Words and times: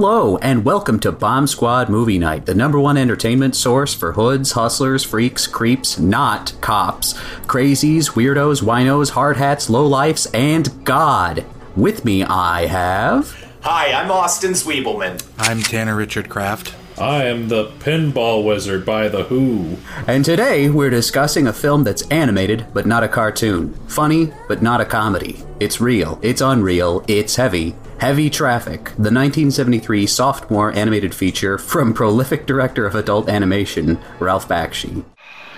Hello, 0.00 0.36
and 0.36 0.64
welcome 0.64 1.00
to 1.00 1.10
Bomb 1.10 1.48
Squad 1.48 1.88
Movie 1.88 2.20
Night, 2.20 2.46
the 2.46 2.54
number 2.54 2.78
one 2.78 2.96
entertainment 2.96 3.56
source 3.56 3.92
for 3.92 4.12
hoods, 4.12 4.52
hustlers, 4.52 5.02
freaks, 5.02 5.48
creeps, 5.48 5.98
not 5.98 6.54
cops, 6.60 7.14
crazies, 7.48 8.12
weirdos, 8.12 8.62
winos, 8.62 9.10
hard 9.10 9.38
hats, 9.38 9.68
lowlifes, 9.68 10.32
and 10.32 10.84
God. 10.84 11.44
With 11.74 12.04
me, 12.04 12.22
I 12.22 12.66
have. 12.66 13.44
Hi, 13.62 13.90
I'm 13.92 14.08
Austin 14.12 14.52
Zwiebelman. 14.52 15.20
I'm 15.36 15.62
Tanner 15.62 15.96
Richard 15.96 16.28
Kraft. 16.28 16.76
I 16.96 17.24
am 17.24 17.48
the 17.48 17.66
pinball 17.80 18.44
wizard 18.44 18.86
by 18.86 19.08
The 19.08 19.24
Who. 19.24 19.78
And 20.06 20.24
today 20.24 20.70
we're 20.70 20.90
discussing 20.90 21.48
a 21.48 21.52
film 21.52 21.82
that's 21.82 22.06
animated 22.06 22.66
but 22.72 22.86
not 22.86 23.02
a 23.02 23.08
cartoon, 23.08 23.74
funny 23.88 24.32
but 24.46 24.62
not 24.62 24.80
a 24.80 24.84
comedy. 24.84 25.42
It's 25.58 25.80
real, 25.80 26.20
it's 26.22 26.40
unreal, 26.40 27.04
it's 27.08 27.34
heavy. 27.34 27.74
Heavy 27.98 28.30
Traffic, 28.30 28.84
the 28.94 29.10
1973 29.10 30.06
sophomore 30.06 30.72
animated 30.72 31.12
feature 31.12 31.58
from 31.58 31.92
prolific 31.92 32.46
director 32.46 32.86
of 32.86 32.94
adult 32.94 33.28
animation, 33.28 33.98
Ralph 34.20 34.46
Bakshi. 34.46 35.04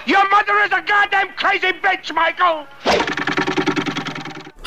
Your 0.06 0.26
mother 0.30 0.58
is 0.60 0.72
a 0.72 0.80
goddamn 0.80 1.28
crazy 1.36 1.72
bitch, 1.72 2.14
Michael! 2.14 2.66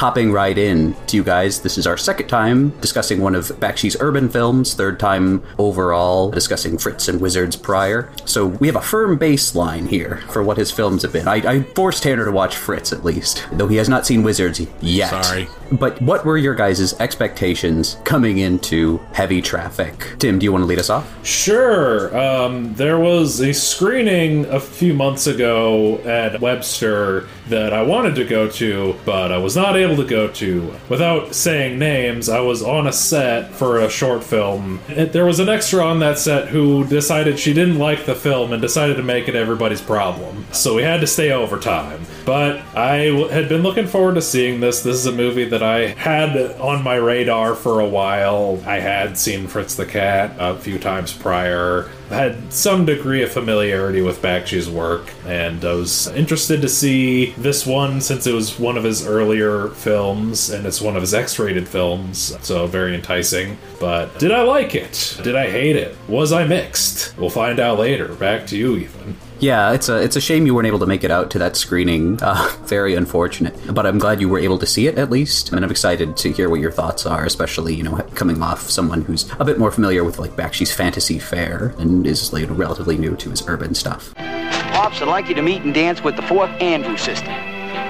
Hopping 0.04 0.34
right 0.34 0.58
in 0.58 0.94
to 1.08 1.16
you 1.16 1.24
guys, 1.24 1.62
this 1.62 1.78
is 1.78 1.88
our 1.88 1.96
second 1.96 2.28
time 2.28 2.72
discussing 2.82 3.22
one 3.22 3.36
of 3.36 3.48
Bakshi's 3.62 3.96
urban 4.02 4.28
films, 4.28 4.74
third 4.74 5.00
time 5.00 5.42
overall 5.58 6.30
discussing 6.30 6.78
Fritz 6.78 7.08
and 7.08 7.22
Wizards 7.22 7.56
prior. 7.56 8.12
So 8.26 8.48
we 8.48 8.68
have 8.68 8.76
a 8.76 8.82
firm 8.82 9.18
baseline 9.18 9.88
here 9.88 10.18
for 10.28 10.44
what 10.44 10.58
his 10.58 10.72
films 10.72 11.04
have 11.04 11.14
been. 11.14 11.30
I, 11.30 11.36
I 11.36 11.64
forced 11.64 12.04
Tanner 12.04 12.26
to 12.26 12.34
watch 12.34 12.58
Fritz 12.58 12.92
at 12.92 13.06
least, 13.06 13.46
though 13.54 13.70
he 13.70 13.78
has 13.78 13.88
not 13.88 14.06
seen 14.06 14.24
Wizards 14.24 14.60
yet. 14.82 15.24
Sorry. 15.24 15.48
But 15.72 16.02
what 16.02 16.26
were 16.26 16.38
your 16.38 16.54
guys' 16.54 16.94
expectations 17.00 17.96
coming 18.04 18.40
into 18.40 18.98
Heavy 19.14 19.42
Traffic? 19.42 20.16
Tim, 20.20 20.38
do 20.38 20.44
you 20.44 20.52
want 20.52 20.64
to 20.64 20.66
lead 20.66 20.80
us 20.80 20.90
off? 20.90 21.26
Sure. 21.26 22.16
Um, 22.16 22.74
there 22.74 23.00
was 23.00 23.40
a 23.40 23.54
screening 23.54 24.46
a 24.48 24.60
few 24.60 24.94
months 24.94 25.28
ago 25.28 26.00
at 26.00 26.42
Webster 26.42 27.30
that 27.48 27.74
I 27.74 27.82
wanted 27.82 28.16
to 28.16 28.26
go 28.26 28.50
to, 28.50 28.96
but 29.06 29.32
I 29.32 29.38
was 29.38 29.56
not 29.56 29.76
able 29.76 29.93
to 29.98 30.04
go 30.06 30.28
to. 30.28 30.74
Without 30.90 31.36
saying 31.36 31.80
names, 31.80 32.30
I 32.30 32.40
was 32.40 32.62
on 32.62 32.88
a 32.88 32.94
set 32.94 33.52
for 33.54 33.80
a 33.80 33.90
short 33.90 34.24
film. 34.24 34.80
There 34.88 35.26
was 35.26 35.40
an 35.40 35.50
extra 35.50 35.84
on 35.84 36.00
that 36.00 36.18
set 36.18 36.50
who 36.50 36.86
decided 36.86 37.40
she 37.40 37.54
didn't 37.54 37.80
like 37.80 38.06
the 38.06 38.16
film 38.16 38.54
and 38.54 38.62
decided 38.62 38.98
to 38.98 39.04
make 39.04 39.28
it 39.28 39.36
everybody's 39.36 39.82
problem. 39.82 40.46
So 40.52 40.76
we 40.76 40.84
had 40.84 41.02
to 41.02 41.08
stay 41.08 41.32
overtime. 41.32 42.02
But 42.26 42.62
I 42.76 43.08
w- 43.08 43.28
had 43.28 43.50
been 43.50 43.64
looking 43.64 43.88
forward 43.88 44.16
to 44.16 44.22
seeing 44.22 44.60
this. 44.60 44.82
This 44.82 44.96
is 44.96 45.06
a 45.06 45.12
movie 45.12 45.46
that 45.46 45.64
I 45.64 45.88
had 45.88 46.36
on 46.60 46.84
my 46.84 46.96
radar 46.96 47.56
for 47.56 47.80
a 47.80 47.88
while. 47.88 48.62
I 48.66 48.80
had 48.80 49.18
seen 49.18 49.48
Fritz 49.48 49.76
the 49.76 49.86
Cat 49.86 50.36
a 50.40 50.58
few 50.58 50.80
times 50.80 51.14
prior. 51.14 51.90
Had 52.10 52.54
some 52.54 52.86
degree 52.86 53.24
of 53.24 53.32
familiarity 53.32 54.02
with 54.02 54.22
Bakshi's 54.22 54.70
work, 54.70 55.12
and 55.26 55.64
I 55.66 55.74
was 55.74 56.08
interested 56.08 56.62
to 56.62 56.70
see 56.70 57.32
this 57.32 57.66
one 57.66 58.02
since 58.02 58.28
it 58.28 58.34
was 58.34 58.60
one 58.60 58.78
of 58.78 58.84
his 58.84 59.08
earlier 59.08 59.70
films 59.70 60.50
and 60.50 60.66
it's 60.66 60.82
one 60.82 60.96
of 60.96 61.02
his 61.02 61.14
X 61.14 61.40
rated 61.40 61.68
films, 61.68 62.38
so 62.46 62.68
very 62.68 62.94
enticing. 62.94 63.58
But 63.80 64.18
did 64.20 64.32
I 64.32 64.42
like 64.44 64.76
it? 64.76 65.20
Did 65.24 65.36
I 65.36 65.50
hate 65.50 65.76
it? 65.76 65.96
Was 66.08 66.32
I 66.32 66.46
mixed? 66.46 67.18
We'll 67.18 67.30
find 67.30 67.60
out 67.60 67.80
later. 67.80 68.14
Back 68.16 68.46
to 68.48 68.58
you, 68.58 68.76
Ethan. 68.78 69.16
Yeah, 69.44 69.74
it's 69.74 69.90
a 69.90 70.02
it's 70.02 70.16
a 70.16 70.22
shame 70.22 70.46
you 70.46 70.56
weren't 70.56 70.68
able 70.68 70.80
to 70.80 70.86
make 70.86 71.04
it 71.04 71.12
out 71.12 71.30
to 71.32 71.40
that 71.40 71.58
screening. 71.58 72.18
Uh, 72.24 72.50
very 72.64 72.96
unfortunate, 72.96 73.54
but 73.74 73.86
I'm 73.86 74.00
glad 74.00 74.22
you 74.22 74.30
were 74.30 74.40
able 74.40 74.58
to 74.58 74.66
see 74.66 74.88
it 74.88 74.98
at 74.98 75.10
least, 75.10 75.52
and 75.52 75.66
I'm 75.66 75.70
excited 75.70 76.16
to 76.16 76.32
hear 76.32 76.50
what 76.50 76.62
your 76.62 76.72
thoughts 76.72 77.06
are, 77.06 77.26
especially 77.26 77.76
you 77.76 77.84
know 77.84 77.98
coming 78.16 78.42
off 78.42 78.70
someone 78.70 79.02
who's 79.02 79.30
a 79.40 79.44
bit 79.44 79.60
more 79.60 79.70
familiar 79.70 80.06
with 80.06 80.18
like 80.18 80.32
Bakshi's 80.38 80.72
fantasy 80.72 81.20
fare 81.20 81.76
and 81.78 82.08
is 82.08 82.32
like 82.32 82.48
relatively 82.52 82.98
new 82.98 83.18
to 83.18 83.32
his 83.32 83.46
urban 83.46 83.76
stuff. 83.76 84.16
Pops, 84.16 85.02
I'd 85.02 85.10
like 85.10 85.28
you 85.28 85.36
to 85.36 85.42
meet 85.42 85.64
and 85.64 85.74
dance 85.74 86.02
with 86.02 86.16
the 86.16 86.22
fourth 86.22 86.50
Andrew 86.62 86.96
sister. 86.96 87.28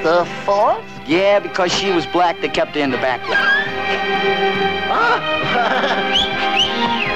The 0.02 0.26
fourth? 0.46 0.84
Yeah, 1.08 1.40
because 1.40 1.72
she 1.72 1.92
was 1.92 2.08
black, 2.08 2.42
they 2.42 2.50
kept 2.50 2.74
her 2.74 2.82
in 2.82 2.90
the 2.90 2.98
background. 2.98 3.70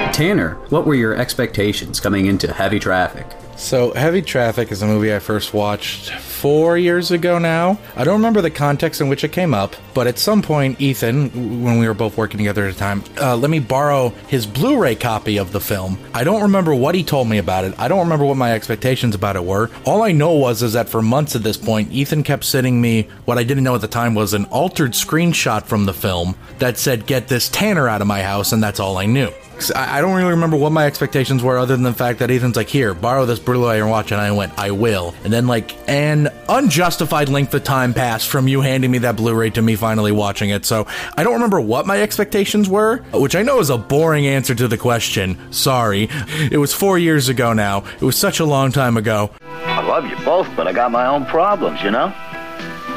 Tanner, 0.14 0.54
what 0.68 0.86
were 0.86 0.94
your 0.94 1.16
expectations 1.16 1.98
coming 1.98 2.26
into 2.26 2.52
Heavy 2.52 2.78
Traffic? 2.78 3.26
So, 3.58 3.92
Heavy 3.92 4.22
Traffic 4.22 4.70
is 4.70 4.82
a 4.82 4.86
movie 4.86 5.12
I 5.12 5.18
first 5.18 5.52
watched 5.52 6.10
four 6.12 6.78
years 6.78 7.10
ago 7.10 7.38
now. 7.38 7.76
I 7.96 8.04
don't 8.04 8.14
remember 8.14 8.40
the 8.40 8.52
context 8.52 9.00
in 9.00 9.08
which 9.08 9.24
it 9.24 9.32
came 9.32 9.52
up, 9.52 9.74
but 9.94 10.06
at 10.06 10.16
some 10.20 10.42
point, 10.42 10.80
Ethan, 10.80 11.64
when 11.64 11.80
we 11.80 11.88
were 11.88 11.92
both 11.92 12.16
working 12.16 12.38
together 12.38 12.68
at 12.68 12.74
the 12.74 12.78
time, 12.78 13.02
uh, 13.20 13.36
let 13.36 13.50
me 13.50 13.58
borrow 13.58 14.10
his 14.28 14.46
Blu 14.46 14.80
ray 14.80 14.94
copy 14.94 15.38
of 15.38 15.50
the 15.50 15.60
film. 15.60 15.98
I 16.14 16.22
don't 16.22 16.42
remember 16.42 16.72
what 16.72 16.94
he 16.94 17.02
told 17.02 17.28
me 17.28 17.38
about 17.38 17.64
it. 17.64 17.74
I 17.78 17.88
don't 17.88 17.98
remember 17.98 18.24
what 18.24 18.36
my 18.36 18.52
expectations 18.52 19.16
about 19.16 19.34
it 19.34 19.44
were. 19.44 19.70
All 19.84 20.04
I 20.04 20.12
know 20.12 20.34
was 20.34 20.62
is 20.62 20.74
that 20.74 20.88
for 20.88 21.02
months 21.02 21.34
at 21.34 21.42
this 21.42 21.56
point, 21.56 21.90
Ethan 21.90 22.22
kept 22.22 22.44
sending 22.44 22.80
me 22.80 23.08
what 23.24 23.38
I 23.38 23.42
didn't 23.42 23.64
know 23.64 23.74
at 23.74 23.80
the 23.80 23.88
time 23.88 24.14
was 24.14 24.34
an 24.34 24.44
altered 24.46 24.92
screenshot 24.92 25.64
from 25.64 25.84
the 25.84 25.92
film 25.92 26.36
that 26.60 26.78
said, 26.78 27.06
Get 27.06 27.26
this 27.26 27.48
Tanner 27.48 27.88
out 27.88 28.02
of 28.02 28.06
my 28.06 28.22
house, 28.22 28.52
and 28.52 28.62
that's 28.62 28.78
all 28.78 28.96
I 28.96 29.06
knew. 29.06 29.32
I 29.74 29.98
I 29.98 30.00
don't 30.00 30.14
really 30.14 30.30
remember 30.30 30.56
what 30.56 30.70
my 30.72 30.86
expectations 30.86 31.42
were, 31.42 31.58
other 31.58 31.74
than 31.74 31.82
the 31.82 31.92
fact 31.92 32.20
that 32.20 32.30
Ethan's 32.30 32.56
like, 32.56 32.68
"Here, 32.68 32.94
borrow 32.94 33.26
this 33.26 33.38
Blu-ray 33.38 33.80
and 33.80 33.90
watch," 33.90 34.12
and 34.12 34.20
I 34.20 34.30
went, 34.30 34.52
"I 34.58 34.70
will." 34.70 35.14
And 35.24 35.32
then 35.32 35.46
like 35.46 35.74
an 35.88 36.28
unjustified 36.48 37.28
length 37.28 37.52
of 37.54 37.64
time 37.64 37.94
passed 37.94 38.28
from 38.28 38.46
you 38.48 38.60
handing 38.60 38.90
me 38.90 38.98
that 38.98 39.16
Blu-ray 39.16 39.50
to 39.50 39.62
me 39.62 39.74
finally 39.76 40.12
watching 40.12 40.50
it. 40.50 40.64
So 40.64 40.86
I 41.16 41.24
don't 41.24 41.34
remember 41.34 41.60
what 41.60 41.86
my 41.86 42.00
expectations 42.02 42.68
were, 42.68 42.98
which 43.12 43.34
I 43.34 43.42
know 43.42 43.58
is 43.60 43.70
a 43.70 43.78
boring 43.78 44.26
answer 44.26 44.54
to 44.54 44.68
the 44.68 44.78
question. 44.78 45.36
Sorry, 45.52 46.08
it 46.50 46.58
was 46.58 46.72
four 46.72 46.98
years 46.98 47.28
ago 47.28 47.52
now. 47.52 47.84
It 48.00 48.04
was 48.04 48.16
such 48.16 48.40
a 48.40 48.44
long 48.44 48.70
time 48.72 48.96
ago. 48.96 49.30
I 49.66 49.82
love 49.86 50.06
you 50.06 50.16
both, 50.24 50.48
but 50.56 50.66
I 50.68 50.72
got 50.72 50.90
my 50.92 51.06
own 51.06 51.24
problems, 51.26 51.82
you 51.82 51.90
know? 51.90 52.12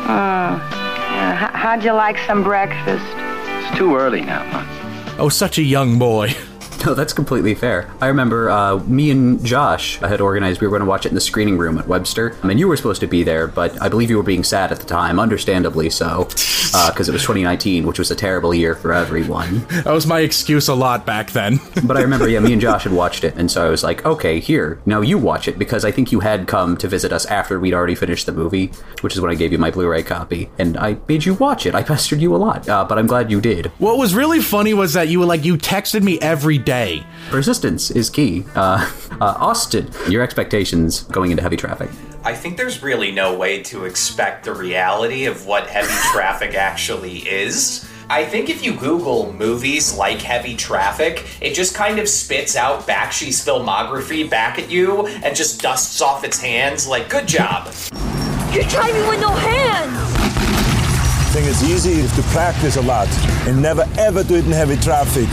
Uh, 0.07 0.55
h- 0.55 1.55
how'd 1.55 1.83
you 1.83 1.93
like 1.93 2.17
some 2.27 2.43
breakfast? 2.43 3.05
It's 3.15 3.77
too 3.77 3.95
early 3.95 4.21
now, 4.21 4.43
huh? 4.51 5.17
I 5.19 5.23
was 5.23 5.35
such 5.35 5.57
a 5.57 5.63
young 5.63 5.99
boy. 5.99 6.35
No, 6.91 6.95
that's 6.95 7.13
completely 7.13 7.53
fair. 7.53 7.87
I 8.01 8.07
remember 8.07 8.49
uh, 8.49 8.77
me 8.79 9.11
and 9.11 9.43
Josh 9.45 9.99
had 9.99 10.19
organized, 10.19 10.61
we 10.61 10.67
were 10.67 10.71
going 10.71 10.85
to 10.85 10.89
watch 10.89 11.05
it 11.05 11.09
in 11.09 11.15
the 11.15 11.21
screening 11.21 11.59
room 11.59 11.77
at 11.77 11.87
Webster. 11.87 12.35
I 12.41 12.47
mean, 12.47 12.57
you 12.57 12.67
were 12.67 12.75
supposed 12.75 13.01
to 13.01 13.07
be 13.07 13.21
there, 13.21 13.45
but 13.47 13.79
I 13.79 13.87
believe 13.87 14.09
you 14.09 14.17
were 14.17 14.23
being 14.23 14.43
sad 14.43 14.71
at 14.71 14.79
the 14.79 14.87
time, 14.87 15.19
understandably 15.19 15.91
so, 15.91 16.23
because 16.25 17.07
it 17.07 17.11
was 17.11 17.21
2019, 17.21 17.85
which 17.85 17.99
was 17.99 18.09
a 18.09 18.15
terrible 18.15 18.51
year 18.51 18.73
for 18.73 18.93
everyone. 18.93 19.59
That 19.83 19.93
was 19.93 20.07
my 20.07 20.21
excuse 20.21 20.67
a 20.67 20.73
lot 20.73 21.05
back 21.05 21.31
then. 21.31 21.59
But 21.83 21.97
I 21.97 22.01
remember, 22.01 22.27
yeah, 22.27 22.39
me 22.39 22.53
and 22.53 22.61
Josh 22.61 22.83
had 22.83 22.93
watched 22.93 23.23
it, 23.23 23.35
and 23.35 23.51
so 23.51 23.65
I 23.65 23.69
was 23.69 23.83
like, 23.83 24.05
okay, 24.05 24.39
here, 24.39 24.79
now 24.85 25.01
you 25.01 25.17
watch 25.17 25.47
it, 25.47 25.59
because 25.59 25.83
I 25.83 25.91
think 25.91 26.11
you 26.11 26.21
had 26.21 26.47
come 26.47 26.77
to 26.77 26.87
visit 26.87 27.11
us 27.11 27.25
after 27.25 27.59
we'd 27.59 27.73
already 27.73 27.95
finished 27.95 28.25
the 28.25 28.31
movie, 28.31 28.71
which 29.01 29.13
is 29.13 29.21
when 29.21 29.29
I 29.31 29.35
gave 29.35 29.51
you 29.51 29.57
my 29.57 29.71
Blu 29.71 29.87
ray 29.87 30.03
copy, 30.03 30.49
and 30.57 30.77
I 30.77 30.97
made 31.07 31.25
you 31.25 31.33
watch 31.35 31.65
it. 31.65 31.75
I 31.75 31.83
pestered 31.83 32.21
you 32.21 32.35
a 32.35 32.37
lot, 32.37 32.67
uh, 32.69 32.85
but 32.85 32.97
I'm 32.97 33.07
glad 33.07 33.29
you 33.29 33.39
did. 33.41 33.67
what 33.77 33.97
was 33.97 34.15
really 34.15 34.39
funny 34.39 34.73
was 34.73 34.93
that 34.93 35.09
you 35.09 35.19
were 35.19 35.25
like, 35.25 35.43
you 35.43 35.57
texted 35.57 36.01
me 36.01 36.19
every 36.19 36.57
day. 36.57 36.70
Persistence 37.29 37.91
is 37.91 38.09
key. 38.09 38.45
Uh, 38.55 38.89
uh, 39.19 39.35
Austin, 39.37 39.89
your 40.09 40.23
expectations 40.23 41.03
going 41.03 41.31
into 41.31 41.43
heavy 41.43 41.57
traffic. 41.57 41.89
I 42.23 42.33
think 42.33 42.55
there's 42.55 42.81
really 42.81 43.11
no 43.11 43.37
way 43.37 43.61
to 43.63 43.85
expect 43.85 44.45
the 44.45 44.53
reality 44.53 45.25
of 45.25 45.45
what 45.45 45.67
heavy 45.67 45.93
traffic 46.13 46.55
actually 46.55 47.17
is. 47.29 47.85
I 48.09 48.25
think 48.25 48.49
if 48.49 48.63
you 48.63 48.73
Google 48.73 49.33
movies 49.33 49.97
like 49.97 50.21
Heavy 50.21 50.55
Traffic, 50.55 51.25
it 51.39 51.53
just 51.53 51.73
kind 51.73 51.97
of 51.97 52.09
spits 52.09 52.57
out 52.57 52.85
Bakshi's 52.85 53.43
filmography 53.43 54.29
back 54.29 54.59
at 54.59 54.69
you 54.69 55.07
and 55.07 55.33
just 55.35 55.61
dusts 55.61 56.01
off 56.01 56.25
its 56.25 56.39
hands 56.39 56.87
like, 56.87 57.09
good 57.09 57.27
job. 57.27 57.73
You're 58.51 58.63
driving 58.65 59.07
with 59.07 59.21
no 59.21 59.29
hands! 59.29 60.11
thing 61.31 61.45
is 61.45 61.63
easy 61.63 61.93
is 61.93 62.13
to 62.13 62.21
practice 62.23 62.75
a 62.75 62.81
lot 62.81 63.07
and 63.47 63.61
never 63.61 63.85
ever 63.97 64.21
do 64.21 64.35
it 64.35 64.45
in 64.45 64.51
heavy 64.51 64.75
traffic. 64.75 65.29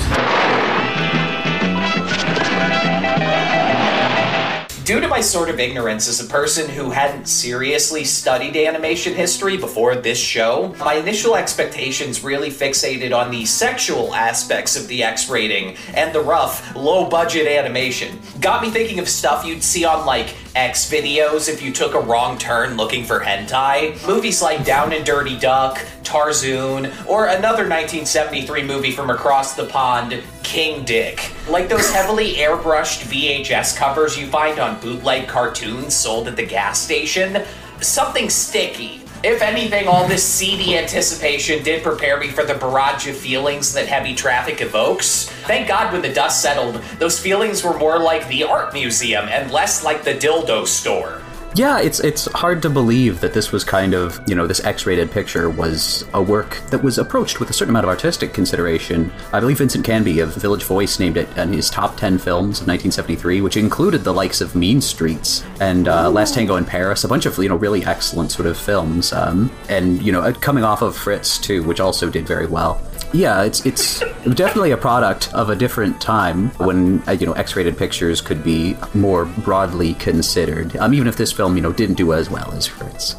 Due 4.89 5.01
to 5.01 5.07
my 5.07 5.21
sort 5.21 5.51
of 5.51 5.61
ignorance 5.61 6.09
as 6.09 6.19
a 6.19 6.25
person 6.25 6.67
who 6.67 6.89
hadn't 6.89 7.29
seriously 7.29 8.05
studied 8.05 8.57
animation 8.57 9.13
history 9.13 9.55
before 9.59 9.95
this 9.95 10.17
show, 10.17 10.75
my 10.79 10.95
initial 10.95 11.37
expectations 11.37 12.25
really 12.25 12.49
fixated 12.49 13.15
on 13.15 13.31
the 13.31 13.45
sexual 13.45 14.15
aspects 14.15 14.81
of 14.81 14.89
the 14.89 15.03
X 15.03 15.29
rating 15.29 15.77
and 15.93 16.15
the 16.15 16.23
rough, 16.23 16.75
low 16.75 17.07
budget 17.07 17.47
animation. 17.47 18.19
Got 18.41 18.63
me 18.63 18.71
thinking 18.71 18.99
of 18.99 19.11
stuff 19.11 19.45
you'd 19.45 19.63
see 19.63 19.85
on 19.85 20.07
like 20.07 20.35
X 20.59 20.91
videos 20.91 21.49
if 21.49 21.63
you 21.63 21.73
took 21.73 21.95
a 21.95 22.01
wrong 22.01 22.37
turn 22.37 22.77
looking 22.77 23.05
for 23.05 23.21
hentai. 23.21 24.05
Movies 24.09 24.43
like 24.43 24.65
Down 24.65 24.93
and 24.93 25.07
Dirty 25.07 25.39
Duck, 25.39 25.79
Tarzoon, 26.03 26.87
or 27.07 27.27
another 27.27 27.63
1973 27.63 28.65
movie 28.65 28.91
from 28.91 29.09
across 29.09 29.55
the 29.55 29.67
pond, 29.67 30.21
King 30.43 30.85
Dick. 30.85 31.31
Like 31.49 31.69
those 31.69 31.89
heavily 31.93 32.35
airbrushed 32.35 33.05
VHS 33.05 33.77
covers 33.77 34.19
you 34.19 34.27
find 34.27 34.59
on 34.59 34.81
bootleg 34.81 35.29
cartoons 35.29 35.95
sold 35.95 36.27
at 36.27 36.35
the 36.35 36.45
gas 36.45 36.81
station. 36.81 37.45
Something 37.81 38.29
sticky. 38.29 39.03
If 39.25 39.43
anything, 39.43 39.89
all 39.89 40.07
this 40.07 40.23
seedy 40.23 40.79
anticipation 40.79 41.65
did 41.65 41.83
prepare 41.83 42.21
me 42.21 42.29
for 42.29 42.45
the 42.45 42.55
barrage 42.55 43.09
of 43.09 43.17
feelings 43.17 43.73
that 43.73 43.89
heavy 43.89 44.15
traffic 44.15 44.61
evokes. 44.61 45.29
Thank 45.47 45.67
God 45.67 45.93
when 45.93 46.03
the 46.03 46.13
dust 46.13 46.41
settled, 46.41 46.77
those 47.01 47.19
feelings 47.19 47.65
were 47.65 47.77
more 47.77 47.99
like 47.99 48.29
the 48.29 48.45
art 48.45 48.73
museum 48.73 49.27
and 49.29 49.51
less 49.51 49.83
like 49.83 50.05
the 50.05 50.15
dildo 50.15 50.65
store. 50.69 51.21
Yeah, 51.55 51.81
it's 51.81 51.99
it's 52.01 52.31
hard 52.33 52.63
to 52.63 52.71
believe 52.71 53.21
that 53.21 53.33
this 53.33 53.51
was 53.51 53.65
kind 53.65 53.95
of 53.95 54.21
you 54.29 54.35
know 54.35 54.47
this 54.47 54.63
X-rated 54.65 55.11
picture 55.11 55.51
was 55.51 56.05
a 56.15 56.23
work 56.23 56.61
that 56.71 56.83
was 56.83 56.99
approached 56.99 57.41
with 57.41 57.51
a 57.51 57.53
certain 57.53 57.71
amount 57.71 57.85
of 57.85 57.89
artistic 57.89 58.33
consideration. 58.33 59.11
I 59.33 59.41
believe 59.41 59.59
Vincent 59.59 59.85
Canby 59.85 60.21
of 60.21 60.35
Village 60.35 60.65
Voice 60.65 61.01
named 61.01 61.17
it 61.17 61.29
in 61.37 61.53
his 61.53 61.69
top 61.69 61.97
ten 61.97 62.19
films 62.19 62.61
of 62.61 62.69
1973, 62.69 63.41
which 63.41 63.57
included 63.57 64.05
the 64.05 64.13
likes 64.13 64.41
of 64.41 64.55
Mean 64.55 64.81
Streets 64.81 65.43
and 65.61 65.89
uh, 65.89 66.11
Last 66.11 66.35
Tango 66.35 66.57
in 66.57 66.65
Paris, 66.65 67.03
a 67.05 67.09
bunch 67.09 67.27
of 67.27 67.37
you 67.39 67.49
know 67.49 67.57
really 67.57 67.85
excellent 67.85 68.31
sort 68.31 68.47
of 68.47 68.57
films, 68.57 69.13
um, 69.13 69.51
and 69.69 70.01
you 70.03 70.13
know 70.13 70.33
coming 70.35 70.65
off 70.65 70.83
of 70.83 70.97
Fritz 70.97 71.39
too, 71.39 71.63
which 71.65 71.81
also 71.81 72.09
did 72.09 72.27
very 72.27 72.47
well. 72.47 72.81
Yeah, 73.13 73.43
it's 73.43 73.65
it's 73.65 74.01
definitely 74.35 74.73
a 74.73 74.77
product 74.77 75.33
of 75.33 75.49
a 75.49 75.57
different 75.57 76.01
time 76.01 76.51
when 76.59 77.03
uh, 77.09 77.13
you 77.13 77.27
know 77.27 77.33
X-rated 77.33 77.79
pictures 77.79 78.21
could 78.21 78.45
be 78.45 78.77
more 78.93 79.25
broadly 79.25 79.95
considered. 79.95 80.77
Um, 80.77 80.93
even 80.93 81.09
if 81.09 81.17
this 81.17 81.33
film 81.33 81.57
you 81.57 81.63
know 81.63 81.73
didn't 81.73 81.97
do 81.97 82.13
as 82.13 82.29
well 82.29 82.53
as 82.53 82.67
Fritz. 82.67 83.17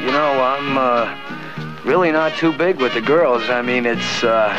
You 0.00 0.12
know, 0.12 0.42
I'm 0.42 0.76
uh, 0.76 1.82
really 1.84 2.12
not 2.12 2.36
too 2.36 2.52
big 2.52 2.78
with 2.78 2.92
the 2.92 3.00
girls. 3.00 3.48
I 3.48 3.62
mean, 3.62 3.86
it's 3.86 4.22
uh, 4.22 4.54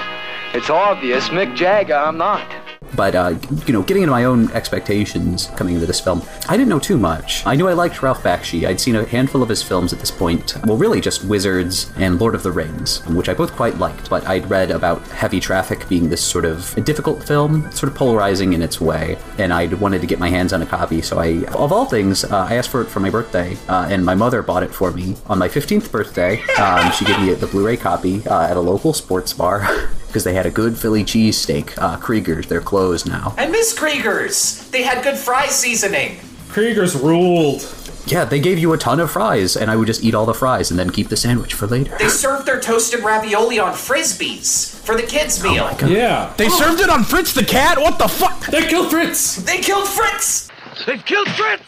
it's 0.54 0.72
obvious. 0.72 1.30
Mick 1.30 1.56
Jagger, 1.56 1.94
I'm 1.96 2.18
not. 2.18 2.57
But 2.96 3.16
uh, 3.16 3.36
you 3.66 3.74
know, 3.74 3.84
getting 3.84 4.04
into 4.04 4.12
my 4.12 4.24
own 4.24 4.52
expectations 4.52 5.48
coming 5.56 5.76
into 5.76 5.86
this 5.86 6.00
film, 6.00 6.22
I 6.48 6.58
didn't 6.58 6.70
know 6.70 6.80
too 6.80 6.98
much. 6.98 7.46
I 7.46 7.56
knew 7.56 7.68
I 7.68 7.74
liked 7.74 8.02
Ralph 8.02 8.24
Bakshi. 8.24 8.68
I'd 8.68 8.80
seen 8.80 8.96
a 8.96 9.06
handful 9.06 9.44
of 9.44 9.50
his 9.50 9.62
films 9.64 9.94
at 9.94 10.00
this 10.00 10.12
point. 10.12 10.56
Well, 10.66 10.78
really 10.78 11.02
just 11.02 11.24
Wizards 11.26 11.92
and 11.98 12.20
Lord 12.20 12.36
of 12.36 12.44
the 12.44 12.52
Rings, 12.52 13.06
which 13.08 13.30
I 13.30 13.34
both 13.34 13.54
quite 13.54 13.78
liked. 13.78 14.10
But 14.10 14.26
I'd 14.28 14.50
read 14.50 14.72
about 14.72 15.02
Heavy 15.10 15.40
Traffic 15.40 15.88
being 15.90 16.10
this 16.10 16.24
sort 16.24 16.46
of 16.46 16.74
difficult 16.86 17.24
film, 17.24 17.70
sort 17.72 17.92
of 17.92 17.96
polarizing 17.96 18.54
in 18.54 18.62
its 18.62 18.80
way, 18.80 19.18
and 19.38 19.54
I 19.54 19.68
wanted 19.76 20.02
to 20.02 20.08
get 20.08 20.20
my 20.20 20.30
hands 20.30 20.54
on 20.54 20.62
a 20.62 20.66
copy. 20.66 21.02
So 21.02 21.20
I, 21.20 21.46
of 21.54 21.72
all 21.72 21.86
things, 21.86 22.24
uh, 22.24 22.48
I 22.50 22.56
asked 22.56 22.70
for 22.70 22.82
it 22.82 22.88
for 22.88 23.00
my 23.00 23.10
birthday, 23.10 23.58
uh, 23.68 23.88
and 23.90 24.06
my 24.06 24.16
mother 24.16 24.42
bought 24.42 24.64
it 24.64 24.74
for 24.74 24.92
me 24.92 25.16
on 25.28 25.38
my 25.40 25.48
15th 25.48 25.92
birthday. 25.92 26.42
Um, 26.54 26.92
she 26.92 27.06
gave 27.06 27.20
me 27.20 27.34
the 27.34 27.48
Blu-ray 27.48 27.78
copy 27.78 28.26
uh, 28.28 28.48
at 28.48 28.58
a 28.58 28.62
local 28.62 28.94
sports 28.94 29.34
bar. 29.34 29.90
because 30.08 30.24
they 30.24 30.34
had 30.34 30.46
a 30.46 30.52
good 30.52 30.78
Philly 30.78 31.04
cheesesteak. 31.04 31.78
Uh, 31.78 31.98
Krieger's, 31.98 32.48
they're 32.48 32.62
closed 32.62 33.08
now. 33.08 33.34
I 33.38 33.48
miss 33.48 33.78
Krieger's. 33.78 34.70
They 34.70 34.84
had 34.84 35.04
good 35.04 35.18
fry 35.18 35.48
seasoning. 35.48 36.20
Krieger's 36.50 36.96
ruled. 36.96 37.62
Yeah, 38.08 38.24
they 38.24 38.40
gave 38.40 38.58
you 38.58 38.72
a 38.72 38.78
ton 38.78 39.02
of 39.02 39.12
fries, 39.12 39.58
and 39.58 39.70
I 39.70 39.76
would 39.76 39.88
just 39.88 40.02
eat 40.02 40.16
all 40.16 40.26
the 40.26 40.34
fries 40.34 40.72
and 40.72 40.80
then 40.80 40.90
keep 40.92 41.10
the 41.10 41.18
sandwich 41.18 41.54
for 41.54 41.68
later. 41.68 41.96
They 42.00 42.08
served 42.08 42.46
their 42.46 42.60
toasted 42.60 43.02
ravioli 43.04 43.60
on 43.60 43.74
frisbees 43.74 44.80
for 44.86 44.96
the 44.96 45.04
kids' 45.04 45.44
Oh 45.44 45.52
meal. 45.52 45.90
Yeah. 45.90 46.34
They 46.38 46.48
served 46.48 46.80
it 46.80 46.90
on 46.90 47.04
Fritz 47.04 47.34
the 47.34 47.44
cat? 47.44 47.78
What 47.78 48.00
the 48.00 48.08
fuck? 48.08 48.46
They 48.48 48.66
killed 48.66 48.90
Fritz! 48.90 49.36
They 49.44 49.58
killed 49.58 49.90
Fritz! 49.90 50.50
They've 50.86 51.04
killed 51.06 51.28
Fritz! 51.32 51.64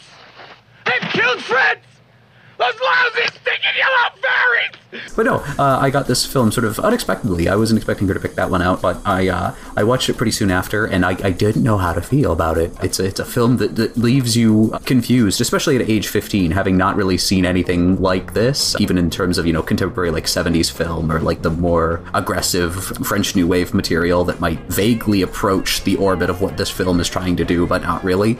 They've 0.86 1.10
killed 1.12 1.42
Fritz! 1.42 1.86
Those 2.60 2.78
lousy 2.78 3.26
stinking 3.40 3.70
yellow 3.78 4.10
fairies! 4.20 5.12
But 5.16 5.24
no, 5.24 5.36
uh, 5.58 5.78
I 5.80 5.88
got 5.88 6.06
this 6.06 6.26
film 6.26 6.52
sort 6.52 6.66
of 6.66 6.78
unexpectedly. 6.78 7.48
I 7.48 7.56
wasn't 7.56 7.78
expecting 7.78 8.06
her 8.08 8.12
to 8.12 8.20
pick 8.20 8.34
that 8.34 8.50
one 8.50 8.60
out, 8.60 8.82
but 8.82 9.00
I 9.06 9.28
uh, 9.28 9.54
I 9.78 9.82
watched 9.82 10.10
it 10.10 10.18
pretty 10.18 10.32
soon 10.32 10.50
after, 10.50 10.84
and 10.84 11.06
I, 11.06 11.16
I 11.24 11.30
didn't 11.30 11.62
know 11.62 11.78
how 11.78 11.94
to 11.94 12.02
feel 12.02 12.32
about 12.32 12.58
it. 12.58 12.72
It's 12.82 13.00
a, 13.00 13.06
it's 13.06 13.18
a 13.18 13.24
film 13.24 13.56
that, 13.58 13.76
that 13.76 13.96
leaves 13.96 14.36
you 14.36 14.78
confused, 14.84 15.40
especially 15.40 15.76
at 15.76 15.88
age 15.88 16.08
15, 16.08 16.50
having 16.50 16.76
not 16.76 16.96
really 16.96 17.16
seen 17.16 17.46
anything 17.46 17.98
like 17.98 18.34
this, 18.34 18.78
even 18.78 18.98
in 18.98 19.08
terms 19.08 19.38
of, 19.38 19.46
you 19.46 19.54
know, 19.54 19.62
contemporary 19.62 20.10
like 20.10 20.24
70s 20.24 20.70
film 20.70 21.10
or 21.10 21.18
like 21.18 21.40
the 21.40 21.50
more 21.50 22.04
aggressive 22.12 22.74
French 23.06 23.34
New 23.34 23.46
Wave 23.46 23.72
material 23.72 24.22
that 24.24 24.38
might 24.38 24.60
vaguely 24.64 25.22
approach 25.22 25.82
the 25.84 25.96
orbit 25.96 26.28
of 26.28 26.42
what 26.42 26.58
this 26.58 26.68
film 26.68 27.00
is 27.00 27.08
trying 27.08 27.36
to 27.36 27.44
do, 27.46 27.66
but 27.66 27.80
not 27.80 28.04
really. 28.04 28.38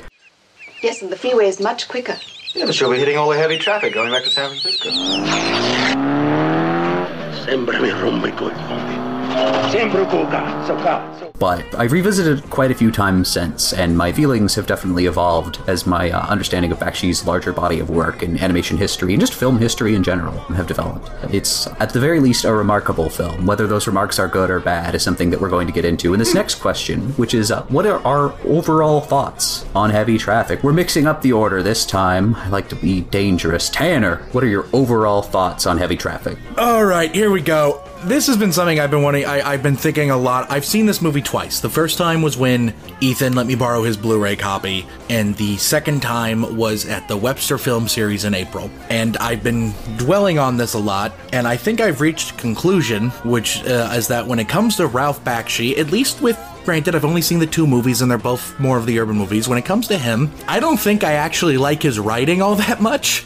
Yes, 0.83 1.01
and 1.01 1.11
the 1.11 1.17
freeway 1.17 1.47
is 1.47 1.59
much 1.59 1.89
quicker. 1.89 2.19
Yeah, 2.55 2.67
but 2.67 2.75
she'll 2.75 2.91
be 2.91 2.99
hitting 2.99 3.17
all 3.17 3.29
the 3.31 3.37
heavy 3.37 3.59
traffic 3.59 3.95
going 3.95 4.11
back 4.11 4.25
to 4.25 4.31
San 4.31 4.49
Francisco. 4.51 4.91
Sempre 7.45 7.79
mi 7.81 7.91
rompe 7.91 8.29
i. 8.29 9.00
But 11.39 11.75
I've 11.75 11.93
revisited 11.93 12.49
quite 12.51 12.71
a 12.71 12.75
few 12.75 12.91
times 12.91 13.29
since, 13.29 13.73
and 13.73 13.97
my 13.97 14.13
feelings 14.13 14.55
have 14.57 14.67
definitely 14.67 15.07
evolved 15.07 15.59
as 15.69 15.87
my 15.87 16.11
uh, 16.11 16.27
understanding 16.27 16.71
of 16.71 16.79
Bakshi's 16.79 17.27
larger 17.27 17.53
body 17.53 17.81
of 17.81 17.89
work 17.89 18.23
and 18.23 18.39
animation 18.41 18.77
history 18.77 19.15
and 19.15 19.21
just 19.21 19.33
film 19.33 19.59
history 19.59 19.95
in 19.95 20.03
general 20.03 20.39
have 20.55 20.67
developed. 20.67 21.11
It's, 21.33 21.67
at 21.79 21.95
the 21.95 22.01
very 22.01 22.21
least, 22.21 22.45
a 22.45 22.53
remarkable 22.53 23.09
film. 23.09 23.47
Whether 23.47 23.67
those 23.67 23.87
remarks 23.87 24.19
are 24.19 24.29
good 24.29 24.51
or 24.51 24.61
bad 24.61 24.95
is 24.95 25.03
something 25.03 25.31
that 25.31 25.41
we're 25.41 25.49
going 25.49 25.67
to 25.67 25.73
get 25.73 25.87
into 25.87 26.13
in 26.13 26.19
this 26.19 26.35
next 26.35 26.57
question, 26.57 27.01
which 27.13 27.33
is 27.33 27.51
uh, 27.51 27.63
what 27.65 27.87
are 27.87 28.05
our 28.07 28.35
overall 28.45 29.01
thoughts 29.01 29.65
on 29.75 29.89
heavy 29.89 30.19
traffic? 30.19 30.63
We're 30.63 30.75
mixing 30.75 31.07
up 31.07 31.23
the 31.23 31.33
order 31.33 31.63
this 31.63 31.87
time. 31.87 32.35
I 32.35 32.49
like 32.49 32.69
to 32.69 32.77
be 32.77 33.01
dangerous. 33.03 33.71
Tanner, 33.71 34.17
what 34.33 34.45
are 34.45 34.49
your 34.49 34.67
overall 34.75 35.23
thoughts 35.23 35.65
on 35.65 35.79
heavy 35.79 35.97
traffic? 35.97 36.37
All 36.59 36.85
right, 36.85 37.15
here 37.15 37.31
we 37.31 37.41
go. 37.41 37.83
This 38.05 38.27
has 38.29 38.39
been 38.39 38.51
something 38.51 38.81
I've 38.81 38.91
been 38.91 39.03
wanting. 39.03 39.27
I, 39.27 39.47
I've 39.47 39.63
been 39.63 39.77
thinking 39.77 40.11
a 40.11 40.17
lot. 40.17 40.51
I've 40.51 40.65
seen 40.65 40.87
this 40.87 41.03
movie 41.03 41.21
twice. 41.21 41.61
The 41.61 41.69
first 41.69 41.99
time 41.99 42.23
was 42.23 42.35
when 42.35 42.73
Ethan 43.03 43.35
let 43.35 43.47
me 43.47 43.55
borrow 43.55 43.83
his 43.83 43.99
Blu-ray 43.99 44.37
copy, 44.37 44.87
and 45.11 45.37
the 45.37 45.59
second 45.59 46.01
time 46.01 46.57
was 46.57 46.87
at 46.87 47.07
the 47.09 47.17
Webster 47.19 47.59
Film 47.59 47.89
Series 47.89 48.25
in 48.25 48.33
April. 48.33 48.71
And 48.89 49.19
I've 49.19 49.43
been 49.43 49.75
dwelling 49.99 50.39
on 50.39 50.57
this 50.57 50.73
a 50.73 50.79
lot, 50.79 51.13
and 51.35 51.47
I 51.47 51.59
think 51.59 51.83
I've 51.83 52.01
reached 52.01 52.39
conclusion, 52.39 53.11
which 53.23 53.63
uh, 53.65 53.93
is 53.95 54.09
that 54.09 54.27
when 54.27 54.39
it 54.39 54.49
comes 54.49 54.77
to 54.77 54.87
Ralph 54.87 55.23
Bakshi, 55.23 55.77
at 55.77 55.91
least 55.91 56.23
with 56.23 56.39
Granted, 56.65 56.95
I've 56.95 57.07
only 57.07 57.23
seen 57.23 57.39
the 57.39 57.47
two 57.47 57.67
movies 57.67 58.03
and 58.03 58.11
they're 58.11 58.19
both 58.19 58.59
more 58.61 58.77
of 58.77 58.85
the 58.85 58.99
urban 59.01 59.17
movies. 59.17 59.49
When 59.49 59.57
it 59.57 59.65
comes 59.65 59.89
to 59.89 59.97
him, 59.97 60.31
I 60.47 60.61
don't 60.61 60.77
think 60.77 61.03
I 61.03 61.15
actually 61.15 61.57
like 61.57 61.83
his 61.83 61.99
writing 61.99 62.43
all 62.43 62.55
that 62.67 62.83
much. 62.83 63.25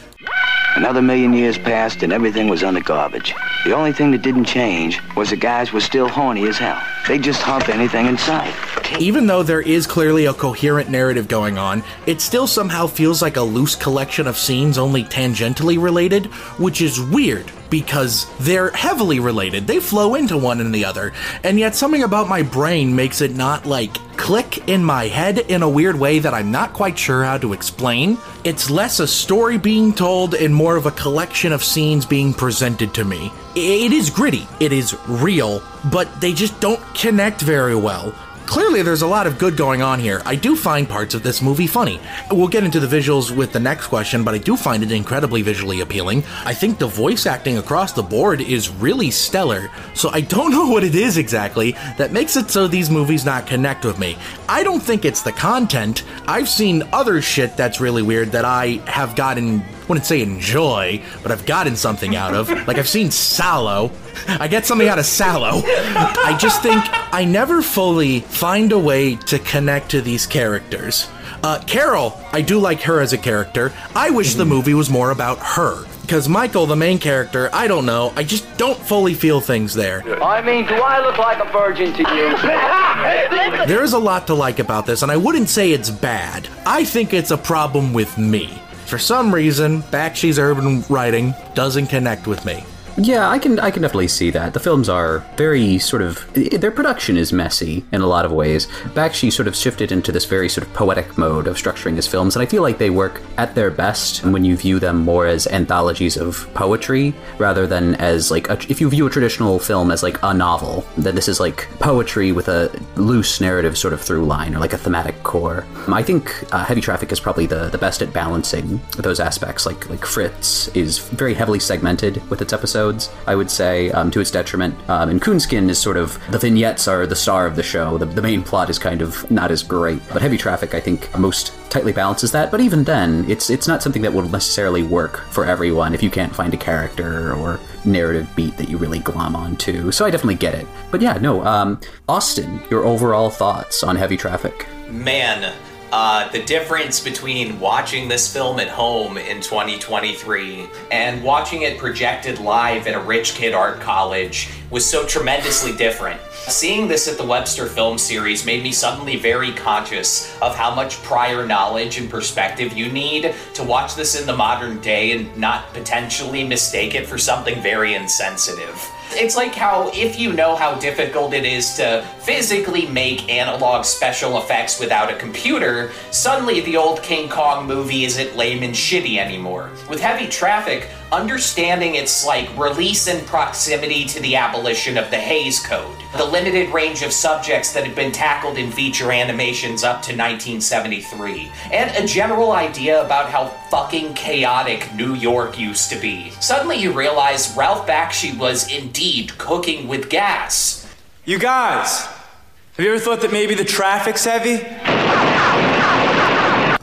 Another 0.77 1.01
million 1.01 1.33
years 1.33 1.57
passed 1.57 2.01
and 2.01 2.13
everything 2.13 2.47
was 2.47 2.61
the 2.61 2.81
garbage. 2.81 3.35
The 3.65 3.73
only 3.75 3.93
thing 3.93 4.11
that 4.11 4.21
didn't 4.21 4.45
change 4.45 5.01
was 5.15 5.31
the 5.31 5.35
guys 5.35 5.73
were 5.73 5.79
still 5.79 6.07
horny 6.07 6.47
as 6.47 6.55
hell. 6.55 6.79
They 7.07 7.17
just 7.17 7.41
hump 7.41 7.67
anything 7.67 8.05
in 8.05 8.15
sight. 8.15 8.53
Even 8.99 9.25
though 9.25 9.41
there 9.41 9.61
is 9.61 9.87
clearly 9.87 10.25
a 10.25 10.33
coherent 10.35 10.91
narrative 10.91 11.27
going 11.27 11.57
on, 11.57 11.83
it 12.05 12.21
still 12.21 12.45
somehow 12.45 12.85
feels 12.85 13.23
like 13.23 13.37
a 13.37 13.41
loose 13.41 13.75
collection 13.75 14.27
of 14.27 14.37
scenes 14.37 14.77
only 14.77 15.03
tangentially 15.03 15.81
related, 15.81 16.27
which 16.59 16.79
is 16.79 17.01
weird 17.01 17.51
because 17.71 18.27
they're 18.39 18.69
heavily 18.71 19.19
related. 19.19 19.65
They 19.65 19.79
flow 19.79 20.13
into 20.13 20.37
one 20.37 20.61
and 20.61 20.73
the 20.73 20.85
other, 20.85 21.11
and 21.43 21.59
yet 21.59 21.73
something 21.73 22.03
about 22.03 22.29
my 22.29 22.43
brain 22.43 22.95
makes 22.95 23.21
it 23.21 23.35
not 23.35 23.65
like 23.65 23.97
click 24.17 24.69
in 24.69 24.83
my 24.83 25.07
head 25.07 25.39
in 25.39 25.61
a 25.61 25.69
weird 25.69 25.99
way 25.99 26.19
that 26.19 26.33
I'm 26.33 26.51
not 26.51 26.73
quite 26.73 26.97
sure 26.97 27.23
how 27.23 27.37
to 27.39 27.53
explain. 27.53 28.17
It's 28.43 28.69
less 28.69 28.99
a 28.99 29.07
story 29.07 29.57
being 29.57 29.91
told 29.91 30.35
and 30.35 30.53
more 30.53 30.75
of 30.77 30.85
a 30.85 30.91
collection 30.91 31.51
of 31.51 31.63
scenes 31.63 32.05
being 32.05 32.33
presented 32.33 32.93
to 32.93 33.03
me. 33.03 33.31
It 33.57 33.93
is 33.93 34.09
gritty, 34.09 34.45
it 34.59 34.73
is 34.73 34.97
real, 35.07 35.63
but 35.89 36.19
they 36.19 36.33
just 36.33 36.59
don't 36.59 36.81
connect 36.93 37.39
very 37.39 37.73
well. 37.73 38.13
Clearly, 38.47 38.81
there's 38.81 39.01
a 39.01 39.07
lot 39.07 39.27
of 39.27 39.39
good 39.39 39.55
going 39.55 39.81
on 39.81 39.97
here. 39.97 40.21
I 40.25 40.35
do 40.35 40.57
find 40.57 40.87
parts 40.87 41.15
of 41.15 41.23
this 41.23 41.41
movie 41.41 41.65
funny. 41.65 42.01
We'll 42.29 42.49
get 42.49 42.65
into 42.65 42.81
the 42.81 42.87
visuals 42.87 43.35
with 43.35 43.53
the 43.53 43.59
next 43.61 43.87
question, 43.87 44.25
but 44.25 44.35
I 44.35 44.39
do 44.39 44.57
find 44.57 44.83
it 44.83 44.91
incredibly 44.91 45.41
visually 45.41 45.79
appealing. 45.79 46.25
I 46.43 46.53
think 46.53 46.77
the 46.77 46.87
voice 46.87 47.25
acting 47.25 47.57
across 47.57 47.93
the 47.93 48.03
board 48.03 48.41
is 48.41 48.69
really 48.69 49.09
stellar, 49.09 49.71
so 49.93 50.09
I 50.09 50.19
don't 50.19 50.51
know 50.57 50.69
what 50.69 50.83
it 50.83 50.93
is 50.93 51.17
exactly 51.17 51.71
that 51.97 52.11
makes 52.11 52.35
it 52.35 52.51
so 52.51 52.67
these 52.67 52.89
movies 52.89 53.23
not 53.23 53.47
connect 53.47 53.85
with 53.85 53.97
me. 53.97 54.17
I 54.49 54.63
don't 54.63 54.83
think 54.83 55.05
it's 55.05 55.23
the 55.23 55.31
content. 55.31 56.03
I've 56.27 56.49
seen 56.49 56.83
other 56.91 57.21
shit 57.21 57.55
that's 57.55 57.79
really 57.79 58.01
weird 58.01 58.33
that 58.33 58.43
I 58.43 58.81
have 58.85 59.15
gotten 59.15 59.63
wouldn't 59.87 60.05
say 60.05 60.21
enjoy, 60.21 61.01
but 61.21 61.31
I've 61.31 61.45
gotten 61.45 61.75
something 61.75 62.15
out 62.15 62.33
of. 62.33 62.49
Like 62.67 62.77
I've 62.77 62.89
seen 62.89 63.07
Salò. 63.07 63.91
I 64.27 64.47
get 64.47 64.65
something 64.65 64.87
out 64.87 64.99
of 64.99 65.05
Salò. 65.05 65.63
I 65.65 66.37
just 66.37 66.61
think 66.61 66.83
I 67.13 67.25
never 67.25 67.61
fully 67.61 68.21
find 68.21 68.71
a 68.71 68.79
way 68.79 69.15
to 69.15 69.39
connect 69.39 69.91
to 69.91 70.01
these 70.01 70.25
characters. 70.25 71.07
Uh, 71.43 71.59
Carol, 71.67 72.19
I 72.31 72.41
do 72.41 72.57
like 72.59 72.81
her 72.81 73.01
as 73.01 73.13
a 73.13 73.17
character. 73.17 73.71
I 73.95 74.09
wish 74.09 74.33
the 74.33 74.45
movie 74.45 74.73
was 74.73 74.89
more 74.89 75.11
about 75.11 75.37
her. 75.39 75.85
Because 76.01 76.29
Michael, 76.29 76.67
the 76.67 76.75
main 76.75 76.99
character, 76.99 77.49
I 77.51 77.67
don't 77.67 77.85
know. 77.85 78.13
I 78.15 78.23
just 78.23 78.57
don't 78.57 78.77
fully 78.77 79.15
feel 79.15 79.41
things 79.41 79.73
there. 79.73 80.01
I 80.23 80.39
mean, 80.41 80.67
do 80.67 80.75
I 80.75 80.99
look 81.01 81.17
like 81.17 81.39
a 81.39 81.51
virgin 81.51 81.93
to 81.93 81.99
you? 82.15 83.65
There 83.67 83.83
is 83.83 83.93
a 83.93 83.97
lot 83.97 84.27
to 84.27 84.35
like 84.35 84.59
about 84.59 84.85
this, 84.85 85.01
and 85.01 85.11
I 85.11 85.17
wouldn't 85.17 85.49
say 85.49 85.71
it's 85.71 85.89
bad. 85.89 86.47
I 86.65 86.83
think 86.83 87.13
it's 87.13 87.31
a 87.31 87.37
problem 87.37 87.91
with 87.93 88.17
me. 88.19 88.61
For 88.85 88.99
some 88.99 89.33
reason, 89.33 89.81
Bakshi's 89.83 90.37
urban 90.37 90.83
writing 90.89 91.33
doesn't 91.55 91.87
connect 91.87 92.27
with 92.27 92.45
me. 92.45 92.63
Yeah, 92.97 93.29
I 93.29 93.39
can 93.39 93.59
I 93.59 93.71
can 93.71 93.81
definitely 93.81 94.07
see 94.07 94.29
that. 94.31 94.53
The 94.53 94.59
films 94.59 94.87
are 94.87 95.19
very 95.35 95.79
sort 95.79 96.01
of 96.01 96.25
their 96.33 96.71
production 96.71 97.17
is 97.17 97.33
messy 97.33 97.83
in 97.91 98.01
a 98.01 98.07
lot 98.07 98.23
of 98.23 98.31
ways. 98.31 98.67
Bakshi 98.93 99.31
sort 99.31 99.49
of 99.49 99.55
shifted 99.55 99.91
into 99.91 100.13
this 100.13 100.23
very 100.23 100.47
sort 100.47 100.65
of 100.65 100.73
poetic 100.73 101.17
mode 101.17 101.47
of 101.47 101.57
structuring 101.57 101.97
his 101.97 102.07
films, 102.07 102.35
and 102.35 102.43
I 102.43 102.45
feel 102.45 102.61
like 102.61 102.77
they 102.77 102.89
work 102.89 103.21
at 103.37 103.53
their 103.53 103.69
best 103.69 104.23
when 104.23 104.45
you 104.45 104.55
view 104.55 104.79
them 104.79 104.99
more 104.99 105.27
as 105.27 105.45
anthologies 105.47 106.15
of 106.15 106.47
poetry 106.53 107.13
rather 107.37 107.67
than 107.67 107.95
as 107.95 108.31
like 108.31 108.49
a, 108.49 108.53
if 108.69 108.79
you 108.79 108.89
view 108.89 109.07
a 109.07 109.09
traditional 109.09 109.59
film 109.59 109.91
as 109.91 110.01
like 110.01 110.17
a 110.23 110.33
novel, 110.33 110.85
then 110.97 111.15
this 111.15 111.27
is 111.27 111.41
like 111.41 111.67
poetry 111.79 112.31
with 112.31 112.47
a 112.47 112.71
loose 112.95 113.41
narrative 113.41 113.77
sort 113.77 113.93
of 113.93 113.99
through 113.99 114.23
line 114.25 114.55
or 114.55 114.59
like 114.59 114.73
a 114.73 114.77
thematic 114.77 115.21
core. 115.23 115.65
I 115.89 116.01
think 116.01 116.33
uh, 116.53 116.63
Heavy 116.63 116.81
Traffic 116.81 117.11
is 117.11 117.19
probably 117.19 117.45
the, 117.45 117.67
the 117.69 117.77
best 117.77 118.01
at 118.01 118.13
balancing 118.13 118.79
those 118.97 119.19
aspects. 119.19 119.65
Like 119.65 119.89
like 119.89 120.05
Fritz 120.05 120.69
is 120.69 120.99
very 120.99 121.33
heavily 121.33 121.59
segmented 121.59 122.21
with 122.29 122.41
its 122.41 122.53
episodes, 122.53 122.84
I 123.27 123.35
would 123.35 123.49
say, 123.49 123.91
um, 123.91 124.11
to 124.11 124.19
its 124.19 124.31
detriment. 124.31 124.75
Um, 124.89 125.09
and 125.09 125.21
Coonskin 125.21 125.69
is 125.69 125.79
sort 125.79 125.97
of 125.97 126.19
the 126.31 126.37
vignettes 126.39 126.87
are 126.87 127.05
the 127.05 127.15
star 127.15 127.45
of 127.45 127.55
the 127.55 127.63
show. 127.63 127.97
The, 127.97 128.05
the 128.05 128.21
main 128.21 128.43
plot 128.43 128.69
is 128.69 128.79
kind 128.79 129.01
of 129.01 129.29
not 129.31 129.51
as 129.51 129.63
great, 129.63 130.01
but 130.11 130.21
Heavy 130.21 130.37
Traffic 130.37 130.73
I 130.73 130.79
think 130.79 131.17
most 131.17 131.53
tightly 131.69 131.91
balances 131.91 132.31
that. 132.31 132.51
But 132.51 132.61
even 132.61 132.83
then, 132.83 133.29
it's 133.29 133.49
it's 133.49 133.67
not 133.67 133.83
something 133.83 134.01
that 134.01 134.13
will 134.13 134.29
necessarily 134.29 134.83
work 134.83 135.17
for 135.29 135.45
everyone 135.45 135.93
if 135.93 136.03
you 136.03 136.09
can't 136.09 136.33
find 136.35 136.53
a 136.53 136.57
character 136.57 137.33
or 137.33 137.59
narrative 137.83 138.29
beat 138.35 138.57
that 138.57 138.69
you 138.69 138.77
really 138.77 138.99
glom 138.99 139.35
onto. 139.35 139.91
So 139.91 140.05
I 140.05 140.09
definitely 140.09 140.35
get 140.35 140.55
it. 140.55 140.67
But 140.91 141.01
yeah, 141.01 141.17
no. 141.17 141.43
Um, 141.45 141.79
Austin, 142.07 142.61
your 142.69 142.85
overall 142.85 143.29
thoughts 143.29 143.83
on 143.83 143.95
Heavy 143.95 144.17
Traffic? 144.17 144.67
Man, 144.89 145.53
uh, 145.91 146.29
the 146.31 146.43
difference 146.43 146.99
between 146.99 147.59
watching 147.59 148.07
this 148.07 148.31
film 148.31 148.59
at 148.59 148.67
home 148.67 149.17
in 149.17 149.41
2023 149.41 150.67
and 150.91 151.23
watching 151.23 151.61
it 151.61 151.77
projected 151.77 152.39
live 152.39 152.87
at 152.87 152.95
a 152.95 152.99
rich 152.99 153.33
kid 153.35 153.53
art 153.53 153.79
college 153.79 154.49
was 154.71 154.85
so 154.85 155.05
tremendously 155.05 155.75
different. 155.77 156.19
Seeing 156.31 156.87
this 156.87 157.07
at 157.07 157.17
the 157.17 157.25
Webster 157.25 157.67
Film 157.67 157.97
Series 157.97 158.45
made 158.45 158.63
me 158.63 158.71
suddenly 158.71 159.15
very 159.15 159.51
conscious 159.51 160.35
of 160.41 160.55
how 160.55 160.73
much 160.73 161.01
prior 161.03 161.45
knowledge 161.45 161.97
and 161.97 162.09
perspective 162.09 162.73
you 162.73 162.91
need 162.91 163.33
to 163.53 163.63
watch 163.63 163.95
this 163.95 164.19
in 164.19 164.27
the 164.27 164.35
modern 164.35 164.79
day 164.81 165.11
and 165.11 165.35
not 165.37 165.71
potentially 165.73 166.43
mistake 166.43 166.93
it 166.93 167.07
for 167.07 167.17
something 167.17 167.61
very 167.61 167.93
insensitive. 167.93 168.91
It's 169.11 169.35
like 169.35 169.55
how 169.55 169.91
if 169.93 170.19
you 170.19 170.33
know 170.33 170.55
how 170.55 170.75
difficult 170.75 171.33
it 171.33 171.45
is 171.45 171.75
to 171.75 172.05
physically 172.21 172.85
make 172.87 173.31
analog 173.31 173.85
special 173.85 174.37
effects 174.39 174.79
without 174.79 175.11
a 175.11 175.15
computer, 175.15 175.91
suddenly 176.11 176.61
the 176.61 176.75
old 176.75 177.01
King 177.01 177.29
Kong 177.29 177.65
movie 177.65 178.03
isn't 178.03 178.35
lame 178.35 178.63
and 178.63 178.73
shitty 178.73 179.17
anymore. 179.17 179.69
With 179.89 180.01
heavy 180.01 180.27
traffic, 180.27 180.89
understanding 181.11 181.95
its 181.95 182.25
like 182.25 182.49
release 182.57 183.07
and 183.07 183.25
proximity 183.25 184.05
to 184.05 184.19
the 184.21 184.35
abolition 184.35 184.97
of 184.97 185.09
the 185.11 185.17
Hays 185.17 185.65
Code, 185.65 185.95
the 186.17 186.25
limited 186.25 186.73
range 186.73 187.01
of 187.01 187.13
subjects 187.13 187.71
that 187.73 187.85
had 187.85 187.95
been 187.95 188.11
tackled 188.11 188.57
in 188.57 188.71
feature 188.71 189.11
animations 189.11 189.83
up 189.83 190.01
to 190.01 190.11
1973, 190.11 191.51
and 191.71 191.95
a 191.95 192.07
general 192.07 192.51
idea 192.51 193.03
about 193.05 193.29
how 193.29 193.45
fucking 193.69 194.13
chaotic 194.13 194.93
New 194.95 195.13
York 195.13 195.59
used 195.59 195.89
to 195.91 195.99
be. 195.99 196.31
Suddenly 196.39 196.77
you 196.77 196.91
realize 196.91 197.55
Ralph 197.55 197.87
Bakshi 197.87 198.37
was 198.37 198.71
indeed 198.71 199.37
cooking 199.37 199.87
with 199.87 200.09
gas. 200.09 200.87
You 201.25 201.39
guys, 201.39 202.05
have 202.05 202.85
you 202.85 202.93
ever 202.93 202.99
thought 202.99 203.21
that 203.21 203.31
maybe 203.31 203.55
the 203.55 203.65
traffic's 203.65 204.25
heavy? 204.25 205.34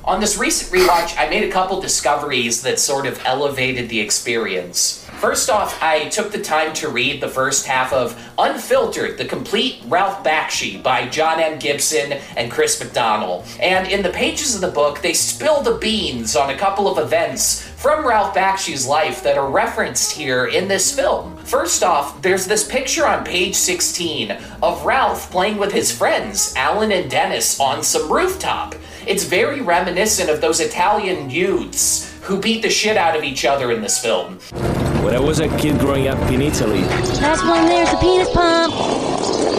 On 0.05 0.21
this 0.21 0.37
recent 0.37 0.73
rewatch, 0.73 1.17
I 1.17 1.29
made 1.31 1.45
a 1.45 1.53
couple 1.53 1.81
discoveries 1.81 2.63
that 2.63 2.81
sort 2.81 3.07
of 3.07 3.25
elevated 3.25 3.89
the 3.89 4.01
experience. 4.01 5.09
First 5.21 5.49
off, 5.49 5.81
I 5.81 6.09
took 6.09 6.33
the 6.33 6.43
time 6.43 6.73
to 6.75 6.89
read 6.89 7.21
the 7.21 7.29
first 7.29 7.67
half 7.67 7.93
of 7.93 8.21
Unfiltered, 8.37 9.17
the 9.17 9.25
complete 9.25 9.81
Ralph 9.87 10.25
Bakshi 10.25 10.83
by 10.83 11.07
Jon 11.07 11.39
M. 11.39 11.61
Gibson 11.61 12.15
and 12.37 12.51
Chris 12.51 12.83
McDonnell. 12.83 13.47
And 13.61 13.87
in 13.87 14.03
the 14.03 14.11
pages 14.11 14.57
of 14.57 14.61
the 14.61 14.73
book, 14.73 15.01
they 15.03 15.15
spill 15.15 15.63
the 15.63 15.79
beans 15.79 16.35
on 16.35 16.51
a 16.51 16.59
couple 16.59 16.89
of 16.89 16.99
events 16.99 17.63
from 17.63 18.05
Ralph 18.05 18.35
Bakshi's 18.35 18.85
life 18.85 19.23
that 19.23 19.39
are 19.39 19.49
referenced 19.49 20.11
here 20.11 20.47
in 20.47 20.67
this 20.67 20.93
film. 20.93 21.37
First 21.45 21.85
off, 21.85 22.21
there's 22.23 22.47
this 22.47 22.67
picture 22.67 23.07
on 23.07 23.25
page 23.25 23.55
16 23.55 24.33
of 24.65 24.85
Ralph 24.85 25.31
playing 25.31 25.59
with 25.59 25.71
his 25.71 25.97
friends, 25.97 26.55
Alan 26.57 26.91
and 26.91 27.09
Dennis, 27.09 27.61
on 27.61 27.85
some 27.85 28.13
rooftop. 28.13 28.75
It's 29.05 29.25
very 29.25 29.61
reminiscent 29.61 30.31
of 30.31 30.41
those 30.41 30.61
Italian 30.61 31.29
youths 31.29 32.17
who 32.23 32.41
beat 32.41 32.63
the 32.63 32.71
shit 32.71 32.97
out 32.97 33.17
of 33.17 33.25
each 33.25 33.45
other 33.45 33.73
in 33.73 33.83
this 33.83 33.99
film. 33.99 34.39
When 35.03 35.13
I 35.13 35.19
was 35.19 35.41
a 35.41 35.49
kid 35.59 35.81
growing 35.81 36.07
up 36.07 36.19
in 36.31 36.41
Italy, 36.41 36.83
Last 36.83 37.45
one 37.45 37.67
there's 37.67 37.93
a 37.93 37.97
penis 37.97 38.31
pump. 38.31 38.73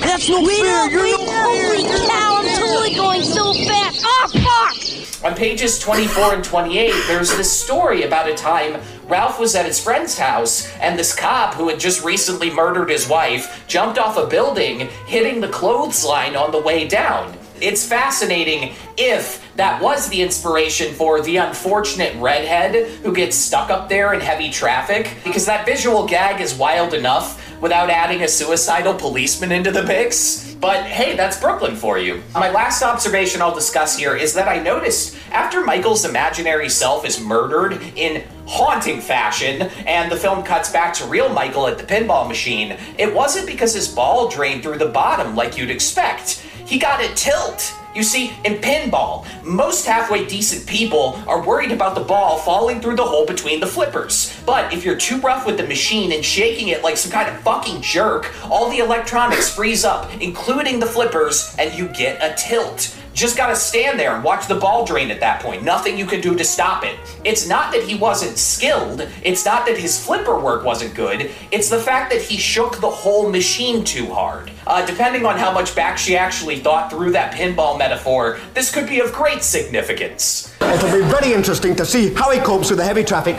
That's 0.01 0.29
no 0.29 0.41
Wait 0.41 0.61
fair. 0.61 0.85
up, 0.85 0.91
You're 0.91 1.03
wait 1.03 1.17
no 1.17 1.25
up, 1.25 1.41
holy 1.43 2.07
cow, 2.07 2.37
I'm 2.39 2.57
totally 2.57 2.95
going 2.95 3.21
so 3.21 3.53
fast. 3.53 4.05
Oh, 4.05 4.29
fuck! 4.31 5.25
On 5.25 5.35
pages 5.35 5.77
24 5.79 6.35
and 6.35 6.43
28, 6.43 6.93
there's 7.07 7.35
this 7.35 7.51
story 7.51 8.03
about 8.03 8.29
a 8.29 8.33
time 8.35 8.81
Ralph 9.07 9.41
was 9.41 9.55
at 9.55 9.65
his 9.65 9.77
friend's 9.79 10.17
house, 10.17 10.69
and 10.77 10.97
this 10.97 11.13
cop 11.13 11.53
who 11.55 11.67
had 11.67 11.81
just 11.81 12.03
recently 12.05 12.49
murdered 12.49 12.89
his 12.89 13.09
wife 13.09 13.65
jumped 13.67 13.99
off 13.99 14.17
a 14.17 14.25
building, 14.25 14.87
hitting 15.05 15.41
the 15.41 15.49
clothesline 15.49 16.37
on 16.37 16.51
the 16.51 16.61
way 16.61 16.87
down. 16.87 17.37
It's 17.61 17.85
fascinating 17.85 18.73
if 18.97 19.41
that 19.55 19.81
was 19.81 20.09
the 20.09 20.21
inspiration 20.21 20.93
for 20.93 21.21
the 21.21 21.37
unfortunate 21.37 22.15
redhead 22.19 22.87
who 23.03 23.13
gets 23.13 23.35
stuck 23.35 23.69
up 23.69 23.89
there 23.89 24.13
in 24.13 24.19
heavy 24.19 24.49
traffic, 24.49 25.15
because 25.23 25.45
that 25.45 25.65
visual 25.65 26.05
gag 26.07 26.41
is 26.41 26.55
wild 26.55 26.93
enough 26.93 27.39
without 27.61 27.89
adding 27.89 28.23
a 28.23 28.27
suicidal 28.27 28.93
policeman 28.93 29.51
into 29.51 29.71
the 29.71 29.83
mix. 29.83 30.53
But 30.55 30.85
hey, 30.85 31.15
that's 31.15 31.39
Brooklyn 31.39 31.75
for 31.75 31.97
you. 31.97 32.21
My 32.33 32.49
last 32.49 32.83
observation 32.83 33.41
I'll 33.41 33.53
discuss 33.53 33.97
here 33.97 34.15
is 34.15 34.33
that 34.33 34.47
I 34.47 34.59
noticed 34.61 35.17
after 35.31 35.63
Michael's 35.63 36.05
imaginary 36.05 36.69
self 36.69 37.05
is 37.05 37.19
murdered 37.19 37.81
in 37.95 38.23
haunting 38.45 39.01
fashion 39.01 39.63
and 39.85 40.11
the 40.11 40.15
film 40.15 40.43
cuts 40.43 40.71
back 40.71 40.93
to 40.95 41.05
real 41.05 41.29
Michael 41.29 41.67
at 41.67 41.77
the 41.77 41.83
pinball 41.83 42.27
machine, 42.27 42.77
it 42.97 43.13
wasn't 43.13 43.47
because 43.47 43.73
his 43.73 43.87
ball 43.87 44.29
drained 44.29 44.63
through 44.63 44.77
the 44.77 44.87
bottom 44.87 45.35
like 45.35 45.57
you'd 45.57 45.69
expect. 45.69 46.45
He 46.65 46.79
got 46.79 47.03
a 47.03 47.13
tilt. 47.15 47.73
You 47.93 48.01
see, 48.01 48.33
in 48.43 48.55
pinball, 48.55 49.27
most 49.43 49.85
halfway 49.85 50.25
decent 50.25 50.65
people 50.65 51.21
are 51.27 51.45
worried 51.45 51.71
about 51.71 51.93
the 51.93 52.01
ball 52.01 52.39
falling 52.39 52.81
through 52.81 52.95
the 52.95 53.05
hole 53.05 53.25
between 53.25 53.59
the 53.59 53.67
flippers. 53.67 54.35
But 54.47 54.73
if 54.73 54.83
you're 54.83 54.97
too 54.97 55.19
rough 55.21 55.45
with 55.45 55.57
the 55.57 55.67
machine 55.67 56.11
and 56.11 56.25
shaking 56.25 56.69
it 56.69 56.81
like 56.81 56.97
some 56.97 57.11
kind 57.11 57.29
of 57.29 57.39
fucking 57.41 57.81
jerk, 57.81 58.33
all 58.49 58.69
the 58.71 58.79
electronics 58.79 59.53
freeze 59.53 59.85
up, 59.85 60.09
including 60.21 60.79
the 60.79 60.87
flippers, 60.87 61.55
and 61.59 61.71
you 61.77 61.87
get 61.89 62.17
a 62.23 62.33
tilt. 62.35 62.97
Just 63.13 63.37
gotta 63.37 63.55
stand 63.55 63.99
there 63.99 64.15
and 64.15 64.23
watch 64.23 64.47
the 64.47 64.55
ball 64.55 64.85
drain 64.85 65.11
at 65.11 65.19
that 65.19 65.41
point. 65.41 65.63
Nothing 65.63 65.97
you 65.97 66.05
can 66.07 66.19
do 66.19 66.35
to 66.35 66.43
stop 66.43 66.83
it. 66.83 66.97
It's 67.23 67.47
not 67.47 67.71
that 67.71 67.83
he 67.83 67.95
wasn't 67.95 68.37
skilled, 68.37 69.07
it's 69.23 69.45
not 69.45 69.67
that 69.67 69.77
his 69.77 70.03
flipper 70.03 70.39
work 70.39 70.65
wasn't 70.65 70.95
good, 70.95 71.29
it's 71.51 71.69
the 71.69 71.79
fact 71.79 72.11
that 72.11 72.21
he 72.21 72.37
shook 72.37 72.79
the 72.81 72.89
whole 72.89 73.29
machine 73.29 73.83
too 73.83 74.07
hard. 74.07 74.51
Uh, 74.65 74.83
depending 74.85 75.25
on 75.25 75.37
how 75.37 75.51
much 75.53 75.75
Bakshi 75.75 76.17
actually 76.17 76.59
thought 76.59 76.89
through 76.89 77.11
that 77.11 77.33
pinball 77.33 77.77
metaphor, 77.77 78.39
this 78.55 78.73
could 78.73 78.89
be 78.89 78.99
of 78.99 79.13
great 79.13 79.43
significance. 79.43 80.53
It'll 80.59 80.91
be 80.91 81.05
very 81.05 81.33
interesting 81.33 81.75
to 81.75 81.85
see 81.85 82.13
how 82.13 82.31
he 82.31 82.39
copes 82.39 82.69
with 82.69 82.79
the 82.79 82.85
heavy 82.85 83.03
traffic. 83.03 83.35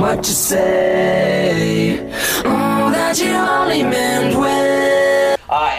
What 0.00 0.18
you 0.18 0.34
say? 0.34 1.98
Oh, 2.44 2.90
that 2.90 3.18
you 3.18 3.30
only 3.30 3.82
meant 3.82 4.36
well. 4.36 4.57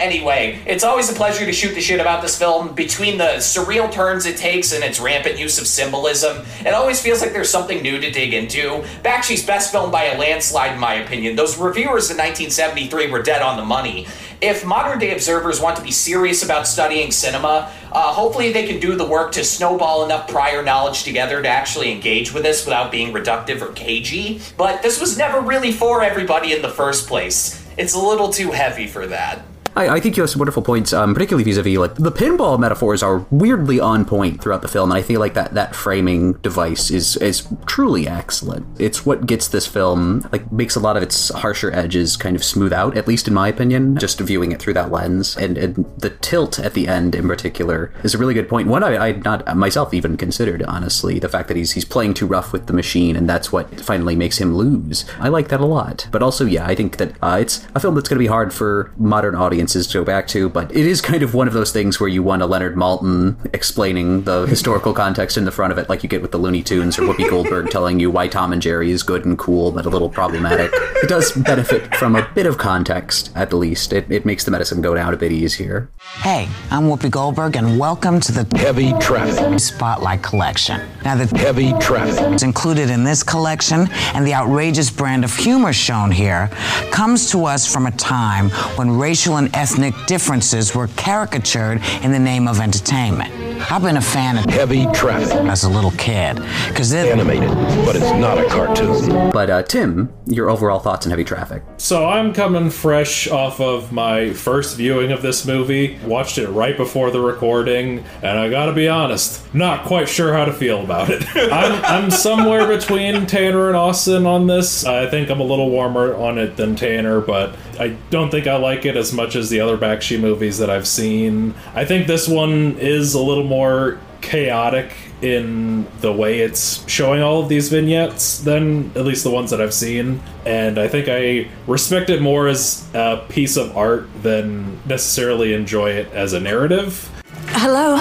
Anyway, 0.00 0.58
it's 0.64 0.82
always 0.82 1.10
a 1.10 1.14
pleasure 1.14 1.44
to 1.44 1.52
shoot 1.52 1.74
the 1.74 1.80
shit 1.80 2.00
about 2.00 2.22
this 2.22 2.38
film. 2.38 2.74
Between 2.74 3.18
the 3.18 3.34
surreal 3.36 3.92
turns 3.92 4.24
it 4.24 4.38
takes 4.38 4.72
and 4.72 4.82
its 4.82 4.98
rampant 4.98 5.38
use 5.38 5.60
of 5.60 5.66
symbolism, 5.66 6.38
it 6.60 6.72
always 6.72 7.02
feels 7.02 7.20
like 7.20 7.34
there's 7.34 7.50
something 7.50 7.82
new 7.82 8.00
to 8.00 8.10
dig 8.10 8.32
into. 8.32 8.82
Bakshi's 9.02 9.44
best 9.44 9.70
film 9.70 9.90
by 9.90 10.04
a 10.04 10.18
landslide, 10.18 10.72
in 10.72 10.80
my 10.80 10.94
opinion. 10.94 11.36
Those 11.36 11.58
reviewers 11.58 12.10
in 12.10 12.16
1973 12.16 13.10
were 13.10 13.22
dead 13.22 13.42
on 13.42 13.58
the 13.58 13.64
money. 13.64 14.06
If 14.40 14.64
modern 14.64 14.98
day 14.98 15.12
observers 15.12 15.60
want 15.60 15.76
to 15.76 15.82
be 15.82 15.90
serious 15.90 16.42
about 16.42 16.66
studying 16.66 17.10
cinema, 17.10 17.70
uh, 17.92 18.14
hopefully 18.14 18.54
they 18.54 18.66
can 18.66 18.80
do 18.80 18.96
the 18.96 19.06
work 19.06 19.32
to 19.32 19.44
snowball 19.44 20.06
enough 20.06 20.28
prior 20.28 20.62
knowledge 20.62 21.02
together 21.02 21.42
to 21.42 21.48
actually 21.48 21.92
engage 21.92 22.32
with 22.32 22.42
this 22.42 22.64
without 22.64 22.90
being 22.90 23.12
reductive 23.12 23.60
or 23.60 23.70
cagey. 23.72 24.40
But 24.56 24.80
this 24.80 24.98
was 24.98 25.18
never 25.18 25.42
really 25.42 25.72
for 25.72 26.02
everybody 26.02 26.54
in 26.54 26.62
the 26.62 26.70
first 26.70 27.06
place. 27.06 27.62
It's 27.76 27.92
a 27.92 28.00
little 28.00 28.30
too 28.30 28.50
heavy 28.50 28.86
for 28.86 29.06
that. 29.06 29.44
I, 29.76 29.88
I 29.96 30.00
think 30.00 30.16
you 30.16 30.22
have 30.22 30.30
some 30.30 30.40
wonderful 30.40 30.62
points, 30.62 30.92
um, 30.92 31.14
particularly 31.14 31.44
vis-a-vis 31.44 31.78
like 31.78 31.94
the 31.94 32.12
pinball 32.12 32.58
metaphors 32.58 33.02
are 33.02 33.26
weirdly 33.30 33.78
on 33.78 34.04
point 34.04 34.42
throughout 34.42 34.62
the 34.62 34.68
film, 34.68 34.90
and 34.90 34.98
I 34.98 35.02
feel 35.02 35.20
like 35.20 35.34
that 35.34 35.54
that 35.54 35.74
framing 35.74 36.32
device 36.34 36.90
is 36.90 37.16
is 37.16 37.46
truly 37.66 38.08
excellent. 38.08 38.66
It's 38.80 39.06
what 39.06 39.26
gets 39.26 39.48
this 39.48 39.66
film 39.66 40.28
like 40.32 40.50
makes 40.50 40.76
a 40.76 40.80
lot 40.80 40.96
of 40.96 41.02
its 41.02 41.28
harsher 41.30 41.72
edges 41.72 42.16
kind 42.16 42.34
of 42.34 42.42
smooth 42.42 42.72
out, 42.72 42.96
at 42.96 43.06
least 43.06 43.28
in 43.28 43.34
my 43.34 43.48
opinion, 43.48 43.96
just 43.96 44.18
viewing 44.20 44.52
it 44.52 44.60
through 44.60 44.74
that 44.74 44.90
lens. 44.90 45.36
And, 45.36 45.56
and 45.56 45.86
the 45.98 46.10
tilt 46.10 46.58
at 46.58 46.74
the 46.74 46.88
end 46.88 47.14
in 47.14 47.28
particular 47.28 47.92
is 48.02 48.14
a 48.14 48.18
really 48.18 48.34
good 48.34 48.48
point. 48.48 48.68
One 48.68 48.82
I 48.82 48.96
I 48.96 49.12
not 49.12 49.56
myself 49.56 49.94
even 49.94 50.16
considered 50.16 50.62
honestly 50.64 51.18
the 51.18 51.28
fact 51.28 51.48
that 51.48 51.56
he's 51.56 51.72
he's 51.72 51.84
playing 51.84 52.14
too 52.14 52.26
rough 52.26 52.52
with 52.52 52.66
the 52.66 52.72
machine, 52.72 53.14
and 53.14 53.28
that's 53.28 53.52
what 53.52 53.80
finally 53.80 54.16
makes 54.16 54.38
him 54.38 54.54
lose. 54.54 55.04
I 55.20 55.28
like 55.28 55.48
that 55.48 55.60
a 55.60 55.66
lot. 55.66 56.08
But 56.10 56.22
also, 56.22 56.44
yeah, 56.44 56.66
I 56.66 56.74
think 56.74 56.96
that 56.96 57.12
uh, 57.22 57.38
it's 57.40 57.66
a 57.74 57.80
film 57.80 57.94
that's 57.94 58.08
going 58.08 58.18
to 58.18 58.24
be 58.24 58.26
hard 58.26 58.52
for 58.52 58.92
modern 58.96 59.36
audiences 59.36 59.59
to 59.66 59.92
go 59.92 60.04
back 60.04 60.26
to, 60.28 60.48
but 60.48 60.70
it 60.74 60.86
is 60.86 61.00
kind 61.00 61.22
of 61.22 61.34
one 61.34 61.46
of 61.46 61.54
those 61.54 61.72
things 61.72 62.00
where 62.00 62.08
you 62.08 62.22
want 62.22 62.42
a 62.42 62.46
Leonard 62.46 62.76
Maltin 62.76 63.36
explaining 63.54 64.24
the 64.24 64.46
historical 64.48 64.92
context 64.92 65.36
in 65.36 65.44
the 65.44 65.50
front 65.50 65.72
of 65.72 65.78
it, 65.78 65.88
like 65.88 66.02
you 66.02 66.08
get 66.08 66.22
with 66.22 66.32
the 66.32 66.38
Looney 66.38 66.62
Tunes 66.62 66.98
or 66.98 67.02
Whoopi 67.02 67.28
Goldberg 67.28 67.70
telling 67.70 68.00
you 68.00 68.10
why 68.10 68.28
Tom 68.28 68.52
and 68.52 68.62
Jerry 68.62 68.90
is 68.90 69.02
good 69.02 69.24
and 69.24 69.38
cool, 69.38 69.72
but 69.72 69.86
a 69.86 69.88
little 69.88 70.08
problematic. 70.08 70.70
It 71.02 71.08
does 71.08 71.32
benefit 71.32 71.94
from 71.96 72.16
a 72.16 72.28
bit 72.34 72.46
of 72.46 72.58
context, 72.58 73.30
at 73.34 73.52
least. 73.52 73.92
It, 73.92 74.10
it 74.10 74.24
makes 74.24 74.44
the 74.44 74.50
medicine 74.50 74.80
go 74.80 74.94
down 74.94 75.12
a 75.12 75.16
bit 75.16 75.32
easier. 75.32 75.90
Hey, 76.22 76.48
I'm 76.70 76.84
Whoopi 76.84 77.10
Goldberg, 77.10 77.56
and 77.56 77.78
welcome 77.78 78.20
to 78.20 78.32
the 78.32 78.58
Heavy 78.58 78.92
Traffic 79.00 79.58
Spotlight 79.60 80.22
Collection. 80.22 80.80
Now, 81.04 81.16
the 81.16 81.26
Heavy 81.38 81.72
Traffic 81.80 82.32
is 82.32 82.42
included 82.42 82.90
in 82.90 83.04
this 83.04 83.22
collection, 83.22 83.88
and 84.14 84.26
the 84.26 84.34
outrageous 84.34 84.90
brand 84.90 85.24
of 85.24 85.34
humor 85.34 85.72
shown 85.72 86.10
here 86.10 86.48
comes 86.90 87.30
to 87.30 87.44
us 87.44 87.70
from 87.70 87.86
a 87.86 87.90
time 87.92 88.50
when 88.76 88.98
racial 88.98 89.36
and 89.36 89.49
ethnic 89.54 89.94
differences 90.06 90.74
were 90.74 90.88
caricatured 90.96 91.80
in 92.02 92.12
the 92.12 92.18
name 92.18 92.48
of 92.48 92.60
entertainment. 92.60 93.32
I've 93.70 93.82
been 93.82 93.98
a 93.98 94.02
fan 94.02 94.38
of 94.38 94.46
Heavy 94.46 94.86
Traffic 94.92 95.36
as 95.46 95.64
a 95.64 95.68
little 95.68 95.90
kid 95.92 96.36
because 96.68 96.92
it's 96.92 97.10
Animated, 97.10 97.50
but 97.84 97.94
it's 97.94 98.10
not 98.12 98.38
a 98.38 98.46
cartoon. 98.48 99.30
But 99.30 99.50
uh, 99.50 99.62
Tim, 99.62 100.12
your 100.26 100.48
overall 100.48 100.78
thoughts 100.78 101.06
on 101.06 101.10
Heavy 101.10 101.24
Traffic? 101.24 101.62
So 101.76 102.08
I'm 102.08 102.32
coming 102.32 102.70
fresh 102.70 103.28
off 103.28 103.60
of 103.60 103.92
my 103.92 104.32
first 104.32 104.76
viewing 104.76 105.12
of 105.12 105.20
this 105.20 105.46
movie. 105.46 105.98
Watched 106.04 106.38
it 106.38 106.48
right 106.48 106.76
before 106.76 107.10
the 107.10 107.20
recording, 107.20 108.04
and 108.22 108.38
I 108.38 108.48
gotta 108.48 108.72
be 108.72 108.88
honest, 108.88 109.54
not 109.54 109.84
quite 109.84 110.08
sure 110.08 110.32
how 110.32 110.46
to 110.46 110.52
feel 110.52 110.82
about 110.82 111.10
it. 111.10 111.24
I'm, 111.36 111.84
I'm 111.84 112.10
somewhere 112.10 112.66
between 112.66 113.26
Tanner 113.26 113.68
and 113.68 113.76
Austin 113.76 114.26
on 114.26 114.46
this. 114.46 114.86
I 114.86 115.06
think 115.08 115.30
I'm 115.30 115.40
a 115.40 115.44
little 115.44 115.70
warmer 115.70 116.14
on 116.14 116.38
it 116.38 116.56
than 116.56 116.76
Tanner, 116.76 117.20
but 117.20 117.56
I 117.80 117.96
don't 118.10 118.30
think 118.30 118.46
I 118.46 118.56
like 118.56 118.84
it 118.84 118.94
as 118.94 119.10
much 119.10 119.34
as 119.34 119.48
the 119.48 119.60
other 119.60 119.78
Bakshi 119.78 120.20
movies 120.20 120.58
that 120.58 120.68
I've 120.68 120.86
seen. 120.86 121.54
I 121.74 121.86
think 121.86 122.06
this 122.06 122.28
one 122.28 122.76
is 122.78 123.14
a 123.14 123.20
little 123.22 123.44
more 123.44 123.98
chaotic 124.20 124.92
in 125.22 125.86
the 126.02 126.12
way 126.12 126.40
it's 126.40 126.86
showing 126.86 127.22
all 127.22 127.42
of 127.42 127.48
these 127.48 127.70
vignettes 127.70 128.40
than 128.40 128.90
at 128.94 129.06
least 129.06 129.24
the 129.24 129.30
ones 129.30 129.50
that 129.50 129.62
I've 129.62 129.72
seen. 129.72 130.20
And 130.44 130.78
I 130.78 130.88
think 130.88 131.08
I 131.08 131.48
respect 131.66 132.10
it 132.10 132.20
more 132.20 132.48
as 132.48 132.86
a 132.92 133.24
piece 133.30 133.56
of 133.56 133.74
art 133.74 134.08
than 134.22 134.78
necessarily 134.86 135.54
enjoy 135.54 135.92
it 135.92 136.12
as 136.12 136.34
a 136.34 136.40
narrative. 136.40 137.10
Hello? 137.48 137.96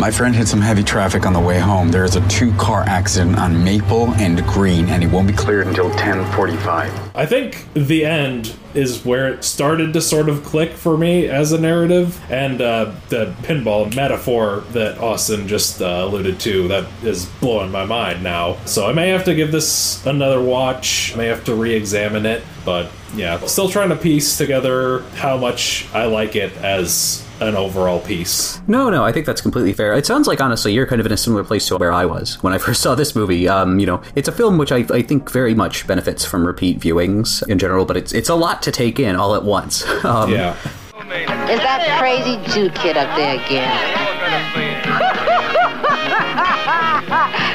My 0.00 0.10
friend 0.10 0.34
hit 0.34 0.48
some 0.48 0.62
heavy 0.62 0.82
traffic 0.82 1.26
on 1.26 1.34
the 1.34 1.40
way 1.40 1.58
home. 1.58 1.90
There 1.90 2.06
is 2.06 2.16
a 2.16 2.26
two-car 2.26 2.84
accident 2.84 3.38
on 3.38 3.62
Maple 3.62 4.08
and 4.14 4.42
Green, 4.46 4.88
and 4.88 5.04
it 5.04 5.08
won't 5.08 5.28
be 5.28 5.34
cleared 5.34 5.66
until 5.66 5.90
10:45. 5.90 6.90
I 7.14 7.26
think 7.26 7.66
the 7.74 8.06
end 8.06 8.54
is 8.72 9.04
where 9.04 9.28
it 9.28 9.44
started 9.44 9.92
to 9.92 10.00
sort 10.00 10.30
of 10.30 10.42
click 10.42 10.72
for 10.72 10.96
me 10.96 11.26
as 11.26 11.52
a 11.52 11.60
narrative, 11.60 12.18
and 12.30 12.62
uh, 12.62 12.92
the 13.10 13.34
pinball 13.42 13.94
metaphor 13.94 14.64
that 14.72 14.96
Austin 14.98 15.46
just 15.46 15.82
uh, 15.82 16.06
alluded 16.06 16.40
to 16.40 16.66
that 16.68 16.86
is 17.02 17.26
blowing 17.26 17.70
my 17.70 17.84
mind 17.84 18.22
now. 18.22 18.56
So 18.64 18.88
I 18.88 18.94
may 18.94 19.10
have 19.10 19.24
to 19.24 19.34
give 19.34 19.52
this 19.52 20.06
another 20.06 20.40
watch. 20.40 21.12
I 21.12 21.18
may 21.18 21.26
have 21.26 21.44
to 21.44 21.54
re-examine 21.54 22.24
it, 22.24 22.42
but 22.64 22.90
yeah, 23.14 23.38
still 23.40 23.68
trying 23.68 23.90
to 23.90 23.96
piece 23.96 24.38
together 24.38 25.00
how 25.16 25.36
much 25.36 25.86
I 25.92 26.06
like 26.06 26.36
it 26.36 26.56
as 26.56 27.26
an 27.40 27.56
overall 27.56 28.00
piece. 28.00 28.60
No, 28.66 28.90
no, 28.90 29.04
I 29.04 29.12
think 29.12 29.26
that's 29.26 29.40
completely 29.40 29.72
fair. 29.72 29.92
It 29.94 30.06
sounds 30.06 30.26
like 30.26 30.40
honestly 30.40 30.72
you're 30.72 30.86
kind 30.86 31.00
of 31.00 31.06
in 31.06 31.12
a 31.12 31.16
similar 31.16 31.44
place 31.44 31.66
to 31.68 31.76
where 31.76 31.92
I 31.92 32.04
was 32.04 32.42
when 32.42 32.52
I 32.52 32.58
first 32.58 32.82
saw 32.82 32.94
this 32.94 33.14
movie. 33.14 33.48
Um, 33.48 33.78
you 33.78 33.86
know, 33.86 34.02
it's 34.14 34.28
a 34.28 34.32
film 34.32 34.58
which 34.58 34.72
I, 34.72 34.84
I 34.90 35.02
think 35.02 35.30
very 35.30 35.54
much 35.54 35.86
benefits 35.86 36.24
from 36.24 36.46
repeat 36.46 36.80
viewings 36.80 37.46
in 37.48 37.58
general, 37.58 37.84
but 37.84 37.96
it's 37.96 38.12
it's 38.12 38.28
a 38.28 38.34
lot 38.34 38.62
to 38.62 38.72
take 38.72 38.98
in 38.98 39.16
all 39.16 39.34
at 39.34 39.44
once. 39.44 39.84
Um, 40.10 40.32
yeah. 40.32 40.56
Is 40.96 41.60
that 41.60 41.98
crazy 42.00 42.36
Jew 42.52 42.70
kid 42.70 42.96
up 42.96 43.14
there 43.16 43.34
again? 43.36 44.09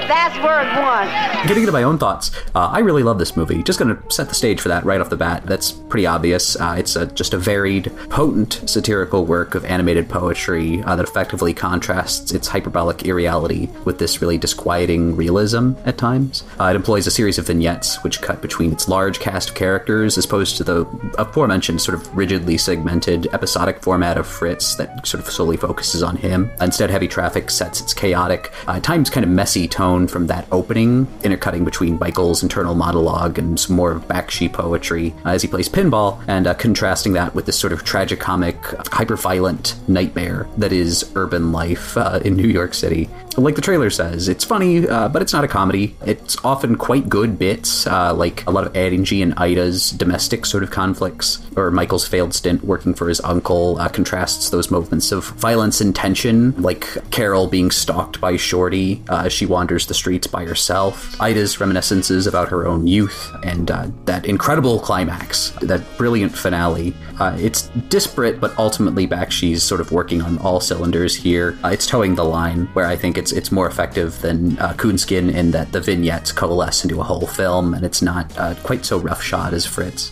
That's 0.07 0.35
word 0.37 0.67
one. 0.83 1.07
Getting 1.47 1.63
into 1.63 1.71
my 1.71 1.83
own 1.83 1.97
thoughts, 1.97 2.31
uh, 2.53 2.67
I 2.67 2.79
really 2.79 3.01
love 3.01 3.17
this 3.17 3.35
movie. 3.35 3.63
Just 3.63 3.79
going 3.79 3.95
to 3.95 4.11
set 4.11 4.29
the 4.29 4.35
stage 4.35 4.61
for 4.61 4.69
that 4.69 4.85
right 4.85 5.01
off 5.01 5.09
the 5.09 5.17
bat. 5.17 5.43
That's 5.45 5.71
pretty 5.71 6.05
obvious. 6.05 6.55
Uh, 6.55 6.75
it's 6.77 6.95
a, 6.95 7.07
just 7.07 7.33
a 7.33 7.37
varied, 7.37 7.91
potent 8.09 8.61
satirical 8.69 9.25
work 9.25 9.55
of 9.55 9.65
animated 9.65 10.07
poetry 10.07 10.83
uh, 10.83 10.95
that 10.95 11.07
effectively 11.07 11.53
contrasts 11.53 12.31
its 12.31 12.47
hyperbolic 12.47 13.05
irreality 13.05 13.69
with 13.83 13.97
this 13.97 14.21
really 14.21 14.37
disquieting 14.37 15.15
realism 15.15 15.73
at 15.85 15.97
times. 15.97 16.43
Uh, 16.59 16.65
it 16.65 16.75
employs 16.75 17.07
a 17.07 17.11
series 17.11 17.39
of 17.39 17.47
vignettes 17.47 18.03
which 18.03 18.21
cut 18.21 18.41
between 18.41 18.71
its 18.71 18.87
large 18.87 19.19
cast 19.19 19.49
of 19.49 19.55
characters 19.55 20.17
as 20.17 20.25
opposed 20.25 20.57
to 20.57 20.63
the 20.63 20.85
aforementioned 21.17 21.81
sort 21.81 21.95
of 21.95 22.15
rigidly 22.15 22.57
segmented 22.57 23.27
episodic 23.33 23.81
format 23.81 24.17
of 24.17 24.27
Fritz 24.27 24.75
that 24.75 25.05
sort 25.07 25.23
of 25.23 25.31
solely 25.31 25.57
focuses 25.57 26.03
on 26.03 26.15
him. 26.17 26.51
Instead, 26.61 26.89
Heavy 26.89 27.07
Traffic 27.07 27.49
sets 27.49 27.81
its 27.81 27.93
chaotic, 27.93 28.51
uh, 28.67 28.73
at 28.73 28.83
times 28.83 29.09
kind 29.09 29.23
of 29.23 29.29
messy 29.29 29.67
tone 29.67 29.94
from 30.03 30.27
that 30.27 30.45
opening, 30.51 31.07
intercutting 31.23 31.63
between 31.63 31.97
Michael's 31.97 32.43
internal 32.43 32.75
monologue 32.75 33.39
and 33.39 33.59
some 33.59 33.75
more 33.75 33.95
Bakshi 33.95 34.51
poetry 34.51 35.13
uh, 35.25 35.29
as 35.29 35.41
he 35.41 35.47
plays 35.47 35.69
pinball, 35.69 36.21
and 36.27 36.45
uh, 36.45 36.53
contrasting 36.53 37.13
that 37.13 37.33
with 37.33 37.45
this 37.45 37.57
sort 37.57 37.73
of 37.73 37.83
tragicomic, 37.83 38.57
hyper-violent 38.91 39.75
nightmare 39.87 40.47
that 40.57 40.71
is 40.71 41.09
urban 41.15 41.51
life 41.51 41.97
uh, 41.97 42.19
in 42.25 42.35
New 42.35 42.47
York 42.47 42.73
City. 42.73 43.09
Like 43.37 43.55
the 43.55 43.61
trailer 43.61 43.89
says, 43.89 44.29
it's 44.29 44.45
funny, 44.45 44.87
uh, 44.87 45.09
but 45.09 45.21
it's 45.21 45.33
not 45.33 45.43
a 45.43 45.47
comedy. 45.47 45.95
It's 46.05 46.37
often 46.45 46.75
quite 46.75 47.09
good 47.09 47.37
bits, 47.37 47.85
uh, 47.85 48.13
like 48.13 48.45
a 48.47 48.51
lot 48.51 48.65
of 48.65 48.75
Angie 48.75 49.21
and 49.21 49.33
Ida's 49.35 49.91
domestic 49.91 50.45
sort 50.45 50.63
of 50.63 50.71
conflicts, 50.71 51.45
or 51.57 51.69
Michael's 51.71 52.07
failed 52.07 52.33
stint 52.33 52.63
working 52.63 52.93
for 52.93 53.09
his 53.09 53.19
uncle 53.21 53.77
uh, 53.77 53.89
contrasts 53.89 54.49
those 54.51 54.71
moments 54.71 55.11
of 55.11 55.25
violence 55.31 55.81
and 55.81 55.93
tension, 55.93 56.53
like 56.61 56.87
Carol 57.11 57.47
being 57.47 57.71
stalked 57.71 58.21
by 58.21 58.37
Shorty 58.37 59.03
as 59.09 59.33
she 59.33 59.45
wanders 59.45 59.84
the 59.85 59.93
streets 59.93 60.27
by 60.27 60.45
herself, 60.45 61.19
Ida's 61.21 61.59
reminiscences 61.59 62.27
about 62.27 62.49
her 62.49 62.65
own 62.67 62.87
youth, 62.87 63.31
and 63.43 63.69
uh, 63.69 63.87
that 64.05 64.25
incredible 64.25 64.79
climax, 64.79 65.51
that 65.61 65.83
brilliant 65.97 66.37
finale. 66.37 66.93
Uh, 67.19 67.35
it's 67.39 67.69
disparate, 67.89 68.39
but 68.39 68.57
ultimately 68.57 69.07
Bakshi's 69.07 69.63
sort 69.63 69.81
of 69.81 69.91
working 69.91 70.21
on 70.21 70.37
all 70.39 70.59
cylinders 70.59 71.15
here. 71.15 71.57
it's 71.65 71.87
towing 71.87 72.15
the 72.15 72.23
line 72.23 72.65
where 72.73 72.85
I 72.85 72.95
think 72.95 73.17
it's 73.17 73.31
it's 73.31 73.51
more 73.51 73.67
effective 73.67 74.21
than 74.21 74.57
uh, 74.59 74.73
Coonskin 74.73 75.33
in 75.33 75.51
that 75.51 75.71
the 75.71 75.81
vignettes 75.81 76.31
coalesce 76.31 76.83
into 76.83 76.99
a 76.99 77.03
whole 77.03 77.27
film, 77.27 77.73
and 77.73 77.85
it's 77.85 78.01
not 78.01 78.37
uh, 78.37 78.55
quite 78.63 78.85
so 78.85 78.97
roughshod 78.97 79.53
as 79.53 79.65
Fritz. 79.65 80.11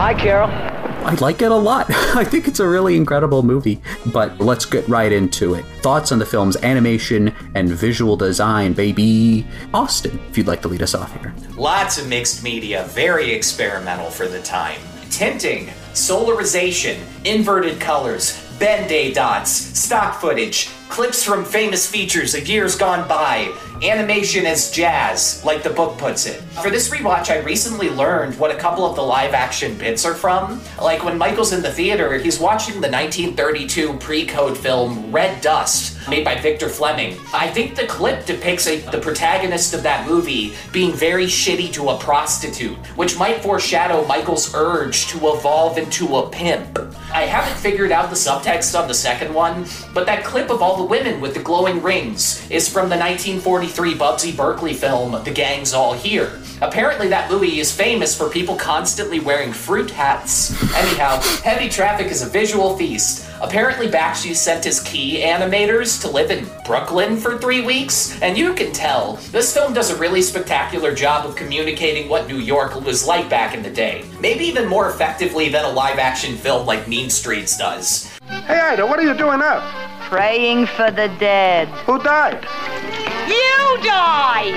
Hi, 0.00 0.14
Carol. 0.14 0.48
I 1.08 1.14
like 1.14 1.40
it 1.40 1.50
a 1.50 1.56
lot. 1.56 1.86
I 1.90 2.22
think 2.22 2.48
it's 2.48 2.60
a 2.60 2.68
really 2.68 2.94
incredible 2.94 3.42
movie. 3.42 3.80
But 4.12 4.38
let's 4.40 4.66
get 4.66 4.86
right 4.88 5.10
into 5.10 5.54
it. 5.54 5.64
Thoughts 5.80 6.12
on 6.12 6.18
the 6.18 6.26
film's 6.26 6.58
animation 6.58 7.34
and 7.54 7.70
visual 7.70 8.14
design, 8.14 8.74
baby. 8.74 9.46
Austin, 9.72 10.20
if 10.28 10.36
you'd 10.36 10.46
like 10.46 10.60
to 10.62 10.68
lead 10.68 10.82
us 10.82 10.94
off 10.94 11.18
here. 11.18 11.34
Lots 11.56 11.96
of 11.96 12.08
mixed 12.08 12.44
media, 12.44 12.84
very 12.88 13.30
experimental 13.30 14.10
for 14.10 14.28
the 14.28 14.42
time. 14.42 14.82
Tinting, 15.08 15.68
solarization, 15.94 16.98
inverted 17.24 17.80
colors, 17.80 18.46
Ben-Day 18.58 19.14
dots, 19.14 19.50
stock 19.50 20.20
footage, 20.20 20.68
clips 20.88 21.22
from 21.22 21.44
famous 21.44 21.88
features 21.88 22.34
of 22.34 22.48
years 22.48 22.76
gone 22.76 23.06
by, 23.08 23.52
animation 23.82 24.46
as 24.46 24.70
jazz, 24.70 25.44
like 25.44 25.62
the 25.62 25.70
book 25.70 25.96
puts 25.98 26.26
it. 26.26 26.40
For 26.62 26.70
this 26.70 26.88
rewatch, 26.88 27.30
I 27.30 27.38
recently 27.38 27.90
learned 27.90 28.38
what 28.38 28.50
a 28.50 28.56
couple 28.56 28.84
of 28.84 28.96
the 28.96 29.02
live 29.02 29.34
action 29.34 29.76
bits 29.78 30.04
are 30.04 30.14
from. 30.14 30.60
Like 30.80 31.04
when 31.04 31.16
Michael's 31.16 31.52
in 31.52 31.62
the 31.62 31.72
theater, 31.72 32.18
he's 32.18 32.40
watching 32.40 32.80
the 32.80 32.90
1932 32.90 33.94
pre 33.98 34.26
code 34.26 34.58
film 34.58 35.12
Red 35.12 35.40
Dust, 35.40 36.08
made 36.08 36.24
by 36.24 36.34
Victor 36.40 36.68
Fleming. 36.68 37.16
I 37.32 37.48
think 37.48 37.76
the 37.76 37.86
clip 37.86 38.26
depicts 38.26 38.66
a, 38.66 38.80
the 38.80 38.98
protagonist 38.98 39.74
of 39.74 39.82
that 39.84 40.08
movie 40.08 40.54
being 40.72 40.92
very 40.92 41.26
shitty 41.26 41.72
to 41.74 41.90
a 41.90 41.98
prostitute, 41.98 42.76
which 42.96 43.18
might 43.18 43.42
foreshadow 43.42 44.04
Michael's 44.06 44.54
urge 44.54 45.06
to 45.08 45.18
evolve 45.18 45.78
into 45.78 46.16
a 46.16 46.28
pimp. 46.28 46.78
I 47.12 47.22
haven't 47.22 47.58
figured 47.58 47.92
out 47.92 48.10
the 48.10 48.16
subtext 48.16 48.78
on 48.78 48.88
the 48.88 48.94
second 48.94 49.32
one, 49.32 49.66
but 49.94 50.06
that 50.06 50.24
clip 50.24 50.50
of 50.50 50.62
all 50.62 50.77
the 50.78 50.84
women 50.84 51.20
with 51.20 51.34
the 51.34 51.42
glowing 51.42 51.82
rings 51.82 52.48
is 52.52 52.68
from 52.68 52.88
the 52.88 52.96
1943 52.96 53.94
Busby 53.94 54.30
Berkeley 54.30 54.74
film 54.74 55.22
The 55.24 55.30
Gang's 55.32 55.74
All 55.74 55.92
Here. 55.92 56.40
Apparently, 56.60 57.08
that 57.08 57.28
movie 57.28 57.58
is 57.58 57.74
famous 57.74 58.16
for 58.16 58.30
people 58.30 58.54
constantly 58.54 59.18
wearing 59.18 59.52
fruit 59.52 59.90
hats. 59.90 60.52
Anyhow, 60.74 61.20
Heavy 61.42 61.68
Traffic 61.68 62.06
is 62.06 62.22
a 62.22 62.28
visual 62.28 62.76
feast. 62.76 63.28
Apparently, 63.40 63.88
Bakshi 63.88 64.36
sent 64.36 64.64
his 64.64 64.80
key 64.80 65.20
animators 65.22 66.00
to 66.02 66.08
live 66.08 66.30
in 66.30 66.48
Brooklyn 66.64 67.16
for 67.16 67.38
three 67.38 67.60
weeks, 67.60 68.20
and 68.22 68.38
you 68.38 68.54
can 68.54 68.72
tell 68.72 69.14
this 69.32 69.52
film 69.52 69.74
does 69.74 69.90
a 69.90 69.96
really 69.96 70.22
spectacular 70.22 70.94
job 70.94 71.26
of 71.26 71.34
communicating 71.34 72.08
what 72.08 72.28
New 72.28 72.38
York 72.38 72.80
was 72.84 73.04
like 73.04 73.28
back 73.28 73.52
in 73.56 73.64
the 73.64 73.70
day. 73.70 74.04
Maybe 74.20 74.44
even 74.44 74.68
more 74.68 74.88
effectively 74.88 75.48
than 75.48 75.64
a 75.64 75.70
live 75.70 75.98
action 75.98 76.36
film 76.36 76.66
like 76.66 76.86
Mean 76.86 77.10
Streets 77.10 77.58
does. 77.58 78.17
Hey, 78.28 78.60
Ida, 78.60 78.86
what 78.86 78.98
are 78.98 79.02
you 79.02 79.14
doing 79.14 79.40
up? 79.40 79.62
Praying 80.02 80.66
for 80.66 80.90
the 80.90 81.08
dead. 81.18 81.68
Who 81.86 81.98
died? 82.02 82.44
You 83.26 83.82
died! 83.82 84.54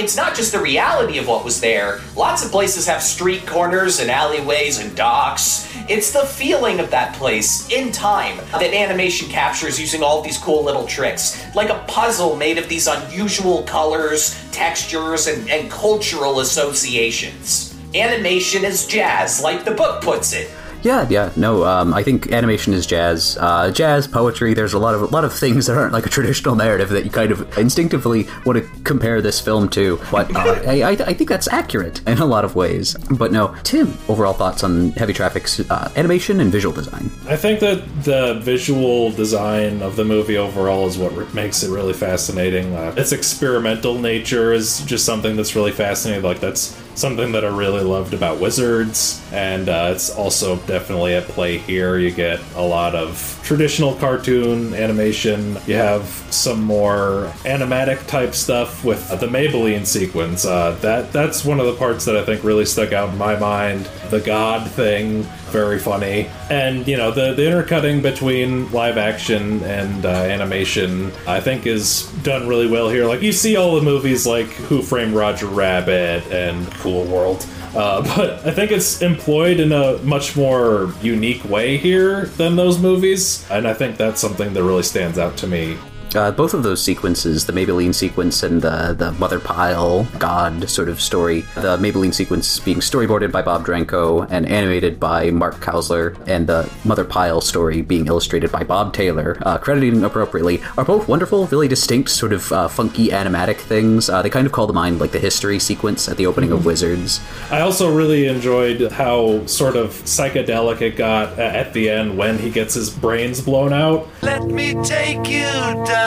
It's 0.00 0.16
not 0.16 0.34
just 0.34 0.52
the 0.52 0.58
reality 0.58 1.18
of 1.18 1.28
what 1.28 1.44
was 1.44 1.60
there. 1.60 2.00
Lots 2.16 2.42
of 2.42 2.50
places 2.50 2.86
have 2.86 3.02
street 3.02 3.46
corners 3.46 4.00
and 4.00 4.10
alleyways 4.10 4.78
and 4.78 4.96
docks. 4.96 5.70
It's 5.86 6.12
the 6.12 6.24
feeling 6.24 6.80
of 6.80 6.90
that 6.90 7.14
place 7.16 7.70
in 7.70 7.92
time 7.92 8.38
that 8.52 8.72
animation 8.74 9.28
captures 9.28 9.78
using 9.78 10.02
all 10.02 10.22
these 10.22 10.38
cool 10.38 10.64
little 10.64 10.86
tricks. 10.86 11.44
Like 11.54 11.68
a 11.68 11.84
puzzle 11.86 12.36
made 12.36 12.56
of 12.56 12.70
these 12.70 12.86
unusual 12.86 13.64
colors, 13.64 14.42
textures, 14.50 15.26
and, 15.26 15.50
and 15.50 15.70
cultural 15.70 16.40
associations. 16.40 17.67
Animation 17.94 18.64
is 18.64 18.86
jazz, 18.86 19.42
like 19.42 19.64
the 19.64 19.70
book 19.70 20.02
puts 20.02 20.32
it. 20.32 20.50
Yeah, 20.82 21.08
yeah, 21.10 21.32
no. 21.36 21.64
Um, 21.64 21.92
I 21.92 22.02
think 22.02 22.30
animation 22.32 22.72
is 22.72 22.86
jazz, 22.86 23.36
uh, 23.40 23.70
jazz 23.72 24.06
poetry. 24.06 24.54
There's 24.54 24.74
a 24.74 24.78
lot 24.78 24.94
of 24.94 25.02
a 25.02 25.06
lot 25.06 25.24
of 25.24 25.32
things 25.32 25.66
that 25.66 25.76
aren't 25.76 25.92
like 25.92 26.06
a 26.06 26.08
traditional 26.08 26.54
narrative 26.54 26.90
that 26.90 27.04
you 27.04 27.10
kind 27.10 27.32
of 27.32 27.58
instinctively 27.58 28.28
want 28.46 28.58
to 28.58 28.82
compare 28.84 29.20
this 29.20 29.40
film 29.40 29.68
to. 29.70 29.98
But 30.10 30.34
uh, 30.36 30.38
I, 30.66 30.82
I, 30.82 30.90
I, 30.90 31.14
think 31.14 31.28
that's 31.28 31.48
accurate 31.48 32.00
in 32.06 32.18
a 32.18 32.26
lot 32.26 32.44
of 32.44 32.54
ways. 32.54 32.94
But 33.10 33.32
no, 33.32 33.56
Tim, 33.64 33.98
overall 34.08 34.34
thoughts 34.34 34.62
on 34.62 34.92
Heavy 34.92 35.12
Traffic's 35.12 35.58
uh, 35.68 35.90
animation 35.96 36.38
and 36.40 36.52
visual 36.52 36.74
design? 36.74 37.10
I 37.26 37.36
think 37.36 37.58
that 37.60 38.04
the 38.04 38.38
visual 38.40 39.10
design 39.10 39.82
of 39.82 39.96
the 39.96 40.04
movie 40.04 40.38
overall 40.38 40.86
is 40.86 40.96
what 40.96 41.14
re- 41.16 41.26
makes 41.34 41.64
it 41.64 41.70
really 41.70 41.92
fascinating. 41.92 42.74
Uh, 42.74 42.94
its 42.96 43.10
experimental 43.10 43.98
nature 43.98 44.52
is 44.52 44.80
just 44.82 45.04
something 45.04 45.34
that's 45.34 45.56
really 45.56 45.72
fascinating. 45.72 46.22
Like 46.22 46.38
that's 46.38 46.80
something 46.98 47.32
that 47.32 47.44
I 47.44 47.48
really 47.48 47.82
loved 47.82 48.12
about 48.12 48.40
Wizards, 48.40 49.22
and 49.32 49.68
uh, 49.68 49.92
it's 49.94 50.10
also 50.10 50.56
definitely 50.66 51.14
at 51.14 51.24
play 51.24 51.58
here. 51.58 51.96
You 51.96 52.10
get 52.10 52.40
a 52.56 52.62
lot 52.62 52.94
of 52.94 53.40
traditional 53.44 53.94
cartoon 53.94 54.74
animation. 54.74 55.56
You 55.66 55.76
have 55.76 56.04
some 56.30 56.62
more 56.62 57.32
animatic 57.44 58.06
type 58.06 58.34
stuff 58.34 58.84
with 58.84 59.08
the 59.20 59.26
Maybelline 59.26 59.86
sequence. 59.86 60.44
Uh, 60.44 60.72
that 60.82 61.12
that's 61.12 61.44
one 61.44 61.60
of 61.60 61.66
the 61.66 61.74
parts 61.76 62.04
that 62.06 62.16
I 62.16 62.24
think 62.24 62.44
really 62.44 62.64
stuck 62.64 62.92
out 62.92 63.10
in 63.10 63.18
my 63.18 63.38
mind. 63.38 63.88
The 64.10 64.20
God 64.20 64.70
thing, 64.70 65.22
very 65.50 65.78
funny, 65.78 66.28
and 66.50 66.86
you 66.88 66.96
know 66.96 67.10
the 67.10 67.34
the 67.34 67.46
intercutting 67.46 68.02
between 68.02 68.70
live 68.72 68.98
action 68.98 69.62
and 69.64 70.04
uh, 70.04 70.08
animation, 70.08 71.12
I 71.26 71.40
think 71.40 71.66
is 71.66 72.10
done 72.22 72.48
really 72.48 72.68
well 72.68 72.88
here. 72.88 73.06
Like 73.06 73.22
you 73.22 73.32
see 73.32 73.56
all 73.56 73.76
the 73.76 73.82
movies 73.82 74.26
like 74.26 74.46
Who 74.46 74.82
Framed 74.82 75.14
Roger 75.14 75.46
Rabbit 75.46 76.26
and 76.32 76.66
Cool 76.88 77.04
World. 77.04 77.46
Uh, 77.74 78.02
but 78.16 78.46
I 78.46 78.50
think 78.50 78.70
it's 78.72 79.02
employed 79.02 79.60
in 79.60 79.72
a 79.72 79.98
much 79.98 80.36
more 80.36 80.92
unique 81.02 81.44
way 81.44 81.76
here 81.76 82.26
than 82.36 82.56
those 82.56 82.78
movies, 82.78 83.46
and 83.50 83.68
I 83.68 83.74
think 83.74 83.96
that's 83.96 84.20
something 84.20 84.54
that 84.54 84.62
really 84.62 84.82
stands 84.82 85.18
out 85.18 85.36
to 85.38 85.46
me. 85.46 85.76
Uh, 86.14 86.30
both 86.30 86.54
of 86.54 86.62
those 86.62 86.82
sequences, 86.82 87.46
the 87.46 87.52
Maybelline 87.52 87.94
sequence 87.94 88.42
and 88.42 88.62
the 88.62 88.94
the 88.96 89.12
Mother 89.12 89.38
Pile 89.38 90.04
God 90.18 90.68
sort 90.68 90.88
of 90.88 91.00
story, 91.00 91.42
the 91.54 91.76
Maybelline 91.76 92.14
sequence 92.14 92.58
being 92.60 92.78
storyboarded 92.78 93.30
by 93.30 93.42
Bob 93.42 93.66
Dranko 93.66 94.26
and 94.30 94.46
animated 94.46 94.98
by 94.98 95.30
Mark 95.30 95.56
Kausler, 95.56 96.16
and 96.26 96.46
the 96.46 96.70
Mother 96.84 97.04
Pile 97.04 97.40
story 97.40 97.82
being 97.82 98.06
illustrated 98.06 98.50
by 98.50 98.64
Bob 98.64 98.92
Taylor, 98.92 99.38
uh, 99.42 99.58
crediting 99.58 100.02
appropriately, 100.04 100.60
are 100.76 100.84
both 100.84 101.08
wonderful, 101.08 101.46
really 101.48 101.68
distinct, 101.68 102.10
sort 102.10 102.32
of 102.32 102.50
uh, 102.52 102.68
funky 102.68 103.08
animatic 103.08 103.58
things. 103.58 104.08
Uh, 104.08 104.22
they 104.22 104.30
kind 104.30 104.46
of 104.46 104.52
call 104.52 104.66
to 104.66 104.72
mind 104.72 104.98
like 105.00 105.12
the 105.12 105.18
history 105.18 105.58
sequence 105.58 106.08
at 106.08 106.16
the 106.16 106.26
opening 106.26 106.52
of 106.52 106.64
Wizards. 106.64 107.20
I 107.50 107.60
also 107.60 107.94
really 107.94 108.26
enjoyed 108.26 108.92
how 108.92 109.44
sort 109.46 109.76
of 109.76 109.90
psychedelic 109.90 110.80
it 110.80 110.96
got 110.96 111.38
at 111.38 111.72
the 111.72 111.90
end 111.90 112.16
when 112.16 112.38
he 112.38 112.50
gets 112.50 112.74
his 112.74 112.90
brains 112.90 113.40
blown 113.40 113.72
out. 113.72 114.08
Let 114.22 114.44
me 114.44 114.74
take 114.82 115.28
you 115.28 115.42
down, 115.42 115.97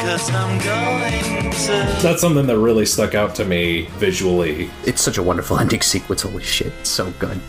cause 0.00 0.30
I'm 0.30 0.58
going 0.58 1.50
to. 1.52 2.02
That's 2.02 2.20
something 2.20 2.46
that 2.46 2.58
really 2.58 2.86
stuck 2.86 3.14
out 3.14 3.34
to 3.36 3.44
me 3.44 3.86
visually. 3.98 4.70
It's 4.86 5.02
such 5.02 5.18
a 5.18 5.22
wonderful 5.22 5.58
ending 5.60 5.82
sequence. 5.82 6.22
Holy 6.22 6.42
shit, 6.42 6.72
it's 6.80 6.90
so 6.90 7.10
good. 7.18 7.40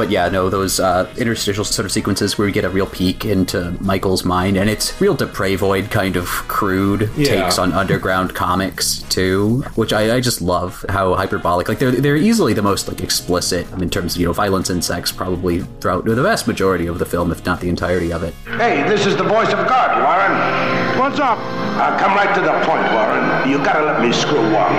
But 0.00 0.08
yeah, 0.10 0.30
no, 0.30 0.48
those 0.48 0.80
uh, 0.80 1.12
interstitial 1.18 1.62
sort 1.62 1.84
of 1.84 1.92
sequences 1.92 2.38
where 2.38 2.46
we 2.46 2.52
get 2.52 2.64
a 2.64 2.70
real 2.70 2.86
peek 2.86 3.26
into 3.26 3.72
Michael's 3.82 4.24
mind, 4.24 4.56
and 4.56 4.70
it's 4.70 4.98
real 4.98 5.14
Depravoid 5.14 5.90
kind 5.90 6.16
of 6.16 6.24
crude 6.48 7.10
Yeah. 7.18 7.42
takes 7.42 7.58
on 7.58 7.74
underground 7.74 8.34
comics 8.34 9.02
too, 9.10 9.60
which 9.74 9.92
I, 9.92 10.16
I 10.16 10.20
just 10.20 10.40
love 10.40 10.86
how 10.88 11.14
hyperbolic. 11.16 11.68
Like 11.68 11.80
they're 11.80 11.90
they're 11.90 12.16
easily 12.16 12.54
the 12.54 12.62
most 12.62 12.88
like 12.88 13.02
explicit 13.02 13.70
in 13.72 13.90
terms 13.90 14.14
of 14.14 14.22
you 14.22 14.26
know 14.26 14.32
violence 14.32 14.70
and 14.70 14.82
sex, 14.82 15.12
probably 15.12 15.60
throughout 15.82 16.06
the 16.06 16.22
vast 16.22 16.46
majority 16.46 16.86
of 16.86 16.98
the 16.98 17.04
film, 17.04 17.30
if 17.30 17.44
not 17.44 17.60
the 17.60 17.68
entirety 17.68 18.10
of 18.10 18.22
it. 18.22 18.32
Hey, 18.56 18.82
this 18.88 19.04
is 19.04 19.18
the 19.18 19.24
voice 19.24 19.52
of 19.52 19.68
God, 19.68 19.90
Warren. 20.02 20.98
What's 20.98 21.20
up? 21.20 21.36
I'll 21.76 21.98
come 22.00 22.14
right 22.14 22.34
to 22.34 22.40
the 22.40 22.52
point, 22.64 22.90
Warren. 22.94 23.50
You 23.50 23.58
gotta 23.58 23.84
let 23.84 24.00
me 24.00 24.14
screw 24.14 24.40
one. 24.40 24.72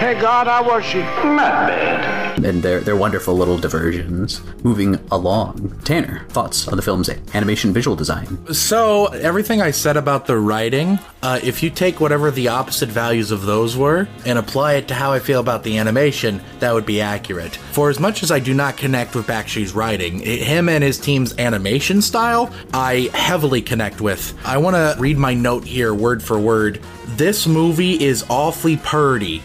Hey, 0.00 0.18
God, 0.18 0.46
how 0.46 0.66
was 0.66 0.86
she? 0.86 1.00
Not 1.00 1.68
bad. 1.68 2.25
And 2.44 2.62
they're 2.62 2.80
they're 2.80 2.96
wonderful 2.96 3.34
little 3.36 3.56
diversions. 3.58 4.40
Moving 4.62 5.00
along, 5.10 5.80
Tanner, 5.84 6.24
thoughts 6.28 6.68
on 6.68 6.76
the 6.76 6.82
film's 6.82 7.08
animation 7.34 7.72
visual 7.72 7.96
design? 7.96 8.52
So, 8.52 9.06
everything 9.06 9.62
I 9.62 9.70
said 9.70 9.96
about 9.96 10.26
the 10.26 10.36
writing, 10.38 10.98
uh, 11.22 11.40
if 11.42 11.62
you 11.62 11.70
take 11.70 11.98
whatever 12.00 12.30
the 12.30 12.48
opposite 12.48 12.90
values 12.90 13.30
of 13.30 13.42
those 13.46 13.76
were 13.76 14.06
and 14.26 14.38
apply 14.38 14.74
it 14.74 14.88
to 14.88 14.94
how 14.94 15.12
I 15.12 15.18
feel 15.18 15.40
about 15.40 15.62
the 15.64 15.78
animation, 15.78 16.40
that 16.60 16.74
would 16.74 16.86
be 16.86 17.00
accurate. 17.00 17.56
For 17.56 17.88
as 17.90 17.98
much 17.98 18.22
as 18.22 18.30
I 18.30 18.38
do 18.38 18.52
not 18.54 18.76
connect 18.76 19.14
with 19.14 19.26
Bakshi's 19.26 19.74
writing, 19.74 20.20
i- 20.20 20.24
him 20.24 20.68
and 20.68 20.84
his 20.84 20.98
team's 20.98 21.36
animation 21.38 22.02
style, 22.02 22.52
I 22.74 23.10
heavily 23.14 23.62
connect 23.62 24.00
with. 24.00 24.34
I 24.44 24.58
want 24.58 24.76
to 24.76 24.94
read 25.00 25.16
my 25.18 25.32
note 25.34 25.64
here 25.64 25.94
word 25.94 26.22
for 26.22 26.38
word. 26.38 26.80
This 27.16 27.46
movie 27.46 27.94
is 28.04 28.24
awfully 28.28 28.76
purdy. 28.76 29.42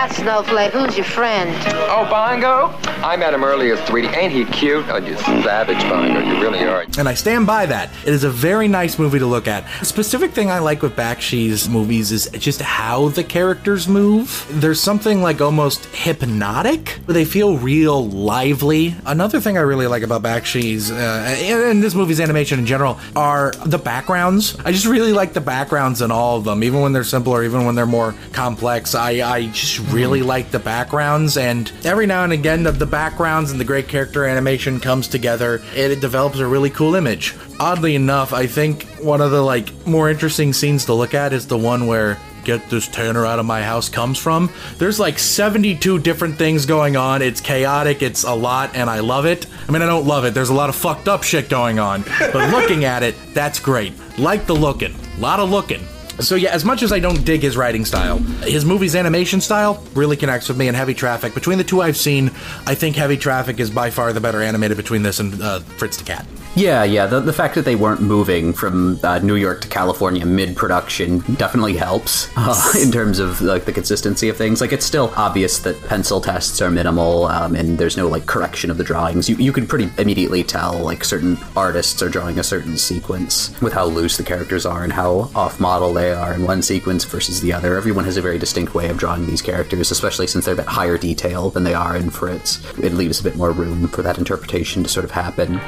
Hi, 0.00 0.08
Snowflake. 0.08 0.72
Who's 0.72 0.96
your 0.96 1.04
friend? 1.04 1.54
Oh, 1.90 2.06
Bongo? 2.08 2.74
I 3.04 3.18
met 3.18 3.34
him 3.34 3.44
earlier, 3.44 3.76
sweetie. 3.84 4.08
Ain't 4.08 4.32
he 4.32 4.46
cute? 4.46 4.86
Oh, 4.88 4.96
you 4.96 5.14
savage, 5.18 5.78
Bongo. 5.90 6.20
You 6.20 6.40
really 6.40 6.64
are. 6.64 6.86
And 6.96 7.06
I 7.06 7.12
stand 7.12 7.46
by 7.46 7.66
that. 7.66 7.90
It 8.06 8.14
is 8.14 8.24
a 8.24 8.30
very 8.30 8.66
nice 8.66 8.98
movie 8.98 9.18
to 9.18 9.26
look 9.26 9.46
at. 9.46 9.66
The 9.80 9.84
specific 9.84 10.30
thing 10.30 10.50
I 10.50 10.58
like 10.58 10.80
with 10.80 10.96
Bakshi's 10.96 11.68
movies 11.68 12.12
is 12.12 12.30
just 12.38 12.62
how 12.62 13.10
the 13.10 13.22
characters 13.22 13.88
move. 13.88 14.46
There's 14.48 14.80
something 14.80 15.20
like 15.20 15.42
almost 15.42 15.84
hypnotic. 15.94 16.98
They 17.06 17.26
feel 17.26 17.58
real 17.58 18.08
lively. 18.08 18.94
Another 19.04 19.38
thing 19.38 19.58
I 19.58 19.60
really 19.60 19.86
like 19.86 20.02
about 20.02 20.22
Bakshi's, 20.22 20.90
uh, 20.90 21.36
and 21.40 21.62
and 21.62 21.82
this 21.82 21.94
movie's 21.94 22.20
animation 22.20 22.58
in 22.58 22.64
general, 22.64 22.98
are 23.14 23.50
the 23.66 23.76
backgrounds. 23.76 24.58
I 24.64 24.72
just 24.72 24.86
really 24.86 25.12
like 25.12 25.34
the 25.34 25.42
backgrounds 25.42 26.00
in 26.00 26.10
all 26.10 26.38
of 26.38 26.44
them, 26.44 26.64
even 26.64 26.80
when 26.80 26.94
they're 26.94 27.04
simpler, 27.04 27.44
even 27.44 27.66
when 27.66 27.74
they're 27.74 27.84
more 27.84 28.14
complex. 28.32 28.94
I, 28.94 29.10
I 29.30 29.46
just 29.48 29.89
really 29.92 30.22
like 30.22 30.50
the 30.50 30.58
backgrounds, 30.58 31.36
and 31.36 31.70
every 31.84 32.06
now 32.06 32.24
and 32.24 32.32
again, 32.32 32.62
the, 32.62 32.72
the 32.72 32.86
backgrounds 32.86 33.50
and 33.50 33.60
the 33.60 33.64
great 33.64 33.88
character 33.88 34.24
animation 34.24 34.80
comes 34.80 35.08
together, 35.08 35.62
and 35.70 35.92
it 35.92 36.00
develops 36.00 36.38
a 36.38 36.46
really 36.46 36.70
cool 36.70 36.94
image. 36.94 37.34
Oddly 37.58 37.94
enough, 37.94 38.32
I 38.32 38.46
think 38.46 38.84
one 39.00 39.20
of 39.20 39.30
the 39.30 39.42
like 39.42 39.86
more 39.86 40.10
interesting 40.10 40.52
scenes 40.52 40.84
to 40.86 40.94
look 40.94 41.14
at 41.14 41.32
is 41.32 41.46
the 41.46 41.58
one 41.58 41.86
where 41.86 42.18
get 42.44 42.68
this 42.70 42.88
Tanner 42.88 43.26
out 43.26 43.38
of 43.38 43.46
my 43.46 43.62
house 43.62 43.88
comes 43.88 44.18
from. 44.18 44.50
There's 44.78 44.98
like 44.98 45.18
72 45.18 45.98
different 46.00 46.36
things 46.36 46.66
going 46.66 46.96
on. 46.96 47.22
It's 47.22 47.40
chaotic, 47.40 48.02
it's 48.02 48.24
a 48.24 48.34
lot, 48.34 48.74
and 48.74 48.88
I 48.88 49.00
love 49.00 49.26
it. 49.26 49.46
I 49.68 49.72
mean, 49.72 49.82
I 49.82 49.86
don't 49.86 50.06
love 50.06 50.24
it. 50.24 50.34
There's 50.34 50.48
a 50.48 50.54
lot 50.54 50.68
of 50.68 50.76
fucked 50.76 51.08
up 51.08 51.22
shit 51.22 51.48
going 51.48 51.78
on. 51.78 52.02
But 52.18 52.50
looking 52.50 52.84
at 52.84 53.02
it, 53.02 53.14
that's 53.34 53.60
great. 53.60 53.92
Like 54.18 54.46
the 54.46 54.54
looking. 54.54 54.94
A 55.16 55.20
lot 55.20 55.40
of 55.40 55.50
looking. 55.50 55.82
So 56.20 56.34
yeah, 56.34 56.50
as 56.50 56.64
much 56.64 56.82
as 56.82 56.92
I 56.92 56.98
don't 56.98 57.24
dig 57.24 57.40
his 57.40 57.56
writing 57.56 57.84
style, 57.84 58.18
his 58.42 58.64
movie's 58.64 58.94
animation 58.94 59.40
style 59.40 59.82
really 59.94 60.16
connects 60.16 60.48
with 60.48 60.58
me. 60.58 60.68
And 60.68 60.76
Heavy 60.76 60.94
Traffic, 60.94 61.34
between 61.34 61.58
the 61.58 61.64
two 61.64 61.80
I've 61.80 61.96
seen, 61.96 62.28
I 62.66 62.74
think 62.74 62.96
Heavy 62.96 63.16
Traffic 63.16 63.58
is 63.58 63.70
by 63.70 63.90
far 63.90 64.12
the 64.12 64.20
better 64.20 64.42
animated 64.42 64.76
between 64.76 65.02
this 65.02 65.18
and 65.20 65.40
uh, 65.40 65.60
Fritz 65.60 65.96
the 65.96 66.04
Cat. 66.04 66.26
Yeah, 66.56 66.82
yeah. 66.82 67.06
The, 67.06 67.20
the 67.20 67.32
fact 67.32 67.54
that 67.54 67.64
they 67.64 67.76
weren't 67.76 68.00
moving 68.02 68.52
from 68.52 68.98
uh, 69.04 69.20
New 69.20 69.36
York 69.36 69.60
to 69.62 69.68
California 69.68 70.26
mid 70.26 70.56
production 70.56 71.20
definitely 71.36 71.76
helps 71.76 72.28
uh, 72.36 72.72
in 72.82 72.90
terms 72.90 73.18
of 73.18 73.40
like 73.40 73.66
the 73.66 73.72
consistency 73.72 74.28
of 74.28 74.36
things. 74.36 74.60
Like 74.60 74.72
it's 74.72 74.84
still 74.84 75.12
obvious 75.16 75.60
that 75.60 75.80
pencil 75.84 76.20
tests 76.20 76.60
are 76.60 76.70
minimal 76.70 77.26
um, 77.26 77.54
and 77.54 77.78
there's 77.78 77.96
no 77.96 78.08
like 78.08 78.26
correction 78.26 78.70
of 78.70 78.78
the 78.78 78.84
drawings. 78.84 79.28
You 79.28 79.36
you 79.36 79.52
can 79.52 79.66
pretty 79.66 79.90
immediately 79.98 80.42
tell 80.42 80.76
like 80.78 81.04
certain 81.04 81.38
artists 81.56 82.02
are 82.02 82.08
drawing 82.08 82.38
a 82.38 82.42
certain 82.42 82.76
sequence 82.76 83.58
with 83.60 83.72
how 83.72 83.86
loose 83.86 84.16
the 84.16 84.24
characters 84.24 84.66
are 84.66 84.82
and 84.82 84.92
how 84.92 85.30
off 85.34 85.60
model 85.60 85.92
they 85.92 86.12
are 86.12 86.34
in 86.34 86.42
one 86.42 86.62
sequence 86.62 87.04
versus 87.04 87.40
the 87.40 87.52
other. 87.52 87.76
Everyone 87.76 88.04
has 88.04 88.16
a 88.16 88.22
very 88.22 88.38
distinct 88.38 88.74
way 88.74 88.88
of 88.88 88.98
drawing 88.98 89.26
these 89.26 89.42
characters, 89.42 89.90
especially 89.92 90.26
since 90.26 90.44
they're 90.44 90.54
a 90.54 90.56
bit 90.56 90.66
higher 90.66 90.98
detail 90.98 91.50
than 91.50 91.62
they 91.62 91.74
are 91.74 91.96
in 91.96 92.10
Fritz. 92.10 92.60
It 92.78 92.94
leaves 92.94 93.20
a 93.20 93.22
bit 93.22 93.36
more 93.36 93.52
room 93.52 93.86
for 93.88 94.02
that 94.02 94.18
interpretation 94.18 94.82
to 94.82 94.88
sort 94.88 95.04
of 95.04 95.12
happen. 95.12 95.60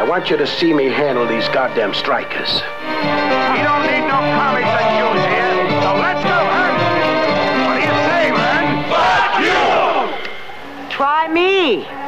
I 0.00 0.02
want 0.02 0.30
you 0.30 0.38
to 0.38 0.46
see 0.46 0.72
me 0.72 0.86
handle 0.86 1.26
these 1.26 1.46
goddamn 1.48 1.92
strikers. 1.92 2.54
We 2.54 3.60
don't 3.60 3.84
need 3.84 4.08
no 4.08 4.16
comics 4.32 4.66
and 4.66 4.96
Jews 4.96 5.24
here, 5.28 5.68
so 5.82 5.92
let's 6.00 6.24
go, 6.24 6.40
huh? 6.40 6.72
What 7.66 7.74
do 7.76 7.82
you 7.84 7.96
say, 8.08 8.32
man? 8.32 8.80
Fuck 8.88 9.44
you! 9.44 10.88
Try 10.88 11.28
me. 11.28 11.99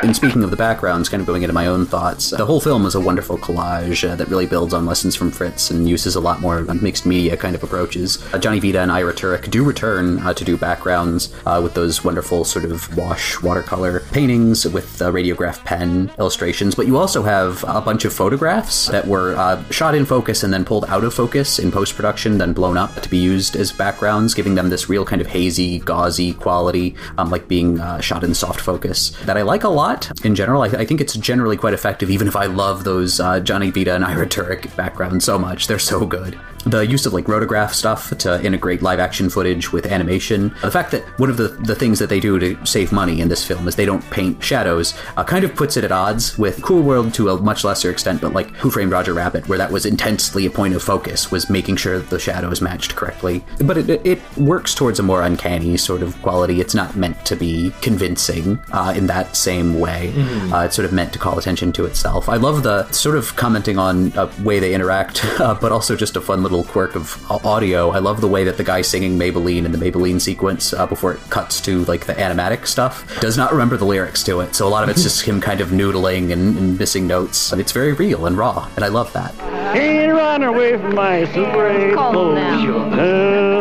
And 0.00 0.14
speaking 0.14 0.44
of 0.44 0.52
the 0.52 0.56
backgrounds, 0.56 1.08
kind 1.08 1.20
of 1.20 1.26
going 1.26 1.42
into 1.42 1.52
my 1.52 1.66
own 1.66 1.84
thoughts, 1.84 2.30
the 2.30 2.46
whole 2.46 2.60
film 2.60 2.86
is 2.86 2.94
a 2.94 3.00
wonderful 3.00 3.36
collage 3.36 4.08
uh, 4.08 4.14
that 4.14 4.28
really 4.28 4.46
builds 4.46 4.72
on 4.72 4.86
lessons 4.86 5.16
from 5.16 5.32
Fritz 5.32 5.72
and 5.72 5.88
uses 5.88 6.14
a 6.14 6.20
lot 6.20 6.40
more 6.40 6.62
mixed 6.74 7.04
media 7.04 7.36
kind 7.36 7.56
of 7.56 7.64
approaches. 7.64 8.22
Uh, 8.32 8.38
Johnny 8.38 8.60
Vita 8.60 8.80
and 8.80 8.92
Ira 8.92 9.12
Turek 9.12 9.50
do 9.50 9.64
return 9.64 10.20
uh, 10.20 10.32
to 10.34 10.44
do 10.44 10.56
backgrounds 10.56 11.34
uh, 11.46 11.60
with 11.60 11.74
those 11.74 12.04
wonderful 12.04 12.44
sort 12.44 12.64
of 12.64 12.96
wash 12.96 13.42
watercolor 13.42 14.00
paintings 14.12 14.68
with 14.68 15.02
uh, 15.02 15.10
Rapidograph 15.10 15.64
pen 15.64 16.12
illustrations, 16.16 16.76
but 16.76 16.86
you 16.86 16.96
also 16.96 17.22
have 17.24 17.64
a 17.66 17.80
bunch 17.80 18.04
of 18.04 18.12
photographs 18.12 18.86
that 18.86 19.04
were 19.04 19.34
uh, 19.34 19.60
shot 19.70 19.96
in 19.96 20.06
focus 20.06 20.44
and 20.44 20.52
then 20.52 20.64
pulled 20.64 20.84
out 20.84 21.02
of 21.02 21.12
focus 21.12 21.58
in 21.58 21.72
post 21.72 21.96
production, 21.96 22.38
then 22.38 22.52
blown 22.52 22.76
up 22.76 22.94
to 23.02 23.08
be 23.08 23.18
used 23.18 23.56
as 23.56 23.72
backgrounds, 23.72 24.32
giving 24.32 24.54
them 24.54 24.70
this 24.70 24.88
real 24.88 25.04
kind 25.04 25.20
of 25.20 25.26
hazy, 25.26 25.80
gauzy 25.80 26.34
quality, 26.34 26.94
um, 27.18 27.30
like 27.30 27.48
being 27.48 27.78
shot 28.00 28.22
in 28.22 28.32
soft 28.32 28.60
focus. 28.60 29.10
That 29.24 29.36
I 29.36 29.42
like 29.42 29.64
a 29.64 29.68
lot 29.68 29.87
in 30.24 30.34
general. 30.34 30.62
I, 30.62 30.66
I, 30.66 30.84
think 30.84 31.00
it's 31.00 31.14
generally 31.14 31.56
quite 31.56 31.74
effective, 31.74 32.10
even 32.10 32.28
if 32.28 32.36
I 32.36 32.46
love 32.46 32.84
those 32.84 33.20
uh, 33.20 33.40
Johnny 33.40 33.70
Vita 33.70 33.94
and 33.94 34.04
Ira 34.04 34.26
Turek 34.26 34.74
backgrounds 34.76 35.24
so 35.24 35.38
much. 35.38 35.66
They're 35.66 35.78
so 35.78 36.06
good 36.06 36.38
the 36.70 36.86
use 36.86 37.06
of 37.06 37.12
like 37.12 37.24
rotograph 37.24 37.72
stuff 37.72 38.16
to 38.18 38.44
integrate 38.44 38.82
live 38.82 38.98
action 38.98 39.30
footage 39.30 39.72
with 39.72 39.86
animation. 39.86 40.54
The 40.62 40.70
fact 40.70 40.90
that 40.92 41.02
one 41.18 41.30
of 41.30 41.36
the, 41.36 41.48
the 41.48 41.74
things 41.74 41.98
that 41.98 42.08
they 42.08 42.20
do 42.20 42.38
to 42.38 42.66
save 42.66 42.92
money 42.92 43.20
in 43.20 43.28
this 43.28 43.46
film 43.46 43.66
is 43.68 43.76
they 43.76 43.86
don't 43.86 44.08
paint 44.10 44.42
shadows 44.42 44.94
uh, 45.16 45.24
kind 45.24 45.44
of 45.44 45.54
puts 45.54 45.76
it 45.76 45.84
at 45.84 45.92
odds 45.92 46.38
with 46.38 46.62
Cool 46.62 46.82
World 46.82 47.14
to 47.14 47.30
a 47.30 47.40
much 47.40 47.64
lesser 47.64 47.90
extent, 47.90 48.20
but 48.20 48.32
like 48.32 48.50
Who 48.56 48.70
Framed 48.70 48.92
Roger 48.92 49.14
Rabbit, 49.14 49.48
where 49.48 49.58
that 49.58 49.70
was 49.70 49.86
intensely 49.86 50.46
a 50.46 50.50
point 50.50 50.74
of 50.74 50.82
focus, 50.82 51.30
was 51.30 51.50
making 51.50 51.76
sure 51.76 51.98
that 51.98 52.10
the 52.10 52.18
shadows 52.18 52.60
matched 52.60 52.96
correctly. 52.96 53.44
But 53.64 53.78
it, 53.78 54.06
it 54.06 54.36
works 54.36 54.74
towards 54.74 54.98
a 54.98 55.02
more 55.02 55.22
uncanny 55.22 55.76
sort 55.76 56.02
of 56.02 56.20
quality. 56.22 56.60
It's 56.60 56.74
not 56.74 56.96
meant 56.96 57.24
to 57.26 57.36
be 57.36 57.72
convincing 57.80 58.58
uh, 58.72 58.94
in 58.96 59.06
that 59.06 59.36
same 59.36 59.78
way. 59.78 60.12
Mm-hmm. 60.14 60.52
Uh, 60.52 60.64
it's 60.64 60.76
sort 60.76 60.86
of 60.86 60.92
meant 60.92 61.12
to 61.12 61.18
call 61.18 61.38
attention 61.38 61.72
to 61.72 61.84
itself. 61.84 62.28
I 62.28 62.36
love 62.36 62.62
the 62.62 62.90
sort 62.92 63.16
of 63.16 63.34
commenting 63.36 63.78
on 63.78 64.12
a 64.16 64.30
way 64.42 64.58
they 64.58 64.74
interact, 64.74 65.24
uh, 65.40 65.54
but 65.54 65.72
also 65.72 65.96
just 65.96 66.16
a 66.16 66.20
fun 66.20 66.42
little 66.42 66.57
quirk 66.64 66.94
of 66.94 67.22
audio. 67.30 67.90
I 67.90 67.98
love 67.98 68.20
the 68.20 68.28
way 68.28 68.44
that 68.44 68.56
the 68.56 68.64
guy 68.64 68.82
singing 68.82 69.18
Maybelline 69.18 69.64
in 69.64 69.72
the 69.72 69.78
Maybelline 69.78 70.20
sequence 70.20 70.72
uh, 70.72 70.86
before 70.86 71.14
it 71.14 71.20
cuts 71.30 71.60
to 71.62 71.84
like 71.84 72.06
the 72.06 72.14
animatic 72.14 72.66
stuff 72.66 73.20
does 73.20 73.36
not 73.36 73.52
remember 73.52 73.76
the 73.76 73.84
lyrics 73.84 74.22
to 74.24 74.40
it. 74.40 74.54
So 74.54 74.66
a 74.66 74.70
lot 74.70 74.84
of 74.84 74.88
it's 74.88 75.02
just 75.02 75.22
him 75.22 75.40
kind 75.40 75.60
of 75.60 75.68
noodling 75.68 76.32
and, 76.32 76.56
and 76.58 76.78
missing 76.78 77.06
notes. 77.06 77.52
And 77.52 77.60
it's 77.60 77.72
very 77.72 77.92
real 77.92 78.26
and 78.26 78.36
raw, 78.36 78.68
and 78.76 78.84
I 78.84 78.88
love 78.88 79.12
that. 79.12 79.36
Can't 79.74 80.12
run 80.12 80.42
away 80.42 80.76
from 80.78 80.94
my 80.94 81.24
super 81.32 81.68
8 81.68 81.94
uh, 81.94 82.12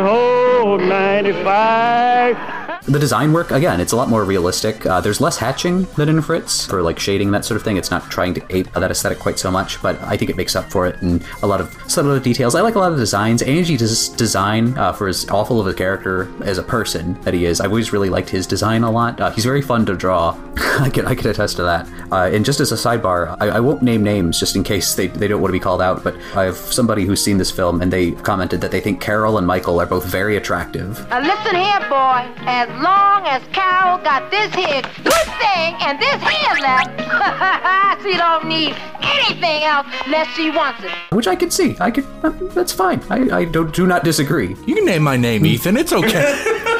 oh, 0.08 0.78
95. 0.78 2.57
The 2.88 3.00
design 3.00 3.34
work, 3.34 3.52
again, 3.52 3.82
it's 3.82 3.92
a 3.92 3.98
lot 3.98 4.08
more 4.08 4.24
realistic. 4.24 4.86
Uh, 4.86 5.02
there's 5.02 5.20
less 5.20 5.38
hatching 5.38 5.84
than 5.98 6.08
in 6.08 6.22
Fritz 6.22 6.66
for 6.66 6.82
like 6.82 7.00
shading 7.00 7.32
that 7.32 7.44
sort 7.44 7.58
of 7.58 7.64
thing. 7.64 7.76
It's 7.76 7.92
not 7.92 8.10
trying 8.10 8.34
to 8.36 8.42
ape 8.50 8.72
that 8.72 8.90
aesthetic 8.90 9.20
quite 9.20 9.38
so 9.38 9.52
much, 9.52 9.82
but 9.82 10.02
I 10.04 10.16
think 10.16 10.32
it 10.32 10.38
makes 10.38 10.56
up 10.56 10.72
for 10.72 10.88
it 10.88 11.02
and 11.02 11.22
a 11.44 11.48
lot 11.48 11.60
of 11.60 11.74
subtle 11.92 12.18
details. 12.18 12.56
I 12.56 12.62
like 12.62 12.76
a 12.76 12.80
lot 12.80 12.94
of 12.94 12.98
designs. 12.98 13.42
Angie's 13.42 14.08
design, 14.08 14.78
uh, 14.78 14.94
for 14.94 15.10
as 15.10 15.30
awful 15.30 15.60
of 15.60 15.68
a 15.68 15.74
character 15.74 16.32
as 16.44 16.58
a 16.58 16.64
person 16.64 17.20
that 17.24 17.34
he 17.34 17.46
is, 17.46 17.60
I've 17.60 17.72
always 17.72 17.92
really 17.92 18.10
liked 18.10 18.30
his 18.30 18.48
design 18.48 18.84
a 18.84 18.92
lot. 18.92 19.20
Uh, 19.20 19.32
he's 19.32 19.44
very 19.44 19.62
fun 19.62 19.86
to 19.88 19.96
draw. 19.96 20.38
I 20.80 20.90
can 20.90 21.06
I 21.06 21.16
can 21.16 21.30
attest 21.30 21.58
to 21.58 21.64
that. 21.64 21.90
Uh, 22.12 22.30
and 22.34 22.46
just 22.46 22.62
as 22.62 22.72
a 22.72 22.76
sidebar, 22.76 23.36
I, 23.42 23.50
I, 23.50 23.60
won't 23.60 23.82
name 23.82 24.02
names 24.02 24.40
just 24.40 24.56
in 24.56 24.64
case 24.64 24.96
they, 24.96 25.08
they 25.08 25.28
don't 25.28 25.42
want 25.42 25.50
to 25.50 25.54
be 25.54 25.60
called 25.60 25.82
out, 25.82 26.06
but 26.06 26.16
I 26.36 26.44
have 26.44 26.56
somebody 26.56 27.04
who's 27.04 27.22
seen 27.22 27.38
this 27.38 27.52
film 27.52 27.82
and 27.82 27.92
they 27.92 28.12
commented 28.12 28.62
that 28.62 28.72
they 28.72 28.80
think 28.80 29.02
Carol 29.02 29.38
and 29.38 29.46
Michael 29.46 29.82
are 29.82 29.86
both 29.86 30.06
very 30.06 30.38
attractive. 30.38 31.06
Now 31.10 31.20
listen 31.20 31.56
here, 31.56 31.80
boy. 31.90 32.32
As 32.48 32.70
long 32.82 33.26
as 33.26 33.42
Carol 33.54 33.98
got 34.04 34.30
this 34.32 34.54
here 34.54 34.82
good 35.04 35.28
thing 35.42 35.76
and 35.82 36.00
this 36.00 36.22
hand 36.22 36.60
left, 36.62 38.02
she 38.04 38.18
don't 38.18 38.48
need 38.48 38.76
anything 39.02 39.64
else 39.64 39.88
unless 40.06 40.28
she 40.36 40.50
wants 40.50 40.84
it. 40.84 40.92
Which 41.14 41.28
I 41.28 41.36
can 41.36 41.52
see. 41.52 41.76
I 41.80 41.92
can. 41.92 42.06
Uh, 42.24 42.30
that's 42.54 42.72
fine. 42.72 43.02
I, 43.10 43.40
I 43.40 43.46
don't, 43.46 43.74
do 43.74 43.88
not 43.88 44.04
disagree. 44.04 44.56
You 44.66 44.76
can 44.76 44.86
name 44.86 45.04
my 45.04 45.18
name, 45.18 45.46
Ethan. 45.46 45.78
It's 45.78 45.94
okay. 45.94 46.74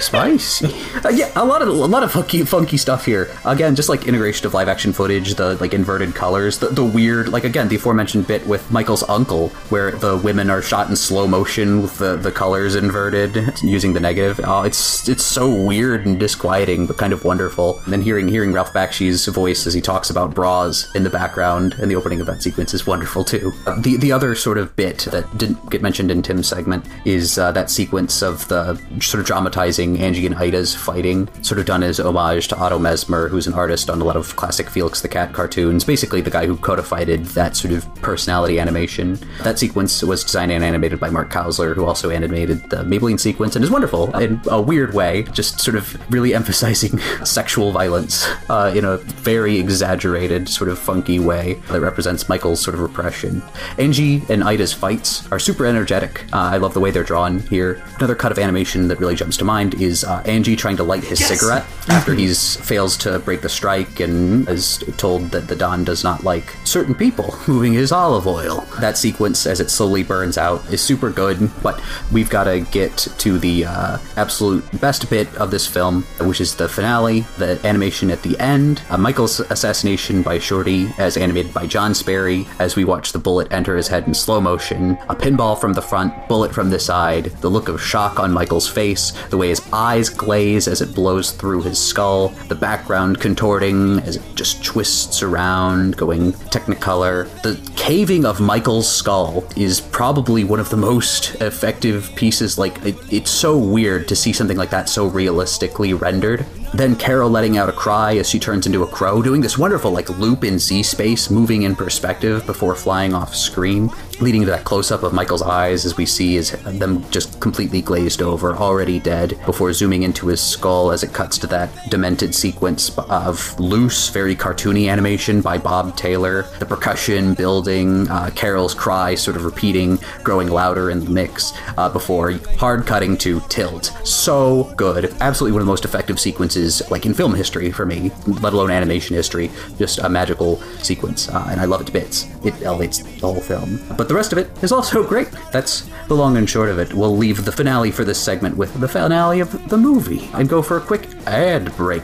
Spice. 0.00 0.62
Uh, 1.04 1.10
yeah, 1.10 1.30
a 1.36 1.44
lot 1.44 1.62
of 1.62 1.68
a 1.68 1.72
lot 1.72 2.02
of 2.02 2.10
funky 2.10 2.42
funky 2.42 2.76
stuff 2.76 3.04
here. 3.04 3.30
Again, 3.44 3.76
just 3.76 3.88
like 3.88 4.08
integration 4.08 4.46
of 4.46 4.54
live 4.54 4.68
action 4.68 4.92
footage, 4.92 5.34
the 5.34 5.54
like 5.56 5.72
inverted 5.72 6.12
colors, 6.12 6.58
the, 6.58 6.68
the 6.68 6.84
weird 6.84 7.28
like 7.28 7.44
again 7.44 7.68
the 7.68 7.76
aforementioned 7.76 8.26
bit 8.26 8.44
with 8.48 8.68
Michael's 8.72 9.04
uncle, 9.08 9.50
where 9.70 9.92
the 9.92 10.16
women 10.16 10.50
are 10.50 10.60
shot 10.60 10.88
in 10.88 10.96
slow 10.96 11.28
motion 11.28 11.82
with 11.82 11.98
the, 11.98 12.16
the 12.16 12.32
colors 12.32 12.74
inverted 12.74 13.36
using 13.62 13.92
the 13.92 14.00
negative. 14.00 14.40
Oh, 14.42 14.62
it's 14.62 15.08
it's 15.08 15.22
so 15.22 15.48
weird 15.54 16.04
and 16.04 16.18
disquieting, 16.18 16.86
but 16.86 16.96
kind 16.98 17.12
of 17.12 17.24
wonderful. 17.24 17.78
And 17.84 17.92
then 17.92 18.02
hearing 18.02 18.26
hearing 18.26 18.52
Ralph 18.52 18.72
Bakshi's 18.72 19.26
voice 19.26 19.66
as 19.66 19.74
he 19.74 19.80
talks 19.80 20.10
about 20.10 20.34
bras 20.34 20.92
in 20.96 21.04
the 21.04 21.10
background 21.10 21.74
and 21.74 21.88
the 21.90 21.96
opening 21.96 22.20
of 22.20 22.26
that 22.26 22.42
sequence 22.42 22.74
is 22.74 22.86
wonderful 22.88 23.24
too. 23.24 23.52
Uh, 23.66 23.80
the 23.80 23.96
the 23.98 24.10
other 24.10 24.34
sort 24.34 24.58
of 24.58 24.74
bit 24.74 24.98
that 25.12 25.38
didn't 25.38 25.70
get 25.70 25.80
mentioned 25.80 26.10
in 26.10 26.22
Tim's 26.22 26.48
segment 26.48 26.84
is 27.04 27.38
uh, 27.38 27.52
that 27.52 27.70
sequence 27.70 28.20
of 28.20 28.48
the 28.48 28.74
sort 29.00 29.20
of 29.20 29.26
dramatizing 29.26 29.87
Angie 29.96 30.26
and 30.26 30.34
Ida's 30.34 30.74
fighting, 30.74 31.28
sort 31.42 31.58
of 31.58 31.66
done 31.66 31.82
as 31.82 31.98
homage 31.98 32.48
to 32.48 32.58
Otto 32.58 32.78
Messmer, 32.78 33.30
who's 33.30 33.46
an 33.46 33.54
artist 33.54 33.88
on 33.88 34.00
a 34.00 34.04
lot 34.04 34.16
of 34.16 34.36
classic 34.36 34.68
Felix 34.68 35.00
the 35.00 35.08
Cat 35.08 35.32
cartoons, 35.32 35.84
basically 35.84 36.20
the 36.20 36.30
guy 36.30 36.46
who 36.46 36.56
codified 36.56 37.08
that 37.08 37.56
sort 37.56 37.72
of 37.72 37.94
personality 37.96 38.58
animation. 38.58 39.18
That 39.42 39.58
sequence 39.58 40.02
was 40.02 40.24
designed 40.24 40.52
and 40.52 40.64
animated 40.64 41.00
by 41.00 41.10
Mark 41.10 41.30
Kausler, 41.30 41.74
who 41.74 41.84
also 41.84 42.10
animated 42.10 42.68
the 42.70 42.78
Maybelline 42.78 43.18
sequence 43.18 43.56
and 43.56 43.64
is 43.64 43.70
wonderful 43.70 44.14
in 44.18 44.40
a 44.48 44.60
weird 44.60 44.92
way, 44.94 45.22
just 45.32 45.60
sort 45.60 45.76
of 45.76 45.96
really 46.12 46.34
emphasizing 46.34 46.98
sexual 47.24 47.72
violence 47.72 48.26
uh, 48.50 48.72
in 48.74 48.84
a 48.84 48.98
very 48.98 49.58
exaggerated, 49.58 50.48
sort 50.48 50.68
of 50.68 50.78
funky 50.78 51.18
way 51.18 51.54
that 51.70 51.80
represents 51.80 52.28
Michael's 52.28 52.60
sort 52.60 52.74
of 52.74 52.80
repression. 52.80 53.42
Angie 53.78 54.22
and 54.28 54.42
Ida's 54.42 54.72
fights 54.72 55.30
are 55.30 55.38
super 55.38 55.64
energetic. 55.64 56.24
Uh, 56.32 56.50
I 56.52 56.56
love 56.58 56.74
the 56.74 56.80
way 56.80 56.90
they're 56.90 57.04
drawn 57.04 57.40
here. 57.40 57.82
Another 57.96 58.14
cut 58.14 58.32
of 58.32 58.38
animation 58.38 58.88
that 58.88 58.98
really 58.98 59.14
jumps 59.14 59.36
to 59.38 59.44
mind 59.44 59.77
is 59.80 60.04
uh, 60.04 60.22
Angie 60.24 60.56
trying 60.56 60.76
to 60.76 60.82
light 60.82 61.04
his 61.04 61.20
yes! 61.20 61.28
cigarette 61.28 61.64
after 61.88 62.14
he 62.14 62.32
fails 62.32 62.96
to 62.98 63.18
break 63.20 63.40
the 63.40 63.48
strike 63.48 64.00
and 64.00 64.48
is 64.48 64.78
told 64.96 65.30
that 65.30 65.48
the 65.48 65.56
Don 65.56 65.84
does 65.84 66.04
not 66.04 66.24
like 66.24 66.54
certain 66.64 66.94
people 66.94 67.34
moving 67.48 67.72
his 67.72 67.92
olive 67.92 68.26
oil. 68.26 68.66
That 68.80 68.98
sequence, 68.98 69.46
as 69.46 69.60
it 69.60 69.70
slowly 69.70 70.02
burns 70.02 70.38
out, 70.38 70.64
is 70.72 70.80
super 70.80 71.10
good, 71.10 71.50
but 71.62 71.80
we've 72.12 72.30
got 72.30 72.44
to 72.44 72.60
get 72.60 72.96
to 72.96 73.38
the 73.38 73.64
uh, 73.66 73.98
absolute 74.16 74.64
best 74.80 75.08
bit 75.10 75.34
of 75.36 75.50
this 75.50 75.66
film, 75.66 76.02
which 76.20 76.40
is 76.40 76.54
the 76.54 76.68
finale, 76.68 77.20
the 77.38 77.60
animation 77.64 78.10
at 78.10 78.22
the 78.22 78.38
end, 78.38 78.82
uh, 78.90 78.96
Michael's 78.96 79.40
assassination 79.40 80.22
by 80.22 80.38
Shorty, 80.38 80.88
as 80.98 81.16
animated 81.16 81.54
by 81.54 81.66
John 81.66 81.92
Sparey, 81.92 82.46
as 82.58 82.76
we 82.76 82.84
watch 82.84 83.12
the 83.12 83.18
bullet 83.18 83.52
enter 83.52 83.76
his 83.76 83.88
head 83.88 84.06
in 84.06 84.14
slow 84.14 84.40
motion, 84.40 84.92
a 85.08 85.16
pinball 85.16 85.58
from 85.58 85.72
the 85.72 85.82
front, 85.82 86.28
bullet 86.28 86.54
from 86.54 86.70
the 86.70 86.78
side, 86.78 87.26
the 87.40 87.50
look 87.50 87.68
of 87.68 87.82
shock 87.82 88.18
on 88.18 88.32
Michael's 88.32 88.68
face, 88.68 89.12
the 89.30 89.36
way 89.36 89.48
his 89.48 89.60
eyes 89.72 90.08
glaze 90.08 90.68
as 90.68 90.80
it 90.80 90.94
blows 90.94 91.32
through 91.32 91.62
his 91.62 91.78
skull, 91.78 92.28
the 92.48 92.54
background 92.54 93.20
contorting 93.20 93.98
as 94.00 94.16
it 94.16 94.22
just 94.34 94.64
twists 94.64 95.22
around, 95.22 95.96
going 95.96 96.32
technicolor. 96.50 97.28
The 97.42 97.58
caving 97.76 98.24
of 98.24 98.40
Michael's 98.40 98.88
skull 98.88 99.44
is 99.56 99.80
probably 99.80 100.44
one 100.44 100.60
of 100.60 100.70
the 100.70 100.76
most 100.76 101.34
effective 101.40 102.10
pieces. 102.16 102.58
Like, 102.58 102.84
it, 102.84 102.96
it's 103.12 103.30
so 103.30 103.56
weird 103.56 104.08
to 104.08 104.16
see 104.16 104.32
something 104.32 104.56
like 104.56 104.70
that 104.70 104.88
so 104.88 105.06
realistically 105.06 105.94
rendered. 105.94 106.46
Then 106.74 106.96
Carol 106.96 107.30
letting 107.30 107.56
out 107.56 107.70
a 107.70 107.72
cry 107.72 108.16
as 108.16 108.28
she 108.28 108.38
turns 108.38 108.66
into 108.66 108.82
a 108.82 108.86
crow, 108.86 109.22
doing 109.22 109.40
this 109.40 109.56
wonderful 109.56 109.90
like 109.90 110.10
loop 110.10 110.44
in 110.44 110.58
Z 110.58 110.82
space, 110.82 111.30
moving 111.30 111.62
in 111.62 111.74
perspective 111.74 112.44
before 112.44 112.74
flying 112.74 113.14
off 113.14 113.34
screen. 113.34 113.90
Leading 114.20 114.42
to 114.42 114.46
that 114.48 114.64
close 114.64 114.90
up 114.90 115.02
of 115.02 115.12
Michael's 115.12 115.42
eyes 115.42 115.84
as 115.84 115.96
we 115.96 116.06
see 116.06 116.34
his, 116.34 116.52
them 116.64 117.08
just 117.10 117.40
completely 117.40 117.80
glazed 117.80 118.22
over, 118.22 118.56
already 118.56 118.98
dead, 118.98 119.38
before 119.46 119.72
zooming 119.72 120.02
into 120.02 120.26
his 120.28 120.40
skull 120.40 120.90
as 120.90 121.02
it 121.02 121.12
cuts 121.12 121.38
to 121.38 121.46
that 121.46 121.70
demented 121.90 122.34
sequence 122.34 122.96
of 122.98 123.58
loose, 123.58 124.08
very 124.10 124.34
cartoony 124.34 124.90
animation 124.90 125.40
by 125.40 125.58
Bob 125.58 125.96
Taylor, 125.96 126.42
the 126.58 126.66
percussion 126.66 127.34
building, 127.34 128.08
uh, 128.10 128.30
Carol's 128.34 128.74
cry 128.74 129.14
sort 129.14 129.36
of 129.36 129.44
repeating, 129.44 129.98
growing 130.22 130.48
louder 130.48 130.90
in 130.90 131.04
the 131.04 131.10
mix, 131.10 131.52
uh, 131.76 131.88
before 131.88 132.32
hard 132.58 132.86
cutting 132.86 133.16
to 133.18 133.40
tilt. 133.48 133.92
So 134.04 134.72
good. 134.76 135.14
Absolutely 135.20 135.52
one 135.52 135.62
of 135.62 135.66
the 135.66 135.72
most 135.72 135.84
effective 135.84 136.18
sequences, 136.18 136.82
like 136.90 137.06
in 137.06 137.14
film 137.14 137.34
history 137.34 137.70
for 137.70 137.86
me, 137.86 138.10
let 138.26 138.52
alone 138.52 138.70
animation 138.70 139.14
history. 139.14 139.50
Just 139.78 139.98
a 139.98 140.08
magical 140.08 140.56
sequence, 140.82 141.28
uh, 141.28 141.46
and 141.50 141.60
I 141.60 141.64
love 141.64 141.80
it 141.80 141.86
to 141.86 141.92
bits. 141.92 142.26
It 142.44 142.60
elevates 142.62 142.98
the 142.98 143.26
whole 143.26 143.40
film. 143.40 143.80
But 143.96 144.07
the 144.08 144.14
rest 144.14 144.32
of 144.32 144.38
it 144.38 144.50
is 144.62 144.72
also 144.72 145.06
great. 145.06 145.28
That's 145.52 145.88
the 146.08 146.14
long 146.14 146.38
and 146.38 146.48
short 146.48 146.70
of 146.70 146.78
it. 146.78 146.94
We'll 146.94 147.16
leave 147.16 147.44
the 147.44 147.52
finale 147.52 147.90
for 147.90 148.04
this 148.04 148.18
segment 148.18 148.56
with 148.56 148.72
the 148.80 148.88
finale 148.88 149.40
of 149.40 149.68
the 149.68 149.76
movie 149.76 150.30
and 150.32 150.48
go 150.48 150.62
for 150.62 150.78
a 150.78 150.80
quick 150.80 151.06
ad 151.26 151.76
break. 151.76 152.02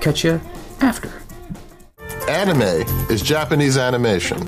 Catch 0.00 0.24
you 0.24 0.40
after. 0.80 1.10
Anime 2.28 2.86
is 3.10 3.20
Japanese 3.20 3.76
animation. 3.76 4.46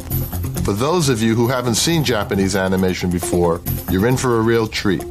For 0.65 0.73
those 0.73 1.09
of 1.09 1.21
you 1.21 1.35
who 1.35 1.49
haven't 1.49 1.75
seen 1.75 2.05
Japanese 2.05 2.57
animation 2.57 3.11
before, 3.11 3.61
you're 3.91 4.07
in 4.07 4.17
for 4.17 4.39
a 4.39 4.41
real 4.41 4.67
treat. 4.67 5.05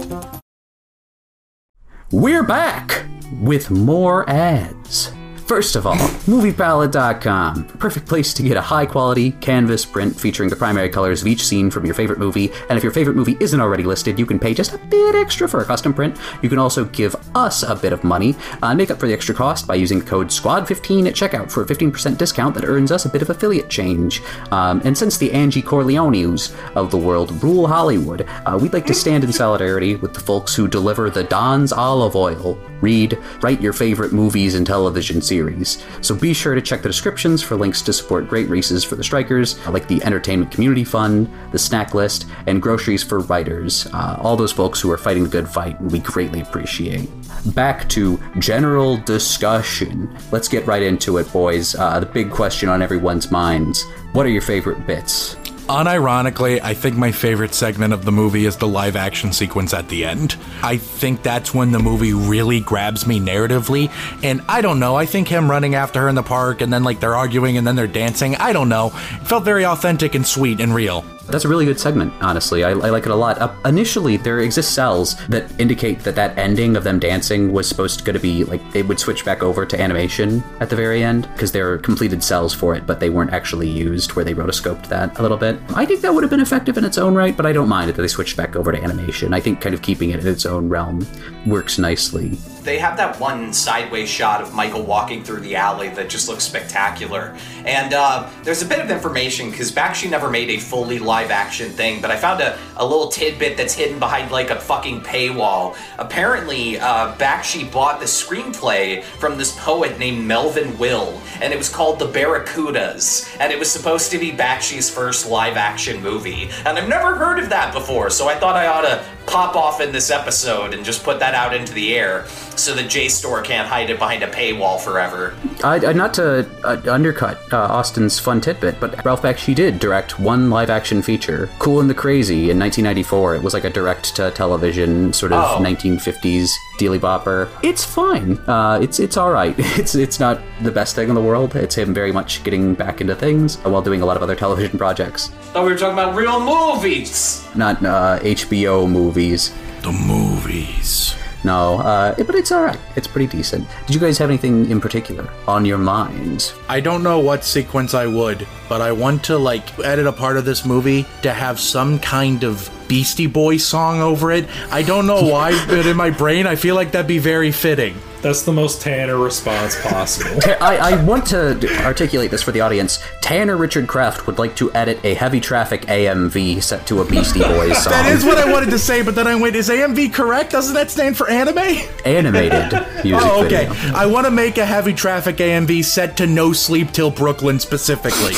We're 2.12 2.44
back 2.44 3.06
with 3.42 3.70
more 3.70 4.28
ads. 4.30 5.12
First 5.46 5.76
of 5.76 5.86
all, 5.86 5.96
MoviePalette.com. 5.96 7.66
Perfect 7.78 8.08
place 8.08 8.34
to 8.34 8.44
get 8.44 8.56
a 8.56 8.62
high 8.62 8.86
quality 8.86 9.32
canvas 9.32 9.86
print 9.86 10.18
featuring 10.18 10.50
the 10.50 10.56
primary 10.56 10.90
colors 10.90 11.22
of 11.22 11.28
each 11.28 11.46
scene 11.46 11.70
from 11.70 11.86
your 11.86 11.94
favorite 11.94 12.18
movie. 12.18 12.50
And 12.70 12.78
if 12.78 12.84
your 12.84 12.94
favorite 12.94 13.18
movie 13.18 13.36
isn't 13.42 13.60
already 13.60 13.84
listed, 13.84 14.18
you 14.18 14.26
can 14.26 14.40
pay 14.40 14.54
just 14.54 14.74
a 14.74 14.78
bit 14.78 15.16
extra 15.16 15.50
for 15.50 15.60
a 15.60 15.66
custom 15.66 15.94
print. 15.94 16.18
You 16.42 16.50
can 16.50 16.60
also 16.60 16.86
give 16.86 17.16
us 17.36 17.62
a 17.64 17.76
bit 17.76 17.92
of 17.92 18.04
money 18.06 18.36
uh, 18.64 18.68
and 18.68 18.78
make 18.78 18.90
up 18.90 19.00
for 19.00 19.08
the 19.08 19.14
extra 19.14 19.36
cost 19.36 19.68
by 19.68 19.76
using 19.76 20.00
the 20.00 20.06
code 20.06 20.28
SQUAD15 20.28 21.08
at 21.08 21.14
checkout 21.14 21.52
for 21.52 21.64
a 21.64 21.66
15% 21.66 22.18
discount 22.18 22.56
that 22.56 22.64
earns 22.64 22.92
us 22.92 23.06
a 23.06 23.10
bit 23.10 23.22
of 23.22 23.30
affiliate 23.30 23.70
change. 23.70 24.22
Um, 24.52 24.82
and 24.86 24.98
since 24.98 25.18
the 25.18 25.32
Angie 25.34 25.62
Corleones 25.62 26.56
of 26.76 26.90
the 26.90 26.98
world 26.98 27.44
rule 27.44 27.68
Hollywood, 27.68 28.26
uh, 28.46 28.58
we'd 28.60 28.74
like 28.74 28.88
to 28.88 28.94
stand 28.94 29.26
in 29.26 29.34
solidarity 29.34 29.98
with 29.98 30.14
the 30.14 30.22
folks 30.22 30.56
who 30.56 30.70
deliver 30.70 31.10
the 31.10 31.26
Don's 31.26 31.74
olive 31.74 32.16
oil. 32.16 32.58
Read, 32.84 33.18
write 33.42 33.62
your 33.62 33.74
favorite 33.74 34.12
movies 34.12 34.54
and 34.54 34.68
television 34.68 35.22
series. 35.22 35.84
So 36.02 36.14
be 36.14 36.34
sure 36.34 36.54
to 36.54 36.62
check 36.62 36.82
the 36.82 36.90
descriptions 36.90 37.42
for 37.42 37.56
links 37.56 37.82
to 37.84 37.94
support 37.94 38.28
great 38.28 38.50
races 38.50 38.84
for 38.84 38.96
the 38.96 39.04
strikers, 39.04 39.58
like 39.68 39.88
the 39.88 40.04
Entertainment 40.04 40.52
Community 40.52 40.84
Fund, 40.84 41.30
the 41.52 41.58
Snack 41.58 41.94
List, 41.94 42.28
and 42.46 42.62
Groceries 42.62 43.02
for 43.02 43.20
Writers. 43.22 43.88
Uh, 43.88 44.20
all 44.22 44.36
those 44.36 44.52
folks 44.52 44.82
who 44.82 44.92
are 44.92 44.98
fighting 44.98 45.24
the 45.24 45.30
good 45.30 45.48
fight, 45.48 45.82
we 45.82 46.00
greatly 46.00 46.42
appreciate. 46.42 47.10
Back 47.56 47.88
to 47.90 48.20
general 48.40 48.98
discussion. 48.98 50.16
Let's 50.32 50.50
get 50.50 50.68
right 50.68 50.84
into 50.84 51.18
it, 51.18 51.32
boys. 51.32 51.76
Uh, 51.76 52.00
the 52.02 52.06
big 52.06 52.32
question 52.32 52.70
on 52.70 52.82
everyone's 52.82 53.32
minds 53.32 53.86
what 54.14 54.28
are 54.28 54.30
your 54.30 54.44
favorite 54.44 54.86
bits? 54.86 55.36
Unironically, 55.70 56.60
I 56.62 56.74
think 56.74 56.98
my 56.98 57.14
favorite 57.14 57.54
segment 57.54 57.94
of 57.94 58.04
the 58.04 58.12
movie 58.12 58.46
is 58.46 58.58
the 58.58 58.68
live 58.68 58.98
action 58.98 59.32
sequence 59.32 59.74
at 59.74 59.88
the 59.88 60.04
end. 60.04 60.36
I 60.62 60.76
think 60.76 61.24
that's 61.24 61.54
when 61.54 61.72
the 61.72 61.80
movie 61.80 62.12
really 62.12 62.60
grabs 62.60 63.08
me 63.08 63.22
narratively. 63.22 63.90
And 64.24 64.42
I 64.50 64.60
don't 64.60 64.82
know, 64.82 64.96
I 64.98 65.06
think 65.06 65.30
him 65.30 65.50
running 65.50 65.74
after 65.74 66.02
her 66.02 66.10
in 66.10 66.16
the 66.16 66.24
park 66.24 66.60
and 66.60 66.72
then 66.72 66.84
like 66.84 67.00
they're 67.00 67.16
arguing 67.16 67.58
and 67.58 67.66
then 67.66 67.78
they're 67.78 67.88
dancing, 67.88 68.36
I 68.36 68.52
don't 68.52 68.68
know. 68.68 68.88
It 68.88 69.28
felt 69.28 69.46
very 69.46 69.66
authentic 69.66 70.16
and 70.16 70.28
sweet 70.28 70.60
and 70.60 70.76
real. 70.76 71.06
That's 71.28 71.46
a 71.46 71.48
really 71.48 71.66
good 71.66 71.80
segment, 71.80 72.14
honestly. 72.22 72.64
I, 72.64 72.72
I 72.72 72.90
like 72.90 73.06
it 73.06 73.12
a 73.12 73.16
lot. 73.16 73.40
Uh, 73.40 73.54
initially, 73.66 74.18
there 74.18 74.40
exist 74.40 74.74
cells 74.74 75.16
that 75.28 75.50
indicate 75.60 76.00
that 76.00 76.16
that 76.16 76.38
ending 76.38 76.76
of 76.76 76.84
them 76.84 77.00
dancing 77.00 77.52
was 77.54 77.68
supposed 77.68 78.06
to 78.06 78.20
be 78.20 78.44
like 78.44 78.72
they 78.72 78.84
would 78.84 79.00
switch 79.00 79.24
back 79.24 79.42
over 79.42 79.66
to 79.66 79.80
animation 79.80 80.44
at 80.60 80.70
the 80.70 80.76
very 80.76 81.04
end 81.04 81.30
because 81.34 81.52
there 81.52 81.72
are 81.72 81.78
completed 81.78 82.24
cells 82.24 82.54
for 82.54 82.76
it, 82.76 82.86
but 82.86 83.00
they 83.00 83.10
weren't 83.10 83.32
actually 83.32 83.70
used 83.70 84.14
where 84.14 84.26
they 84.26 84.34
rotoscoped 84.34 84.88
that 84.88 85.18
a 85.18 85.22
little 85.22 85.38
bit. 85.38 85.58
I 85.76 85.86
think 85.86 86.02
that 86.02 86.14
would 86.14 86.24
have 86.24 86.30
been 86.30 86.42
effective 86.42 86.78
in 86.78 86.84
its 86.84 86.98
own 86.98 87.16
right, 87.16 87.36
but 87.36 87.46
I 87.46 87.54
don't 87.54 87.70
mind 87.70 87.90
it 87.90 87.96
that 87.96 88.02
they 88.02 88.08
switched 88.08 88.38
back 88.38 88.56
over 88.56 88.72
to 88.72 88.84
animation. 88.84 89.34
I 89.34 89.40
think 89.40 89.62
kind 89.62 89.74
of 89.74 89.82
keeping 89.82 90.10
it 90.12 90.20
in 90.20 90.28
its 90.28 90.46
own 90.46 90.70
realm 90.70 91.08
works 91.46 91.80
nicely. 91.80 92.38
They 92.64 92.78
have 92.80 92.96
that 92.96 93.20
one 93.20 93.52
sideways 93.52 94.10
shot 94.10 94.42
of 94.42 94.54
Michael 94.54 94.84
walking 94.84 95.22
through 95.24 95.42
the 95.42 95.58
alley 95.58 95.90
that 95.90 96.10
just 96.10 96.30
looks 96.30 96.46
spectacular. 96.46 97.36
And 97.66 97.94
uh, 97.94 98.30
there's 98.44 98.62
a 98.62 98.66
bit 98.66 98.80
of 98.80 98.90
information 98.90 99.52
because 99.52 99.72
Bakshi 99.72 100.10
never 100.10 100.30
made 100.30 100.50
a 100.50 100.58
fully 100.58 100.98
live 100.98 101.30
action 101.30 101.70
thing, 101.72 102.02
but 102.02 102.10
I 102.10 102.16
found 102.16 102.40
a, 102.40 102.58
a 102.78 102.86
little 102.86 103.10
tidbit 103.10 103.58
that's 103.58 103.74
hidden 103.74 104.00
behind 104.00 104.32
like 104.32 104.50
a 104.50 104.56
fucking 104.56 105.02
paywall. 105.02 105.76
Apparently, 105.98 106.80
uh, 106.80 107.16
Bakshi 107.16 107.70
bought 107.70 108.00
the 108.00 108.06
screenplay 108.06 109.04
from 109.04 109.38
this 109.38 109.58
poet 109.60 110.00
named 110.00 110.26
Melvin 110.26 110.78
Will, 110.78 111.22
and 111.42 111.52
it 111.52 111.58
was 111.58 111.70
called 111.70 112.00
The 112.00 112.08
Barracudas, 112.08 113.36
and 113.42 113.52
it 113.52 113.60
was 113.60 113.70
supposed 113.70 114.10
to 114.12 114.18
be 114.18 114.32
Bakshi's 114.32 114.90
first 114.90 115.30
live 115.30 115.58
action 115.58 116.02
movie. 116.02 116.50
And 116.66 116.78
I've 116.78 116.88
never 116.88 117.16
heard 117.16 117.40
of 117.40 117.50
that 117.50 117.74
before, 117.74 118.10
so 118.10 118.30
I 118.30 118.36
thought 118.36 118.56
I 118.56 118.68
ought 118.68 118.82
to 118.82 119.04
pop 119.26 119.56
off 119.56 119.82
in 119.82 119.92
this 119.92 120.12
episode 120.12 120.74
and 120.74 120.84
just 120.84 121.04
put 121.04 121.20
that 121.20 121.34
out 121.34 121.56
into 121.56 121.74
the 121.74 121.96
air 121.96 122.26
so 122.60 122.74
that 122.76 122.86
JSTOR 122.86 123.44
can't 123.44 123.68
hide 123.68 123.90
it 123.90 124.00
behind 124.00 124.24
a 124.24 124.28
paywall 124.28 124.80
forever. 124.80 125.36
I, 125.64 125.76
I, 125.86 125.94
not 125.94 126.14
to 126.16 126.48
uh, 126.64 126.82
undercut 126.92 127.40
uh, 127.54 127.58
Austin's 127.58 128.20
fun 128.20 128.42
tidbit, 128.42 128.80
but 128.80 129.04
Ralph 129.06 129.22
Bakshi 129.22 129.56
did 129.56 129.80
direct 129.80 130.20
one 130.20 130.50
live 130.50 130.70
action 130.70 131.02
feature, 131.02 131.50
Cool 131.60 131.80
and 131.80 131.90
the 131.90 131.94
Crazy, 131.94 132.50
in 132.52 132.60
1994. 132.60 133.36
It 133.36 133.44
was 133.44 133.54
like 133.54 133.64
a 133.64 133.70
direct 133.70 134.16
to 134.18 134.32
television 134.32 135.14
sort 135.14 135.32
of 135.32 135.44
Oh. 135.44 135.64
1950s 135.64 136.52
dealy 136.78 137.00
bopper. 137.00 137.50
It's 137.64 137.84
fine. 137.84 138.38
Uh, 138.48 138.80
it's 138.82 139.00
it's 139.00 139.18
all 139.18 139.32
right. 139.32 139.56
It's 139.84 139.96
it's 139.96 140.20
not 140.20 140.40
the 140.62 140.72
best 140.72 140.96
thing 140.96 141.10
in 141.10 141.16
the 141.16 141.22
world. 141.22 141.56
It's 141.56 141.76
him 141.76 141.94
very 141.94 142.12
much 142.12 142.44
getting 142.44 142.74
back 142.76 143.02
into 143.02 143.16
things 143.16 143.58
while 143.64 143.82
doing 143.82 144.02
a 144.02 144.06
lot 144.06 144.16
of 144.18 144.24
other 144.24 144.36
television 144.36 144.78
projects, 144.78 145.28
Thought 145.54 145.66
we 145.66 145.72
were 145.72 145.78
talking 145.78 145.94
about 145.94 146.16
real 146.16 146.40
movies. 146.40 147.46
not 147.56 147.84
uh, 147.84 148.20
HBO 148.22 148.90
movies. 148.90 149.52
The 149.82 149.92
movies. 149.92 151.16
No, 151.44 151.80
uh, 151.80 152.16
but 152.24 152.36
it's 152.36 152.52
all 152.52 152.64
right. 152.64 152.80
It's 152.96 153.08
pretty 153.08 153.28
decent. 153.28 153.68
Did 153.86 153.94
you 153.96 154.00
guys 154.00 154.18
have 154.18 154.30
anything 154.30 154.70
in 154.72 154.80
particular 154.80 155.30
on 155.48 155.66
your 155.66 155.78
minds? 155.78 156.54
I 156.70 156.80
don't 156.80 157.04
know 157.04 157.20
what 157.20 157.44
sequence 157.44 157.94
I 157.94 158.08
would, 158.08 158.48
but 158.70 158.82
I 158.82 158.92
want 158.92 159.24
to 159.26 159.38
like 159.38 159.78
edit 159.80 160.08
a 160.08 160.12
part 160.12 160.38
of 160.38 160.46
this 160.46 160.66
movie 160.66 161.06
to 161.22 161.34
have 161.34 161.60
some 161.60 162.00
kind 162.00 162.44
of 162.44 162.70
Beastie 162.94 163.26
Boys 163.26 163.66
song 163.66 164.02
over 164.02 164.32
it. 164.32 164.48
I 164.70 164.84
don't 164.84 165.08
know 165.08 165.24
why, 165.24 165.66
but 165.68 165.88
in 165.88 165.98
my 165.98 166.12
brain, 166.12 166.46
I 166.46 166.56
feel 166.56 166.76
like 166.76 166.92
that'd 166.92 167.08
be 167.08 167.18
very 167.18 167.52
fitting. 167.52 167.96
That's 168.22 168.44
the 168.44 168.54
most 168.54 168.84
Tanner 168.84 169.18
response 169.18 169.76
possible. 169.82 170.40
I, 170.62 170.78
I 170.78 171.04
want 171.04 171.26
to 171.28 171.84
articulate 171.84 172.30
this 172.30 172.44
for 172.44 172.52
the 172.52 172.62
audience. 172.62 173.04
Tanner 173.24 173.58
Richard 173.58 173.88
Kraft 173.88 174.28
would 174.28 174.38
like 174.38 174.56
to 174.58 174.72
edit 174.76 175.00
a 175.04 175.16
heavy 175.16 175.40
traffic 175.40 175.88
AMV 175.88 176.62
set 176.62 176.86
to 176.86 177.02
a 177.02 177.06
Beastie 177.06 177.40
Boys 177.40 177.76
song. 177.84 177.94
That 177.94 178.16
is 178.16 178.24
what 178.24 178.38
I 178.38 178.50
wanted 178.52 178.70
to 178.70 178.80
say, 178.80 179.02
but 179.02 179.16
then 179.16 179.26
I 179.26 179.34
went, 179.34 179.56
is 179.56 179.70
AMV 179.70 180.14
correct? 180.14 180.52
Doesn't 180.52 180.76
that 180.76 180.92
stand 180.92 181.18
for 181.18 181.28
anime? 181.28 181.58
Animated 182.06 182.74
music 183.04 183.16
oh, 183.16 183.44
okay. 183.44 183.66
video. 183.66 183.96
I 183.96 184.06
want 184.06 184.28
to 184.28 184.32
make 184.32 184.60
a 184.60 184.66
heavy 184.68 184.94
traffic 184.94 185.38
AMV 185.38 185.84
set 185.84 186.16
to 186.18 186.28
No 186.28 186.54
Sleep 186.54 186.92
Till 186.92 187.10
Brooklyn 187.10 187.60
specifically. 187.60 188.36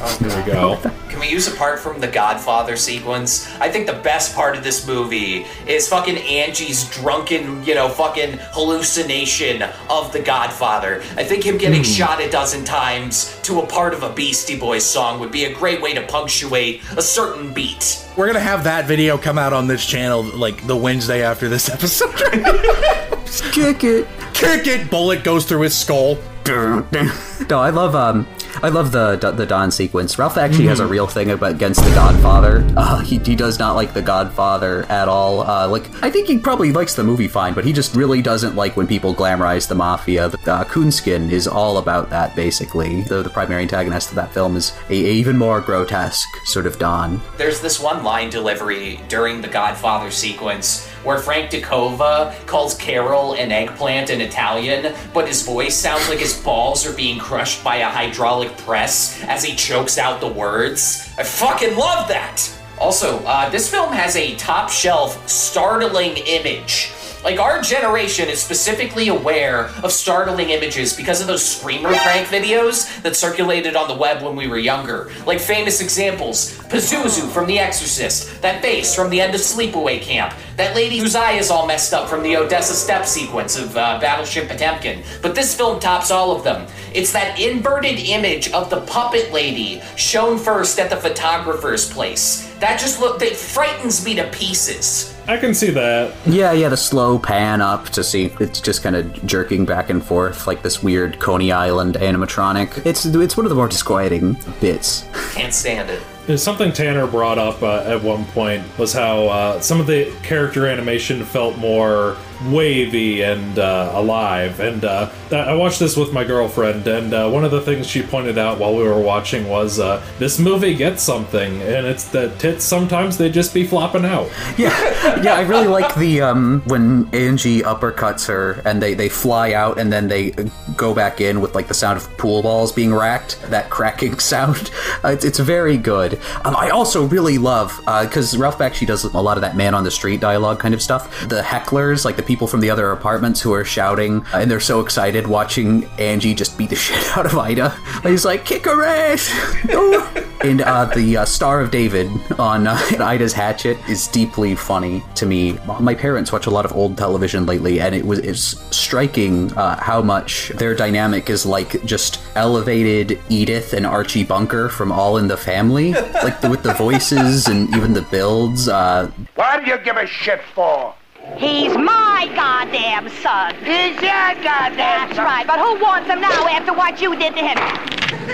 Oh, 0.00 0.16
here 0.18 0.44
we 0.44 0.50
go. 0.50 1.07
Can 1.18 1.26
we 1.26 1.32
use 1.32 1.52
apart 1.52 1.80
from 1.80 1.98
the 2.00 2.06
Godfather 2.06 2.76
sequence? 2.76 3.52
I 3.58 3.68
think 3.68 3.88
the 3.88 3.92
best 4.04 4.36
part 4.36 4.56
of 4.56 4.62
this 4.62 4.86
movie 4.86 5.46
is 5.66 5.88
fucking 5.88 6.16
Angie's 6.16 6.88
drunken, 6.90 7.64
you 7.64 7.74
know, 7.74 7.88
fucking 7.88 8.38
hallucination 8.52 9.64
of 9.90 10.12
the 10.12 10.20
Godfather. 10.20 11.02
I 11.16 11.24
think 11.24 11.42
him 11.44 11.58
getting 11.58 11.80
Hmm. 11.82 11.90
shot 11.90 12.22
a 12.22 12.30
dozen 12.30 12.64
times 12.64 13.36
to 13.42 13.58
a 13.58 13.66
part 13.66 13.94
of 13.94 14.04
a 14.04 14.10
Beastie 14.10 14.56
Boys 14.56 14.84
song 14.86 15.18
would 15.18 15.32
be 15.32 15.46
a 15.46 15.52
great 15.52 15.82
way 15.82 15.92
to 15.92 16.02
punctuate 16.02 16.82
a 16.96 17.02
certain 17.02 17.52
beat. 17.52 17.98
We're 18.16 18.28
gonna 18.28 18.38
have 18.38 18.62
that 18.62 18.86
video 18.86 19.18
come 19.18 19.38
out 19.38 19.52
on 19.52 19.66
this 19.66 19.84
channel 19.84 20.22
like 20.22 20.68
the 20.68 20.76
Wednesday 20.76 21.24
after 21.24 21.48
this 21.48 21.68
episode. 21.74 22.14
Kick 23.50 23.82
it. 23.82 24.06
Kick 24.34 24.68
it! 24.68 24.88
Bullet 24.88 25.24
goes 25.24 25.46
through 25.46 25.62
his 25.62 25.76
skull. 25.76 26.16
No, 26.48 27.60
I 27.60 27.70
love 27.70 27.94
um, 27.94 28.26
I 28.62 28.68
love 28.70 28.90
the 28.92 29.16
the 29.16 29.46
Don 29.46 29.70
sequence. 29.70 30.18
Ralph 30.18 30.36
actually 30.38 30.66
has 30.66 30.80
a 30.80 30.84
Mhm. 30.84 30.90
real 30.90 31.06
thing 31.06 31.30
about 31.30 31.50
against 31.52 31.82
the 31.84 31.90
Godfather. 31.90 32.66
Uh, 32.76 32.98
he, 33.00 33.18
he 33.18 33.36
does 33.36 33.58
not 33.58 33.74
like 33.76 33.92
the 33.94 34.02
Godfather 34.02 34.84
at 34.88 35.08
all. 35.08 35.42
Uh, 35.42 35.68
like 35.68 35.84
I 36.02 36.10
think 36.10 36.26
he 36.28 36.38
probably 36.38 36.72
likes 36.72 36.94
the 36.94 37.04
movie 37.04 37.28
fine, 37.28 37.54
but 37.54 37.64
he 37.64 37.72
just 37.72 37.94
really 37.94 38.22
doesn't 38.22 38.56
like 38.56 38.76
when 38.76 38.86
people 38.86 39.14
glamorize 39.14 39.68
the 39.68 39.74
mafia. 39.74 40.28
The, 40.30 40.52
uh, 40.52 40.64
Coonskin 40.64 41.30
is 41.30 41.46
all 41.46 41.78
about 41.78 42.10
that 42.10 42.34
basically. 42.34 43.02
The 43.02 43.22
the 43.22 43.30
primary 43.30 43.62
antagonist 43.62 44.08
of 44.10 44.14
that 44.16 44.32
film 44.32 44.56
is 44.56 44.72
a, 44.90 44.94
a 44.94 45.12
even 45.12 45.36
more 45.36 45.60
grotesque 45.60 46.28
sort 46.46 46.66
of 46.66 46.78
Don. 46.78 47.20
There's 47.36 47.60
this 47.60 47.78
one 47.78 48.02
line 48.02 48.30
delivery 48.30 49.00
during 49.08 49.42
the 49.42 49.48
Godfather 49.48 50.10
sequence 50.10 50.87
where 51.08 51.18
Frank 51.18 51.50
DeKova 51.50 52.34
calls 52.44 52.74
Carol 52.74 53.32
an 53.32 53.50
eggplant 53.50 54.10
in 54.10 54.20
Italian, 54.20 54.94
but 55.14 55.26
his 55.26 55.42
voice 55.42 55.74
sounds 55.74 56.06
like 56.10 56.18
his 56.18 56.38
balls 56.38 56.86
are 56.86 56.92
being 56.92 57.18
crushed 57.18 57.64
by 57.64 57.76
a 57.76 57.88
hydraulic 57.88 58.54
press 58.58 59.24
as 59.24 59.42
he 59.42 59.56
chokes 59.56 59.96
out 59.96 60.20
the 60.20 60.28
words. 60.28 61.08
I 61.16 61.22
fucking 61.22 61.78
love 61.78 62.08
that! 62.08 62.46
Also, 62.78 63.20
uh, 63.20 63.48
this 63.48 63.70
film 63.70 63.90
has 63.90 64.16
a 64.16 64.36
top 64.36 64.68
shelf, 64.68 65.26
startling 65.26 66.18
image. 66.26 66.92
Like, 67.24 67.40
our 67.40 67.60
generation 67.60 68.28
is 68.28 68.40
specifically 68.40 69.08
aware 69.08 69.66
of 69.82 69.90
startling 69.92 70.50
images 70.50 70.94
because 70.94 71.20
of 71.20 71.26
those 71.26 71.44
screamer 71.44 71.92
prank 71.92 72.28
videos 72.28 73.02
that 73.02 73.16
circulated 73.16 73.74
on 73.74 73.88
the 73.88 73.94
web 73.94 74.22
when 74.22 74.36
we 74.36 74.46
were 74.46 74.58
younger. 74.58 75.10
Like, 75.26 75.40
famous 75.40 75.80
examples 75.80 76.56
Pazuzu 76.68 77.28
from 77.30 77.46
The 77.46 77.58
Exorcist, 77.58 78.40
that 78.42 78.62
face 78.62 78.94
from 78.94 79.10
the 79.10 79.20
end 79.20 79.34
of 79.34 79.40
Sleepaway 79.40 80.00
Camp, 80.00 80.32
that 80.56 80.76
lady 80.76 80.98
whose 80.98 81.16
eye 81.16 81.32
is 81.32 81.50
all 81.50 81.66
messed 81.66 81.92
up 81.92 82.08
from 82.08 82.22
the 82.22 82.36
Odessa 82.36 82.74
step 82.74 83.04
sequence 83.04 83.58
of 83.58 83.76
uh, 83.76 83.98
Battleship 84.00 84.48
Potemkin. 84.48 85.02
But 85.20 85.34
this 85.34 85.54
film 85.56 85.80
tops 85.80 86.10
all 86.10 86.34
of 86.34 86.44
them. 86.44 86.66
It's 86.94 87.12
that 87.12 87.40
inverted 87.40 87.98
image 87.98 88.52
of 88.52 88.70
the 88.70 88.80
puppet 88.82 89.32
lady 89.32 89.82
shown 89.96 90.38
first 90.38 90.78
at 90.78 90.90
the 90.90 90.96
photographer's 90.96 91.90
place. 91.90 92.52
That 92.60 92.78
just 92.78 93.00
look 93.00 93.18
that 93.20 93.34
frightens 93.36 94.04
me 94.04 94.14
to 94.16 94.28
pieces. 94.30 95.17
I 95.28 95.36
can 95.36 95.52
see 95.52 95.70
that. 95.72 96.14
Yeah, 96.26 96.52
yeah, 96.52 96.70
the 96.70 96.76
slow 96.78 97.18
pan 97.18 97.60
up 97.60 97.90
to 97.90 98.02
see 98.02 98.32
it's 98.40 98.62
just 98.62 98.82
kind 98.82 98.96
of 98.96 99.26
jerking 99.26 99.66
back 99.66 99.90
and 99.90 100.02
forth 100.02 100.46
like 100.46 100.62
this 100.62 100.82
weird 100.82 101.20
Coney 101.20 101.52
Island 101.52 101.96
animatronic. 101.96 102.86
It's 102.86 103.04
it's 103.04 103.36
one 103.36 103.44
of 103.44 103.50
the 103.50 103.56
more 103.56 103.68
disquieting 103.68 104.38
bits. 104.58 105.06
Can't 105.34 105.52
stand 105.52 105.90
it. 105.90 106.02
There's 106.26 106.42
something 106.42 106.72
Tanner 106.72 107.06
brought 107.06 107.38
up 107.38 107.62
uh, 107.62 107.82
at 107.84 108.02
one 108.02 108.24
point 108.26 108.64
was 108.78 108.94
how 108.94 109.26
uh, 109.28 109.60
some 109.60 109.80
of 109.80 109.86
the 109.86 110.10
character 110.22 110.66
animation 110.66 111.22
felt 111.24 111.58
more 111.58 112.16
wavy 112.46 113.22
and 113.22 113.58
uh, 113.58 113.90
alive. 113.94 114.60
And 114.60 114.84
uh, 114.84 115.10
I 115.30 115.54
watched 115.54 115.78
this 115.78 115.96
with 115.96 116.12
my 116.12 116.24
girlfriend, 116.24 116.86
and 116.86 117.12
uh, 117.12 117.28
one 117.28 117.44
of 117.44 117.50
the 117.50 117.60
things 117.60 117.86
she 117.86 118.02
pointed 118.02 118.38
out 118.38 118.58
while 118.58 118.74
we 118.74 118.82
were 118.84 119.00
watching 119.00 119.48
was 119.48 119.78
uh, 119.78 120.02
this 120.18 120.38
movie 120.38 120.74
gets 120.74 121.02
something, 121.02 121.60
and 121.62 121.86
it's 121.86 122.04
that 122.08 122.38
tits 122.38 122.64
sometimes 122.64 123.18
they 123.18 123.30
just 123.30 123.52
be 123.52 123.66
flopping 123.66 124.04
out. 124.04 124.30
Yeah, 124.56 125.20
yeah, 125.22 125.34
I 125.34 125.42
really 125.42 125.68
like 125.68 125.94
the 125.94 126.22
um, 126.22 126.62
when 126.66 127.08
Angie 127.14 127.62
uppercuts 127.62 128.26
her 128.28 128.62
and 128.64 128.82
they 128.82 128.94
they 128.94 129.08
fly 129.08 129.52
out 129.52 129.78
and 129.78 129.92
then 129.92 130.08
they 130.08 130.30
go 130.76 130.94
back 130.94 131.20
in 131.20 131.40
with 131.40 131.54
like 131.54 131.68
the 131.68 131.74
sound 131.74 131.96
of 131.96 132.16
pool 132.18 132.42
balls 132.42 132.72
being 132.72 132.94
racked, 132.94 133.40
that 133.50 133.70
cracking 133.70 134.18
sound. 134.18 134.70
Uh, 135.04 135.08
it's, 135.08 135.24
it's 135.24 135.38
very 135.38 135.76
good. 135.76 136.20
Um, 136.44 136.56
I 136.56 136.70
also 136.70 137.06
really 137.06 137.38
love 137.38 137.76
because 138.02 138.36
Ralph 138.36 138.58
Bakshi 138.58 138.86
does 138.86 139.04
a 139.04 139.20
lot 139.20 139.36
of 139.36 139.40
that 139.42 139.56
man 139.56 139.74
on 139.74 139.84
the 139.84 139.90
street 139.90 140.20
dialogue 140.20 140.60
kind 140.60 140.74
of 140.74 140.82
stuff. 140.82 141.28
The 141.28 141.42
hecklers, 141.42 142.04
like 142.04 142.16
the 142.16 142.22
people 142.28 142.46
from 142.46 142.60
the 142.60 142.68
other 142.70 142.92
apartments 142.92 143.40
who 143.40 143.54
are 143.54 143.64
shouting 143.64 144.18
uh, 144.34 144.38
and 144.38 144.50
they're 144.50 144.60
so 144.60 144.80
excited 144.80 145.26
watching 145.26 145.84
Angie 145.98 146.34
just 146.34 146.56
beat 146.58 146.68
the 146.70 146.76
shit 146.86 147.16
out 147.16 147.24
of 147.26 147.36
Ida. 147.36 147.70
He's 148.02 148.24
like, 148.26 148.44
kick 148.44 148.66
her 148.66 148.84
ass! 148.84 149.28
and 150.44 150.60
uh, 150.60 150.84
the 150.94 151.16
uh, 151.16 151.24
Star 151.24 151.60
of 151.60 151.70
David 151.70 152.10
on 152.38 152.66
uh, 152.66 152.78
Ida's 153.00 153.32
hatchet 153.32 153.78
is 153.88 154.06
deeply 154.08 154.54
funny 154.54 155.02
to 155.16 155.24
me. 155.24 155.58
My 155.80 155.94
parents 155.94 156.30
watch 156.30 156.46
a 156.46 156.50
lot 156.50 156.64
of 156.66 156.72
old 156.76 156.98
television 156.98 157.46
lately, 157.46 157.80
and 157.80 157.94
it 157.94 158.04
was 158.04 158.18
it's 158.20 158.42
striking 158.76 159.50
uh, 159.54 159.76
how 159.80 160.02
much 160.02 160.50
their 160.50 160.74
dynamic 160.74 161.30
is 161.30 161.46
like 161.46 161.82
just 161.84 162.20
elevated 162.36 163.18
Edith 163.30 163.72
and 163.72 163.86
Archie 163.86 164.24
Bunker 164.24 164.68
from 164.68 164.92
All 164.92 165.16
in 165.16 165.28
the 165.28 165.36
Family, 165.36 165.92
like 165.92 166.40
the, 166.42 166.50
with 166.50 166.62
the 166.62 166.74
voices 166.74 167.48
and 167.48 167.74
even 167.74 167.94
the 167.94 168.02
builds. 168.02 168.68
Uh, 168.68 169.10
What 169.34 169.64
do 169.64 169.70
you 169.70 169.78
give 169.78 169.96
a 169.96 170.06
shit 170.06 170.40
for? 170.54 170.94
He's 171.36 171.76
my 171.76 172.30
goddamn 172.34 173.08
son. 173.22 173.54
He's 173.56 173.94
your 174.00 174.34
goddamn 174.42 174.76
That's 174.76 175.16
son. 175.16 175.24
right, 175.24 175.46
but 175.46 175.58
who 175.58 175.80
wants 175.80 176.08
him 176.08 176.20
now 176.20 176.48
after 176.48 176.72
what 176.72 177.00
you 177.00 177.14
did 177.16 177.34
to 177.34 177.40
him? 177.40 177.58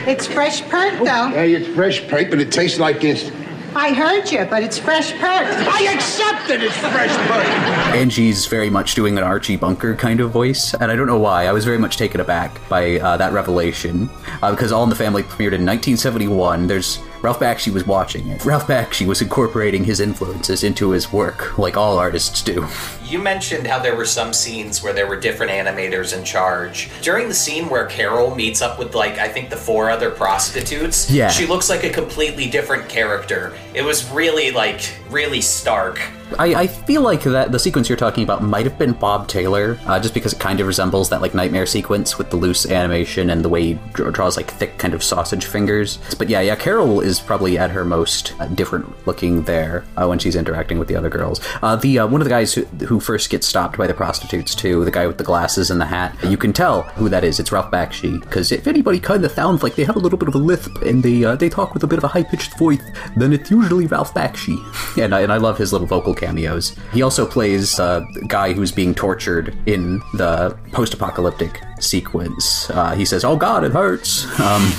It's 0.09 0.26
fresh 0.26 0.62
perk, 0.62 0.99
though. 0.99 1.28
Hey, 1.28 1.55
it's 1.55 1.68
fresh 1.74 2.07
paint, 2.09 2.30
but 2.30 2.40
it 2.40 2.51
tastes 2.53 2.78
like 2.78 3.01
this. 3.01 3.30
I 3.76 3.92
heard 3.92 4.30
you, 4.30 4.45
but 4.45 4.62
it's 4.62 4.78
fresh 4.78 5.11
perk. 5.12 5.20
I 5.22 5.92
accept 5.92 6.47
that 6.49 6.62
It's 6.62 6.76
fresh 6.78 7.14
paint. 7.28 7.97
Angie's 8.01 8.47
very 8.47 8.70
much 8.70 8.95
doing 8.95 9.18
an 9.18 9.24
Archie 9.24 9.57
Bunker 9.57 9.97
kind 9.97 10.20
of 10.20 10.30
voice, 10.30 10.74
and 10.74 10.90
I 10.90 10.97
don't 10.97 11.09
know 11.09 11.18
why. 11.18 11.47
I 11.47 11.53
was 11.53 11.64
very 11.64 11.78
much 11.78 11.97
taken 11.97 12.20
aback 12.20 12.66
by 12.68 13.01
uh, 13.01 13.16
that 13.16 13.32
revelation 13.32 14.09
uh, 14.42 14.51
because 14.53 14.70
All 14.72 14.84
in 14.84 14.90
the 14.90 14.97
Family 14.97 15.24
premiered 15.24 15.53
in 15.53 15.66
1971. 15.66 16.68
There's 16.68 16.99
Ralph 17.25 17.41
Bakshi 17.41 17.72
was 17.72 17.87
watching 17.87 18.29
it. 18.29 18.45
Ralph 18.45 18.66
Bakshi 18.66 19.07
was 19.07 19.22
incorporating 19.22 19.83
his 19.85 19.99
influences 19.99 20.62
into 20.62 20.91
his 20.91 21.11
work, 21.11 21.57
like 21.57 21.75
all 21.75 21.97
artists 21.99 22.43
do. 22.43 22.66
You 23.03 23.18
mentioned 23.18 23.66
how 23.66 23.79
there 23.79 23.97
were 23.97 24.05
some 24.05 24.35
scenes 24.35 24.83
where 24.83 24.93
there 24.93 25.07
were 25.07 25.16
different 25.18 25.51
animators 25.51 26.14
in 26.14 26.22
charge. 26.22 26.91
During 27.01 27.29
the 27.29 27.35
scene 27.35 27.70
where 27.70 27.87
Carol 27.87 28.35
meets 28.35 28.61
up 28.61 28.79
with, 28.79 28.95
like, 28.95 29.16
I 29.16 29.29
think 29.29 29.49
the 29.49 29.57
four 29.57 29.89
other 29.89 30.11
prostitutes, 30.11 31.11
Yeah. 31.11 31.31
she 31.31 31.47
looks 31.47 31.70
like 31.70 31.83
a 31.83 31.89
completely 31.89 32.47
different 32.51 32.91
character. 32.91 33.55
It 33.72 33.85
was 33.87 34.05
really, 34.11 34.51
like, 34.51 34.83
really 35.09 35.41
stark. 35.41 36.03
I, 36.39 36.55
I 36.55 36.66
feel 36.66 37.03
like 37.03 37.22
that 37.25 37.53
the 37.53 37.59
sequence 37.59 37.89
you're 37.89 37.97
talking 37.97 38.25
about 38.25 38.43
might 38.43 38.66
have 38.66 38.79
been 38.79 38.93
Bob 38.93 39.29
Taylor, 39.29 39.79
uh, 39.87 40.01
just 40.01 40.14
because 40.14 40.33
it 40.33 40.41
kind 40.41 40.61
of 40.61 40.66
resembles 40.66 41.11
that 41.11 41.20
like 41.20 41.35
nightmare 41.35 41.66
sequence 41.66 42.18
with 42.18 42.31
the 42.31 42.37
loose 42.37 42.66
animation 42.66 43.31
and 43.31 43.45
the 43.45 43.49
way 43.49 43.62
he 43.62 43.75
dr- 43.93 44.12
draws 44.12 44.37
like 44.37 44.51
thick 44.51 44.79
kind 44.79 44.95
of 44.95 45.03
sausage 45.03 45.45
fingers. 45.47 45.99
But 46.18 46.29
yeah, 46.29 46.41
yeah, 46.41 46.57
Carol 46.57 47.01
is 47.01 47.20
probably 47.20 47.59
at 47.59 47.70
her 47.70 47.85
most 47.85 48.35
uh, 48.41 48.47
different 48.47 49.07
looking 49.07 49.43
there 49.43 49.85
uh, 49.97 50.07
when 50.07 50.18
she's 50.18 50.37
interacting 50.37 50.79
with 50.79 50.89
the 50.89 50.97
other 50.97 51.11
girls. 51.11 51.41
Uh, 51.62 51.77
the 51.77 52.01
uh, 52.01 52.07
one 52.07 52.20
of 52.20 52.25
the 52.25 52.31
guys 52.31 52.55
who, 52.55 52.64
who 52.87 53.01
first 53.01 53.31
gets 53.31 53.47
stopped 53.47 53.77
by 53.77 53.87
the 53.87 53.95
prostitutes 53.95 54.55
too, 54.55 54.85
the 54.85 54.91
guy 54.91 55.07
with 55.07 55.18
the 55.18 55.25
glasses 55.25 55.70
and 55.70 55.81
the 55.81 55.87
hat, 55.87 56.16
you 56.25 56.37
can 56.37 56.53
tell 56.53 56.83
who 56.83 57.09
that 57.09 57.25
is. 57.25 57.39
It's 57.39 57.53
Ralph 57.53 57.70
Bakshi 57.70 58.20
because 58.20 58.51
if 58.51 58.66
anybody 58.66 58.99
kind 58.99 59.25
of 59.25 59.31
sounds 59.33 59.62
like 59.62 59.77
they 59.77 59.85
have 59.85 59.97
a 59.97 60.01
little 60.01 60.18
bit 60.18 60.29
of 60.29 60.35
a 60.35 60.39
lisp 60.39 60.83
and 60.83 61.03
they 61.03 61.25
uh, 61.25 61.37
they 61.37 61.49
talk 61.49 61.75
with 61.75 61.85
a 61.85 61.87
bit 61.87 61.99
of 61.99 62.05
a 62.05 62.09
high 62.09 62.25
pitched 62.25 62.59
voice, 62.59 62.83
then 63.16 63.33
it's 63.33 63.51
usually 63.51 63.87
Ralph 63.87 64.14
Bakshi. 64.14 64.59
And 65.05 65.14
I, 65.14 65.20
and 65.20 65.33
I 65.33 65.39
love 65.39 65.59
his 65.59 65.72
little 65.72 65.89
vocal 65.89 66.14
cameos. 66.15 66.77
He 66.93 67.03
also 67.03 67.27
plays 67.27 67.79
a 67.79 68.07
guy 68.29 68.53
who's 68.53 68.73
being 68.73 68.95
tortured 68.95 69.57
in 69.67 70.01
the 70.15 70.57
post-apocalyptic 70.73 71.61
sequence. 71.81 72.71
Uh, 72.71 72.95
he 72.95 73.05
says, 73.05 73.25
"Oh 73.25 73.37
God, 73.37 73.65
it 73.65 73.73
hurts." 73.73 74.25
Um, 74.41 74.73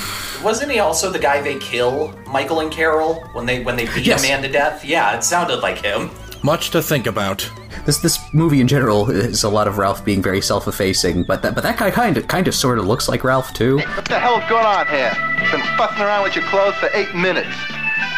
Wasn't 0.43 0.71
he 0.71 0.77
also 0.79 1.09
the 1.11 1.17
guy 1.19 1.41
they 1.41 1.57
kill, 1.57 2.13
Michael 2.27 2.59
and 2.59 2.71
Carol, 2.71 3.15
when 3.33 3.45
they 3.45 3.63
when 3.63 3.75
they 3.75 3.85
beat 3.85 4.05
Yes. 4.05 4.23
a 4.23 4.27
man 4.27 4.41
to 4.43 4.47
death? 4.49 4.85
Yeah, 4.85 5.15
it 5.17 5.23
sounded 5.23 5.59
like 5.61 5.79
him. 5.79 6.11
Much 6.43 6.69
to 6.71 6.81
think 6.81 7.07
about. 7.07 7.49
this 7.85 7.97
this 7.97 8.19
movie 8.33 8.61
in 8.61 8.67
general 8.67 9.09
is 9.09 9.43
a 9.43 9.49
lot 9.49 9.67
of 9.67 9.77
Ralph 9.79 10.05
being 10.05 10.21
very 10.21 10.41
self-effacing, 10.41 11.23
but 11.23 11.41
that 11.41 11.55
but 11.55 11.63
that 11.63 11.77
guy 11.77 11.89
kind 11.89 12.17
of 12.17 12.27
kind 12.27 12.47
of 12.47 12.53
sort 12.53 12.77
of 12.77 12.85
looks 12.85 13.09
like 13.09 13.23
Ralph 13.23 13.53
too. 13.53 13.77
What 13.77 14.05
the 14.05 14.19
hell's 14.19 14.43
going 14.47 14.65
on 14.65 14.85
here? 14.87 15.11
Been 15.51 15.61
fussing 15.77 16.03
around 16.03 16.23
with 16.23 16.35
your 16.35 16.45
clothes 16.45 16.75
for 16.75 16.89
eight 16.93 17.15
minutes. 17.15 17.55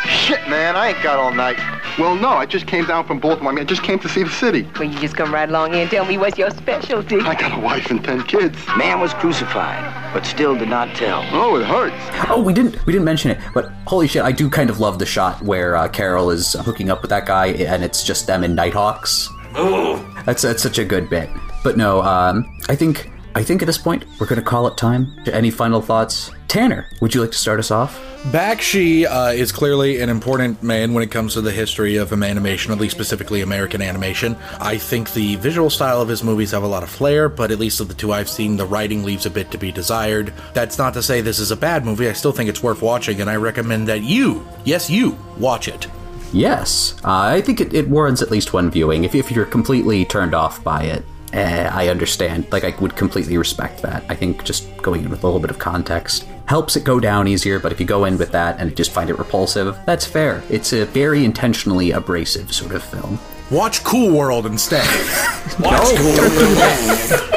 Shit, 0.07 0.47
man, 0.49 0.75
I 0.75 0.89
ain't 0.89 1.03
got 1.03 1.19
all 1.19 1.33
night. 1.33 1.57
Well, 1.97 2.15
no, 2.15 2.29
I 2.29 2.45
just 2.45 2.67
came 2.67 2.85
down 2.85 3.05
from 3.05 3.19
Baltimore. 3.19 3.51
I 3.51 3.55
mean, 3.55 3.63
I 3.63 3.67
just 3.67 3.83
came 3.83 3.97
to 3.99 4.09
see 4.09 4.23
the 4.23 4.29
city. 4.29 4.69
Well, 4.75 4.83
you 4.83 4.99
just 4.99 5.15
come 5.15 5.33
right 5.33 5.49
along 5.49 5.73
here 5.73 5.81
and 5.81 5.89
tell 5.89 6.05
me 6.05 6.17
what's 6.17 6.37
your 6.37 6.51
specialty. 6.51 7.19
I 7.21 7.33
got 7.33 7.57
a 7.57 7.61
wife 7.61 7.89
and 7.89 8.03
ten 8.03 8.23
kids. 8.23 8.57
Man 8.77 8.99
was 8.99 9.13
crucified, 9.15 10.13
but 10.13 10.25
still 10.25 10.55
did 10.55 10.69
not 10.69 10.95
tell. 10.95 11.25
Oh, 11.31 11.57
it 11.57 11.65
hurts. 11.65 11.95
Oh, 12.29 12.41
we 12.41 12.53
didn't 12.53 12.85
we 12.85 12.93
didn't 12.93 13.05
mention 13.05 13.31
it, 13.31 13.39
but 13.53 13.71
holy 13.85 14.07
shit, 14.07 14.21
I 14.23 14.31
do 14.31 14.49
kind 14.49 14.69
of 14.69 14.79
love 14.79 14.99
the 14.99 15.05
shot 15.05 15.41
where 15.41 15.75
uh, 15.75 15.87
Carol 15.87 16.29
is 16.29 16.53
hooking 16.53 16.89
up 16.89 17.01
with 17.01 17.09
that 17.09 17.25
guy, 17.25 17.47
and 17.47 17.83
it's 17.83 18.03
just 18.03 18.27
them 18.27 18.43
in 18.43 18.53
Nighthawks. 18.55 19.29
Ooh. 19.57 19.97
That's 20.25 20.43
that's 20.43 20.61
such 20.61 20.77
a 20.77 20.85
good 20.85 21.09
bit. 21.09 21.29
But 21.63 21.77
no, 21.77 22.01
um, 22.03 22.45
I 22.69 22.75
think 22.75 23.09
I 23.37 23.43
think 23.43 23.61
at 23.61 23.67
this 23.67 23.77
point 23.77 24.03
we're 24.19 24.25
gonna 24.25 24.41
call 24.41 24.65
it 24.65 24.77
time. 24.77 25.15
Any 25.31 25.51
final 25.51 25.79
thoughts, 25.79 26.31
Tanner? 26.47 26.87
Would 27.01 27.13
you 27.13 27.21
like 27.21 27.29
to 27.33 27.37
start 27.37 27.59
us 27.59 27.69
off? 27.69 27.95
Bakshi 28.31 29.05
uh, 29.05 29.31
is 29.31 29.51
clearly 29.51 30.01
an 30.01 30.09
important 30.09 30.63
man 30.63 30.95
when 30.95 31.03
it 31.03 31.11
comes 31.11 31.35
to 31.35 31.41
the 31.41 31.51
history 31.51 31.97
of 31.97 32.11
animation, 32.11 32.71
at 32.71 32.79
least 32.79 32.95
specifically 32.95 33.41
American 33.41 33.79
animation. 33.79 34.35
I 34.59 34.79
think 34.79 35.13
the 35.13 35.35
visual 35.35 35.69
style 35.69 36.01
of 36.01 36.09
his 36.09 36.23
movies 36.23 36.49
have 36.49 36.63
a 36.63 36.67
lot 36.67 36.81
of 36.81 36.89
flair, 36.89 37.29
but 37.29 37.51
at 37.51 37.59
least 37.59 37.79
of 37.79 37.89
the 37.89 37.93
two 37.93 38.11
I've 38.11 38.27
seen, 38.27 38.57
the 38.57 38.65
writing 38.65 39.03
leaves 39.03 39.27
a 39.27 39.29
bit 39.29 39.51
to 39.51 39.59
be 39.59 39.71
desired. 39.71 40.33
That's 40.55 40.79
not 40.79 40.95
to 40.95 41.03
say 41.03 41.21
this 41.21 41.37
is 41.37 41.51
a 41.51 41.55
bad 41.55 41.85
movie. 41.85 42.09
I 42.09 42.13
still 42.13 42.31
think 42.31 42.49
it's 42.49 42.63
worth 42.63 42.81
watching, 42.81 43.21
and 43.21 43.29
I 43.29 43.35
recommend 43.35 43.87
that 43.87 44.01
you, 44.01 44.47
yes, 44.65 44.89
you, 44.89 45.15
watch 45.37 45.67
it. 45.67 45.85
Yes, 46.33 46.95
uh, 47.03 47.11
I 47.11 47.41
think 47.41 47.61
it, 47.61 47.71
it 47.75 47.87
warrants 47.87 48.23
at 48.23 48.31
least 48.31 48.51
one 48.51 48.71
viewing. 48.71 49.03
If, 49.03 49.13
if 49.13 49.29
you're 49.29 49.45
completely 49.45 50.05
turned 50.05 50.33
off 50.33 50.63
by 50.63 50.85
it, 50.85 51.05
eh, 51.33 51.69
I 51.71 51.89
understand. 51.89 52.47
Like, 52.51 52.63
I 52.63 52.73
would 52.81 52.95
completely 52.95 53.37
respect 53.37 53.81
that. 53.81 54.03
I 54.09 54.15
think 54.15 54.43
just 54.43 54.75
going 54.77 55.03
in 55.03 55.09
with 55.09 55.23
a 55.23 55.27
little 55.27 55.39
bit 55.41 55.51
of 55.51 55.59
context 55.59 56.25
helps 56.45 56.75
it 56.77 56.83
go 56.85 56.99
down 56.99 57.27
easier, 57.27 57.59
but 57.59 57.71
if 57.71 57.79
you 57.79 57.85
go 57.85 58.05
in 58.05 58.17
with 58.17 58.31
that 58.31 58.59
and 58.59 58.75
just 58.75 58.91
find 58.91 59.09
it 59.09 59.17
repulsive, 59.19 59.77
that's 59.85 60.05
fair. 60.05 60.41
It's 60.49 60.71
a 60.73 60.85
very 60.85 61.25
intentionally 61.25 61.91
abrasive 61.91 62.53
sort 62.53 62.73
of 62.73 62.83
film. 62.83 63.19
Watch 63.51 63.83
Cool 63.83 64.17
World 64.17 64.45
instead. 64.45 64.85
Watch 65.59 65.95
Cool 65.97 66.17
World. 66.17 66.31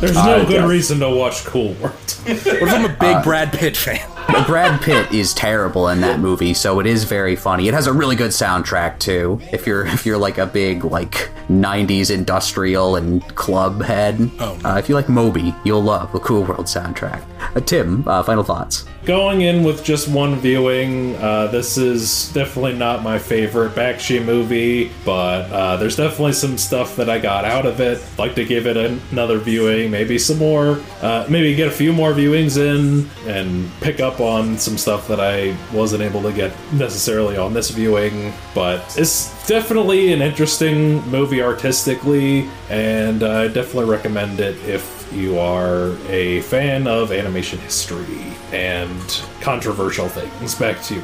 There's 0.00 0.16
Uh, 0.16 0.38
no 0.38 0.44
good 0.44 0.50
yeah. 0.60 0.66
reason 0.66 0.98
to 1.00 1.08
watch 1.08 1.44
Cool 1.44 1.72
World. 1.74 1.94
what 2.24 2.46
if 2.46 2.62
I'm 2.72 2.84
a 2.84 2.88
big 2.88 3.22
Brad 3.22 3.52
Pitt 3.52 3.76
fan? 3.76 4.00
Brad 4.46 4.80
Pitt 4.82 5.12
is 5.12 5.32
terrible 5.32 5.88
in 5.88 6.00
that 6.02 6.20
movie, 6.20 6.54
so 6.54 6.78
it 6.80 6.86
is 6.86 7.04
very 7.04 7.34
funny. 7.34 7.66
It 7.68 7.74
has 7.74 7.86
a 7.86 7.92
really 7.92 8.16
good 8.16 8.30
soundtrack 8.30 8.98
too. 8.98 9.40
If 9.52 9.66
you're 9.66 9.86
if 9.86 10.04
you're 10.04 10.18
like 10.18 10.38
a 10.38 10.46
big 10.46 10.84
like 10.84 11.30
'90s 11.48 12.10
industrial 12.10 12.96
and 12.96 13.22
club 13.36 13.82
head, 13.82 14.30
uh, 14.38 14.76
if 14.78 14.88
you 14.88 14.94
like 14.94 15.08
Moby, 15.08 15.54
you'll 15.64 15.82
love 15.82 16.12
the 16.12 16.20
Cool 16.20 16.44
World 16.44 16.66
soundtrack. 16.66 17.22
Uh, 17.56 17.60
Tim, 17.60 18.06
uh, 18.06 18.22
final 18.22 18.44
thoughts. 18.44 18.84
Going 19.04 19.42
in 19.42 19.64
with 19.64 19.84
just 19.84 20.08
one 20.08 20.36
viewing, 20.36 21.14
uh, 21.16 21.48
this 21.48 21.76
is 21.76 22.32
definitely 22.32 22.72
not 22.72 23.02
my 23.02 23.18
favorite 23.18 23.72
Bakshi 23.72 24.24
movie, 24.24 24.90
but 25.04 25.42
uh, 25.52 25.76
there's 25.76 25.96
definitely 25.96 26.32
some 26.32 26.56
stuff 26.56 26.96
that 26.96 27.10
I 27.10 27.18
got 27.18 27.44
out 27.44 27.66
of 27.66 27.80
it. 27.80 28.02
Like 28.16 28.34
to 28.36 28.46
give 28.46 28.66
it 28.66 28.78
another 28.78 29.36
viewing, 29.36 29.90
maybe 29.90 30.18
some 30.18 30.38
more, 30.38 30.80
uh, 31.02 31.26
maybe 31.28 31.54
get 31.54 31.68
a 31.68 31.70
few 31.70 31.92
more 31.92 32.14
viewings 32.14 32.56
in, 32.56 33.06
and 33.30 33.70
pick 33.82 34.00
up 34.00 34.20
on 34.20 34.56
some 34.56 34.78
stuff 34.78 35.06
that 35.08 35.20
I 35.20 35.54
wasn't 35.70 36.02
able 36.02 36.22
to 36.22 36.32
get 36.32 36.54
necessarily 36.72 37.36
on 37.36 37.52
this 37.52 37.68
viewing. 37.68 38.32
But 38.54 38.80
it's 38.96 39.46
definitely 39.46 40.14
an 40.14 40.22
interesting 40.22 41.02
movie 41.10 41.42
artistically, 41.42 42.48
and 42.70 43.22
I 43.22 43.48
definitely 43.48 43.90
recommend 43.90 44.40
it 44.40 44.56
if 44.66 44.93
you 45.14 45.38
are 45.38 45.96
a 46.08 46.40
fan 46.42 46.86
of 46.86 47.12
animation 47.12 47.58
history 47.60 48.32
and 48.52 49.24
controversial 49.40 50.08
things. 50.08 50.54
Back 50.54 50.82
to 50.84 50.94
you, 50.94 51.02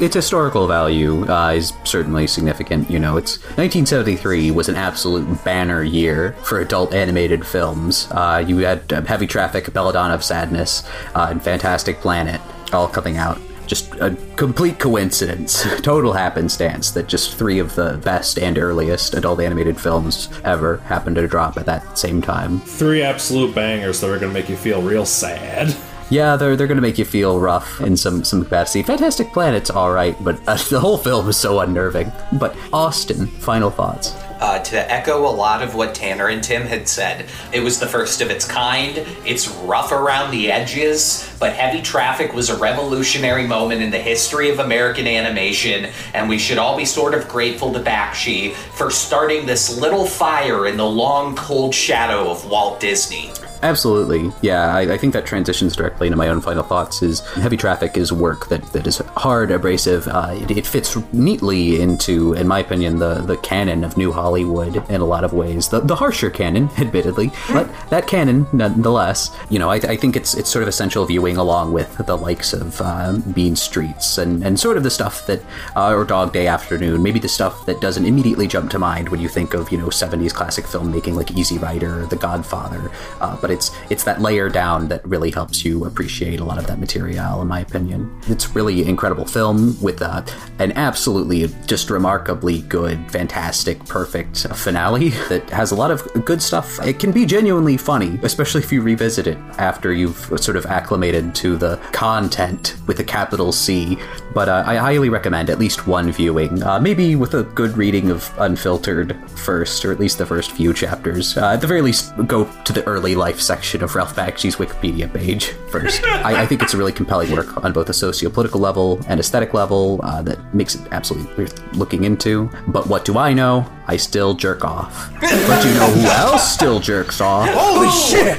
its 0.00 0.14
historical 0.14 0.66
value 0.66 1.24
uh, 1.30 1.52
is 1.52 1.72
certainly 1.84 2.26
significant. 2.26 2.90
You 2.90 2.98
know, 2.98 3.16
it's 3.16 3.38
1973 3.56 4.50
was 4.50 4.68
an 4.68 4.74
absolute 4.74 5.44
banner 5.44 5.84
year 5.84 6.32
for 6.42 6.60
adult 6.60 6.92
animated 6.92 7.46
films. 7.46 8.08
Uh, 8.10 8.44
you 8.44 8.58
had 8.58 8.92
uh, 8.92 9.02
Heavy 9.02 9.28
Traffic, 9.28 9.72
Belladonna 9.72 10.14
of 10.14 10.24
Sadness, 10.24 10.82
uh, 11.14 11.28
and 11.30 11.40
Fantastic 11.40 12.00
Planet 12.00 12.40
all 12.72 12.88
coming 12.88 13.18
out. 13.18 13.40
Just 13.66 13.94
a 13.94 14.16
complete 14.36 14.78
coincidence, 14.78 15.64
total 15.82 16.12
happenstance 16.12 16.90
that 16.92 17.08
just 17.08 17.36
three 17.36 17.58
of 17.58 17.74
the 17.74 18.00
best 18.04 18.38
and 18.38 18.58
earliest 18.58 19.14
adult 19.14 19.40
animated 19.40 19.80
films 19.80 20.28
ever 20.44 20.78
happened 20.78 21.16
to 21.16 21.26
drop 21.26 21.56
at 21.56 21.66
that 21.66 21.98
same 21.98 22.20
time. 22.20 22.60
Three 22.60 23.02
absolute 23.02 23.54
bangers 23.54 24.00
that 24.00 24.10
are 24.10 24.18
going 24.18 24.32
to 24.32 24.38
make 24.38 24.48
you 24.48 24.56
feel 24.56 24.82
real 24.82 25.06
sad. 25.06 25.74
Yeah, 26.10 26.36
they're 26.36 26.54
they're 26.54 26.66
gonna 26.66 26.82
make 26.82 26.98
you 26.98 27.04
feel 27.04 27.40
rough 27.40 27.80
in 27.80 27.96
some 27.96 28.24
some 28.24 28.44
capacity. 28.44 28.82
Fantastic 28.82 29.32
Planet's 29.32 29.70
all 29.70 29.90
right, 29.90 30.14
but 30.22 30.38
uh, 30.46 30.56
the 30.70 30.78
whole 30.78 30.98
film 30.98 31.28
is 31.28 31.36
so 31.36 31.60
unnerving. 31.60 32.12
But 32.32 32.54
Austin, 32.72 33.26
final 33.26 33.70
thoughts. 33.70 34.14
Uh, 34.44 34.58
to 34.58 34.92
echo 34.92 35.26
a 35.26 35.32
lot 35.34 35.62
of 35.62 35.74
what 35.74 35.94
Tanner 35.94 36.28
and 36.28 36.44
Tim 36.44 36.64
had 36.64 36.86
said, 36.86 37.24
it 37.50 37.60
was 37.60 37.80
the 37.80 37.86
first 37.86 38.20
of 38.20 38.28
its 38.28 38.46
kind. 38.46 38.98
It's 39.24 39.48
rough 39.48 39.90
around 39.90 40.32
the 40.32 40.52
edges, 40.52 41.34
but 41.40 41.54
Heavy 41.54 41.80
Traffic 41.80 42.34
was 42.34 42.50
a 42.50 42.56
revolutionary 42.58 43.46
moment 43.46 43.80
in 43.80 43.90
the 43.90 43.98
history 43.98 44.50
of 44.50 44.58
American 44.58 45.06
animation, 45.06 45.90
and 46.12 46.28
we 46.28 46.38
should 46.38 46.58
all 46.58 46.76
be 46.76 46.84
sort 46.84 47.14
of 47.14 47.26
grateful 47.26 47.72
to 47.72 47.80
Bakshi 47.80 48.52
for 48.52 48.90
starting 48.90 49.46
this 49.46 49.80
little 49.80 50.04
fire 50.04 50.66
in 50.66 50.76
the 50.76 50.84
long, 50.84 51.34
cold 51.36 51.74
shadow 51.74 52.30
of 52.30 52.44
Walt 52.44 52.80
Disney. 52.80 53.32
Absolutely, 53.64 54.30
yeah. 54.42 54.74
I, 54.74 54.80
I 54.92 54.98
think 54.98 55.14
that 55.14 55.24
transitions 55.24 55.74
directly 55.74 56.06
into 56.06 56.18
my 56.18 56.28
own 56.28 56.42
final 56.42 56.62
thoughts. 56.62 57.02
Is 57.02 57.20
Heavy 57.30 57.56
Traffic 57.56 57.96
is 57.96 58.12
work 58.12 58.48
that, 58.48 58.62
that 58.74 58.86
is 58.86 58.98
hard, 59.16 59.50
abrasive. 59.50 60.06
Uh, 60.06 60.36
it, 60.38 60.50
it 60.50 60.66
fits 60.66 60.94
neatly 61.14 61.80
into, 61.80 62.34
in 62.34 62.46
my 62.46 62.58
opinion, 62.58 62.98
the 62.98 63.22
the 63.22 63.38
canon 63.38 63.82
of 63.82 63.96
New 63.96 64.12
Hollywood 64.12 64.76
in 64.90 65.00
a 65.00 65.06
lot 65.06 65.24
of 65.24 65.32
ways. 65.32 65.70
The 65.70 65.80
the 65.80 65.96
harsher 65.96 66.28
canon, 66.28 66.68
admittedly, 66.78 67.32
but 67.50 67.70
that 67.88 68.06
canon 68.06 68.46
nonetheless. 68.52 69.34
You 69.48 69.58
know, 69.58 69.70
I, 69.70 69.76
I 69.76 69.96
think 69.96 70.14
it's 70.14 70.34
it's 70.34 70.50
sort 70.50 70.62
of 70.62 70.68
essential 70.68 71.06
viewing 71.06 71.38
along 71.38 71.72
with 71.72 71.96
the 72.04 72.18
likes 72.18 72.52
of 72.52 72.78
uh, 72.82 73.18
Mean 73.34 73.56
Streets 73.56 74.18
and 74.18 74.44
and 74.44 74.60
sort 74.60 74.76
of 74.76 74.82
the 74.82 74.90
stuff 74.90 75.26
that 75.26 75.40
uh, 75.74 75.94
or 75.94 76.04
Dog 76.04 76.34
Day 76.34 76.48
Afternoon. 76.48 77.02
Maybe 77.02 77.18
the 77.18 77.28
stuff 77.28 77.64
that 77.64 77.80
doesn't 77.80 78.04
immediately 78.04 78.46
jump 78.46 78.70
to 78.72 78.78
mind 78.78 79.08
when 79.08 79.20
you 79.20 79.28
think 79.30 79.54
of 79.54 79.72
you 79.72 79.78
know 79.78 79.86
70s 79.86 80.34
classic 80.34 80.66
filmmaking 80.66 81.14
like 81.14 81.30
Easy 81.30 81.56
Rider 81.56 82.02
or 82.02 82.06
The 82.06 82.16
Godfather. 82.16 82.90
Uh, 83.22 83.38
but 83.40 83.53
it's 83.54 83.70
it's 83.88 84.04
that 84.04 84.20
layer 84.20 84.50
down 84.50 84.88
that 84.88 85.06
really 85.06 85.30
helps 85.30 85.64
you 85.64 85.84
appreciate 85.86 86.40
a 86.40 86.44
lot 86.44 86.58
of 86.58 86.66
that 86.66 86.78
material, 86.78 87.40
in 87.40 87.48
my 87.48 87.60
opinion. 87.60 88.10
It's 88.26 88.54
really 88.54 88.86
incredible 88.86 89.24
film 89.24 89.80
with 89.80 90.02
uh, 90.02 90.22
an 90.58 90.72
absolutely 90.72 91.46
just 91.66 91.88
remarkably 91.88 92.62
good, 92.62 93.10
fantastic, 93.10 93.82
perfect 93.86 94.46
finale 94.54 95.08
that 95.28 95.48
has 95.50 95.70
a 95.70 95.76
lot 95.76 95.90
of 95.90 96.06
good 96.24 96.42
stuff. 96.42 96.84
It 96.84 96.98
can 96.98 97.12
be 97.12 97.24
genuinely 97.24 97.76
funny, 97.76 98.18
especially 98.22 98.62
if 98.62 98.72
you 98.72 98.82
revisit 98.82 99.26
it 99.26 99.38
after 99.58 99.92
you've 99.92 100.18
sort 100.40 100.56
of 100.56 100.66
acclimated 100.66 101.34
to 101.36 101.56
the 101.56 101.76
content 101.92 102.76
with 102.86 102.98
a 103.00 103.04
capital 103.04 103.52
C. 103.52 103.96
But 104.34 104.48
uh, 104.48 104.64
I 104.66 104.76
highly 104.76 105.08
recommend 105.08 105.48
at 105.48 105.58
least 105.58 105.86
one 105.86 106.10
viewing, 106.10 106.62
uh, 106.62 106.80
maybe 106.80 107.14
with 107.14 107.34
a 107.34 107.44
good 107.44 107.76
reading 107.76 108.10
of 108.10 108.30
Unfiltered 108.38 109.16
first, 109.30 109.84
or 109.84 109.92
at 109.92 110.00
least 110.00 110.18
the 110.18 110.26
first 110.26 110.50
few 110.50 110.74
chapters. 110.74 111.36
Uh, 111.36 111.52
at 111.52 111.60
the 111.60 111.66
very 111.68 111.82
least, 111.82 112.12
go 112.26 112.44
to 112.64 112.72
the 112.72 112.84
early 112.84 113.14
life 113.14 113.40
section 113.44 113.82
of 113.82 113.94
Ralph 113.94 114.16
Bakshi's 114.16 114.56
Wikipedia 114.56 115.12
page 115.12 115.48
first. 115.70 116.02
I, 116.04 116.42
I, 116.42 116.46
think 116.46 116.62
it's 116.62 116.74
a 116.74 116.76
really 116.76 116.92
compelling 116.92 117.30
work 117.32 117.62
on 117.64 117.72
both 117.72 117.88
a 117.88 117.92
socio-political 117.92 118.60
level 118.60 119.00
and 119.08 119.20
aesthetic 119.20 119.54
level 119.54 120.00
uh, 120.02 120.22
that 120.22 120.54
makes 120.54 120.74
it 120.74 120.80
absolutely 120.92 121.44
worth 121.44 121.74
looking 121.74 122.04
into. 122.04 122.50
But 122.68 122.86
what 122.86 123.04
do 123.04 123.18
I 123.18 123.32
know? 123.32 123.66
I 123.86 123.96
still 123.96 124.34
jerk 124.34 124.64
off. 124.64 125.12
but 125.20 125.64
you 125.64 125.74
know 125.74 125.90
who 125.90 126.06
else 126.06 126.52
still 126.52 126.80
jerks 126.80 127.20
off? 127.20 127.48
Holy 127.52 127.90
shit! 127.90 128.38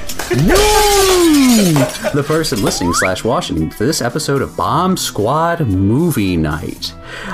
The 1.36 2.24
person 2.26 2.64
listening 2.64 2.94
slash 2.94 3.24
watching 3.24 3.70
to 3.70 3.86
this 3.86 4.02
episode 4.02 4.42
of 4.42 4.56
Bomb 4.56 4.96
Squad 4.96 5.60
Movie 5.68 6.38
Night. 6.38 6.94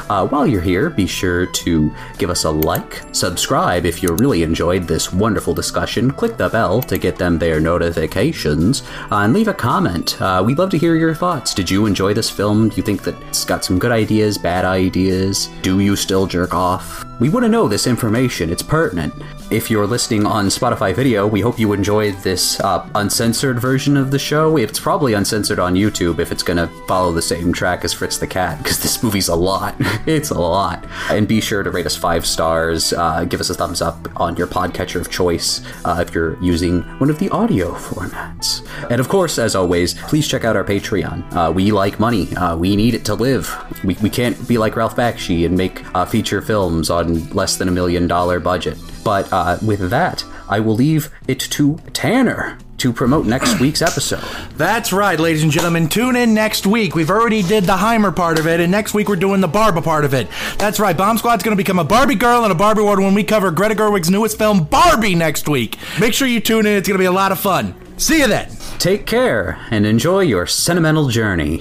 Uh, 0.09 0.27
while 0.27 0.47
you're 0.47 0.59
here, 0.59 0.89
be 0.89 1.05
sure 1.05 1.45
to 1.45 1.93
give 2.17 2.31
us 2.31 2.43
a 2.43 2.49
like, 2.49 3.03
subscribe 3.11 3.85
if 3.85 4.01
you 4.01 4.09
really 4.15 4.41
enjoyed 4.41 4.87
this 4.87 5.13
wonderful 5.13 5.53
discussion, 5.53 6.09
click 6.09 6.35
the 6.35 6.49
bell 6.49 6.81
to 6.81 6.97
get 6.97 7.17
them 7.17 7.37
their 7.37 7.59
notifications, 7.59 8.81
uh, 9.11 9.17
and 9.17 9.33
leave 9.33 9.47
a 9.47 9.53
comment. 9.53 10.19
Uh, 10.19 10.41
we'd 10.43 10.57
love 10.57 10.71
to 10.71 10.79
hear 10.79 10.95
your 10.95 11.13
thoughts. 11.13 11.53
Did 11.53 11.69
you 11.69 11.85
enjoy 11.85 12.13
this 12.15 12.29
film? 12.29 12.69
Do 12.69 12.77
you 12.77 12.83
think 12.83 13.03
that 13.03 13.21
it's 13.23 13.45
got 13.45 13.63
some 13.63 13.77
good 13.77 13.91
ideas, 13.91 14.37
bad 14.37 14.65
ideas? 14.65 15.47
Do 15.61 15.79
you 15.79 15.95
still 15.95 16.25
jerk 16.25 16.55
off? 16.55 17.05
We 17.21 17.29
want 17.29 17.43
to 17.43 17.49
know 17.49 17.67
this 17.67 17.85
information. 17.85 18.49
It's 18.49 18.63
pertinent. 18.63 19.13
If 19.51 19.69
you're 19.69 19.85
listening 19.85 20.25
on 20.25 20.47
Spotify 20.47 20.95
video, 20.95 21.27
we 21.27 21.39
hope 21.39 21.59
you 21.59 21.71
enjoyed 21.71 22.15
this 22.23 22.59
uh, 22.61 22.89
uncensored 22.95 23.59
version 23.59 23.95
of 23.95 24.09
the 24.09 24.17
show. 24.17 24.57
It's 24.57 24.79
probably 24.79 25.13
uncensored 25.13 25.59
on 25.59 25.75
YouTube 25.75 26.17
if 26.17 26.31
it's 26.31 26.41
going 26.41 26.57
to 26.57 26.65
follow 26.87 27.11
the 27.11 27.21
same 27.21 27.53
track 27.53 27.85
as 27.85 27.93
Fritz 27.93 28.17
the 28.17 28.25
Cat, 28.25 28.57
because 28.57 28.79
this 28.81 29.03
movie's 29.03 29.27
a 29.27 29.35
lot. 29.35 29.75
it's 30.07 30.31
a 30.31 30.39
lot. 30.39 30.83
And 31.11 31.27
be 31.27 31.41
sure 31.41 31.61
to 31.61 31.69
rate 31.69 31.85
us 31.85 31.95
five 31.95 32.25
stars. 32.25 32.91
Uh, 32.91 33.23
give 33.25 33.39
us 33.39 33.51
a 33.51 33.53
thumbs 33.53 33.83
up 33.83 33.99
on 34.19 34.35
your 34.35 34.47
podcatcher 34.47 34.99
of 34.99 35.11
choice 35.11 35.61
uh, 35.85 36.03
if 36.03 36.15
you're 36.15 36.41
using 36.41 36.81
one 36.97 37.11
of 37.11 37.19
the 37.19 37.29
audio 37.29 37.73
formats. 37.73 38.67
And 38.89 38.99
of 38.99 39.09
course, 39.09 39.37
as 39.37 39.55
always, 39.55 39.93
please 39.93 40.27
check 40.27 40.43
out 40.43 40.55
our 40.55 40.63
Patreon. 40.63 41.31
Uh, 41.35 41.51
we 41.51 41.71
like 41.71 41.99
money. 41.99 42.35
Uh, 42.35 42.57
we 42.57 42.75
need 42.75 42.95
it 42.95 43.05
to 43.05 43.13
live. 43.13 43.53
We, 43.83 43.95
we 44.01 44.09
can't 44.09 44.47
be 44.47 44.57
like 44.57 44.75
Ralph 44.75 44.95
Bakshi 44.95 45.45
and 45.45 45.55
make 45.55 45.83
uh, 45.93 46.05
feature 46.05 46.41
films 46.41 46.89
on 47.11 47.29
less 47.29 47.57
than 47.57 47.67
a 47.67 47.71
million 47.71 48.07
dollar 48.07 48.39
budget. 48.39 48.77
But 49.03 49.31
uh, 49.31 49.57
with 49.65 49.89
that, 49.89 50.23
I 50.49 50.59
will 50.59 50.75
leave 50.75 51.09
it 51.27 51.39
to 51.39 51.77
Tanner 51.93 52.57
to 52.77 52.93
promote 52.93 53.25
next 53.25 53.59
week's 53.59 53.81
episode. 53.81 54.23
That's 54.55 54.91
right, 54.91 55.19
ladies 55.19 55.43
and 55.43 55.51
gentlemen. 55.51 55.87
Tune 55.87 56.15
in 56.15 56.33
next 56.33 56.65
week. 56.65 56.95
We've 56.95 57.09
already 57.09 57.41
did 57.41 57.65
the 57.65 57.77
Heimer 57.77 58.15
part 58.15 58.39
of 58.39 58.47
it, 58.47 58.59
and 58.59 58.71
next 58.71 58.93
week 58.93 59.07
we're 59.07 59.15
doing 59.15 59.41
the 59.41 59.47
Barba 59.47 59.81
part 59.81 60.05
of 60.05 60.13
it. 60.13 60.27
That's 60.57 60.79
right. 60.79 60.97
Bomb 60.97 61.17
Squad's 61.17 61.43
going 61.43 61.55
to 61.55 61.61
become 61.61 61.79
a 61.79 61.83
Barbie 61.83 62.15
girl 62.15 62.43
and 62.43 62.51
a 62.51 62.55
Barbie 62.55 62.81
world 62.81 62.99
when 62.99 63.13
we 63.13 63.23
cover 63.23 63.51
Greta 63.51 63.75
Gerwig's 63.75 64.09
newest 64.09 64.37
film, 64.37 64.63
Barbie, 64.63 65.15
next 65.15 65.47
week. 65.47 65.77
Make 65.99 66.13
sure 66.13 66.27
you 66.27 66.39
tune 66.39 66.65
in. 66.65 66.73
It's 66.73 66.87
going 66.87 66.97
to 66.97 67.01
be 67.01 67.05
a 67.05 67.11
lot 67.11 67.31
of 67.31 67.39
fun. 67.39 67.75
See 67.97 68.19
you 68.19 68.27
then. 68.27 68.49
Take 68.79 69.05
care 69.05 69.59
and 69.69 69.85
enjoy 69.85 70.21
your 70.21 70.47
sentimental 70.47 71.09
journey. 71.09 71.59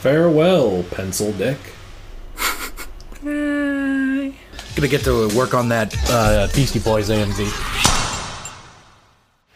Farewell, 0.00 0.84
Pencil 0.90 1.32
Dick. 1.32 1.58
Gonna 4.78 4.86
get 4.86 5.02
to 5.06 5.26
work 5.36 5.54
on 5.54 5.68
that 5.70 5.92
uh, 6.08 6.46
Beastie 6.54 6.78
Boys 6.78 7.10
AMV. 7.10 7.50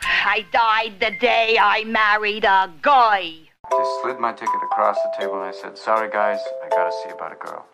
I 0.03 0.45
died 0.51 0.99
the 0.99 1.13
day 1.21 1.57
I 1.61 1.85
married 1.85 2.43
a 2.43 2.69
guy. 2.83 3.35
I 3.65 3.71
just 3.71 4.03
slid 4.03 4.19
my 4.19 4.33
ticket 4.33 4.61
across 4.65 4.97
the 4.97 5.15
table 5.17 5.35
and 5.35 5.45
I 5.45 5.53
said, 5.53 5.79
Sorry, 5.79 6.11
guys, 6.11 6.41
I 6.65 6.69
gotta 6.71 6.91
see 7.05 7.11
about 7.11 7.31
a 7.31 7.37
girl. 7.37 7.65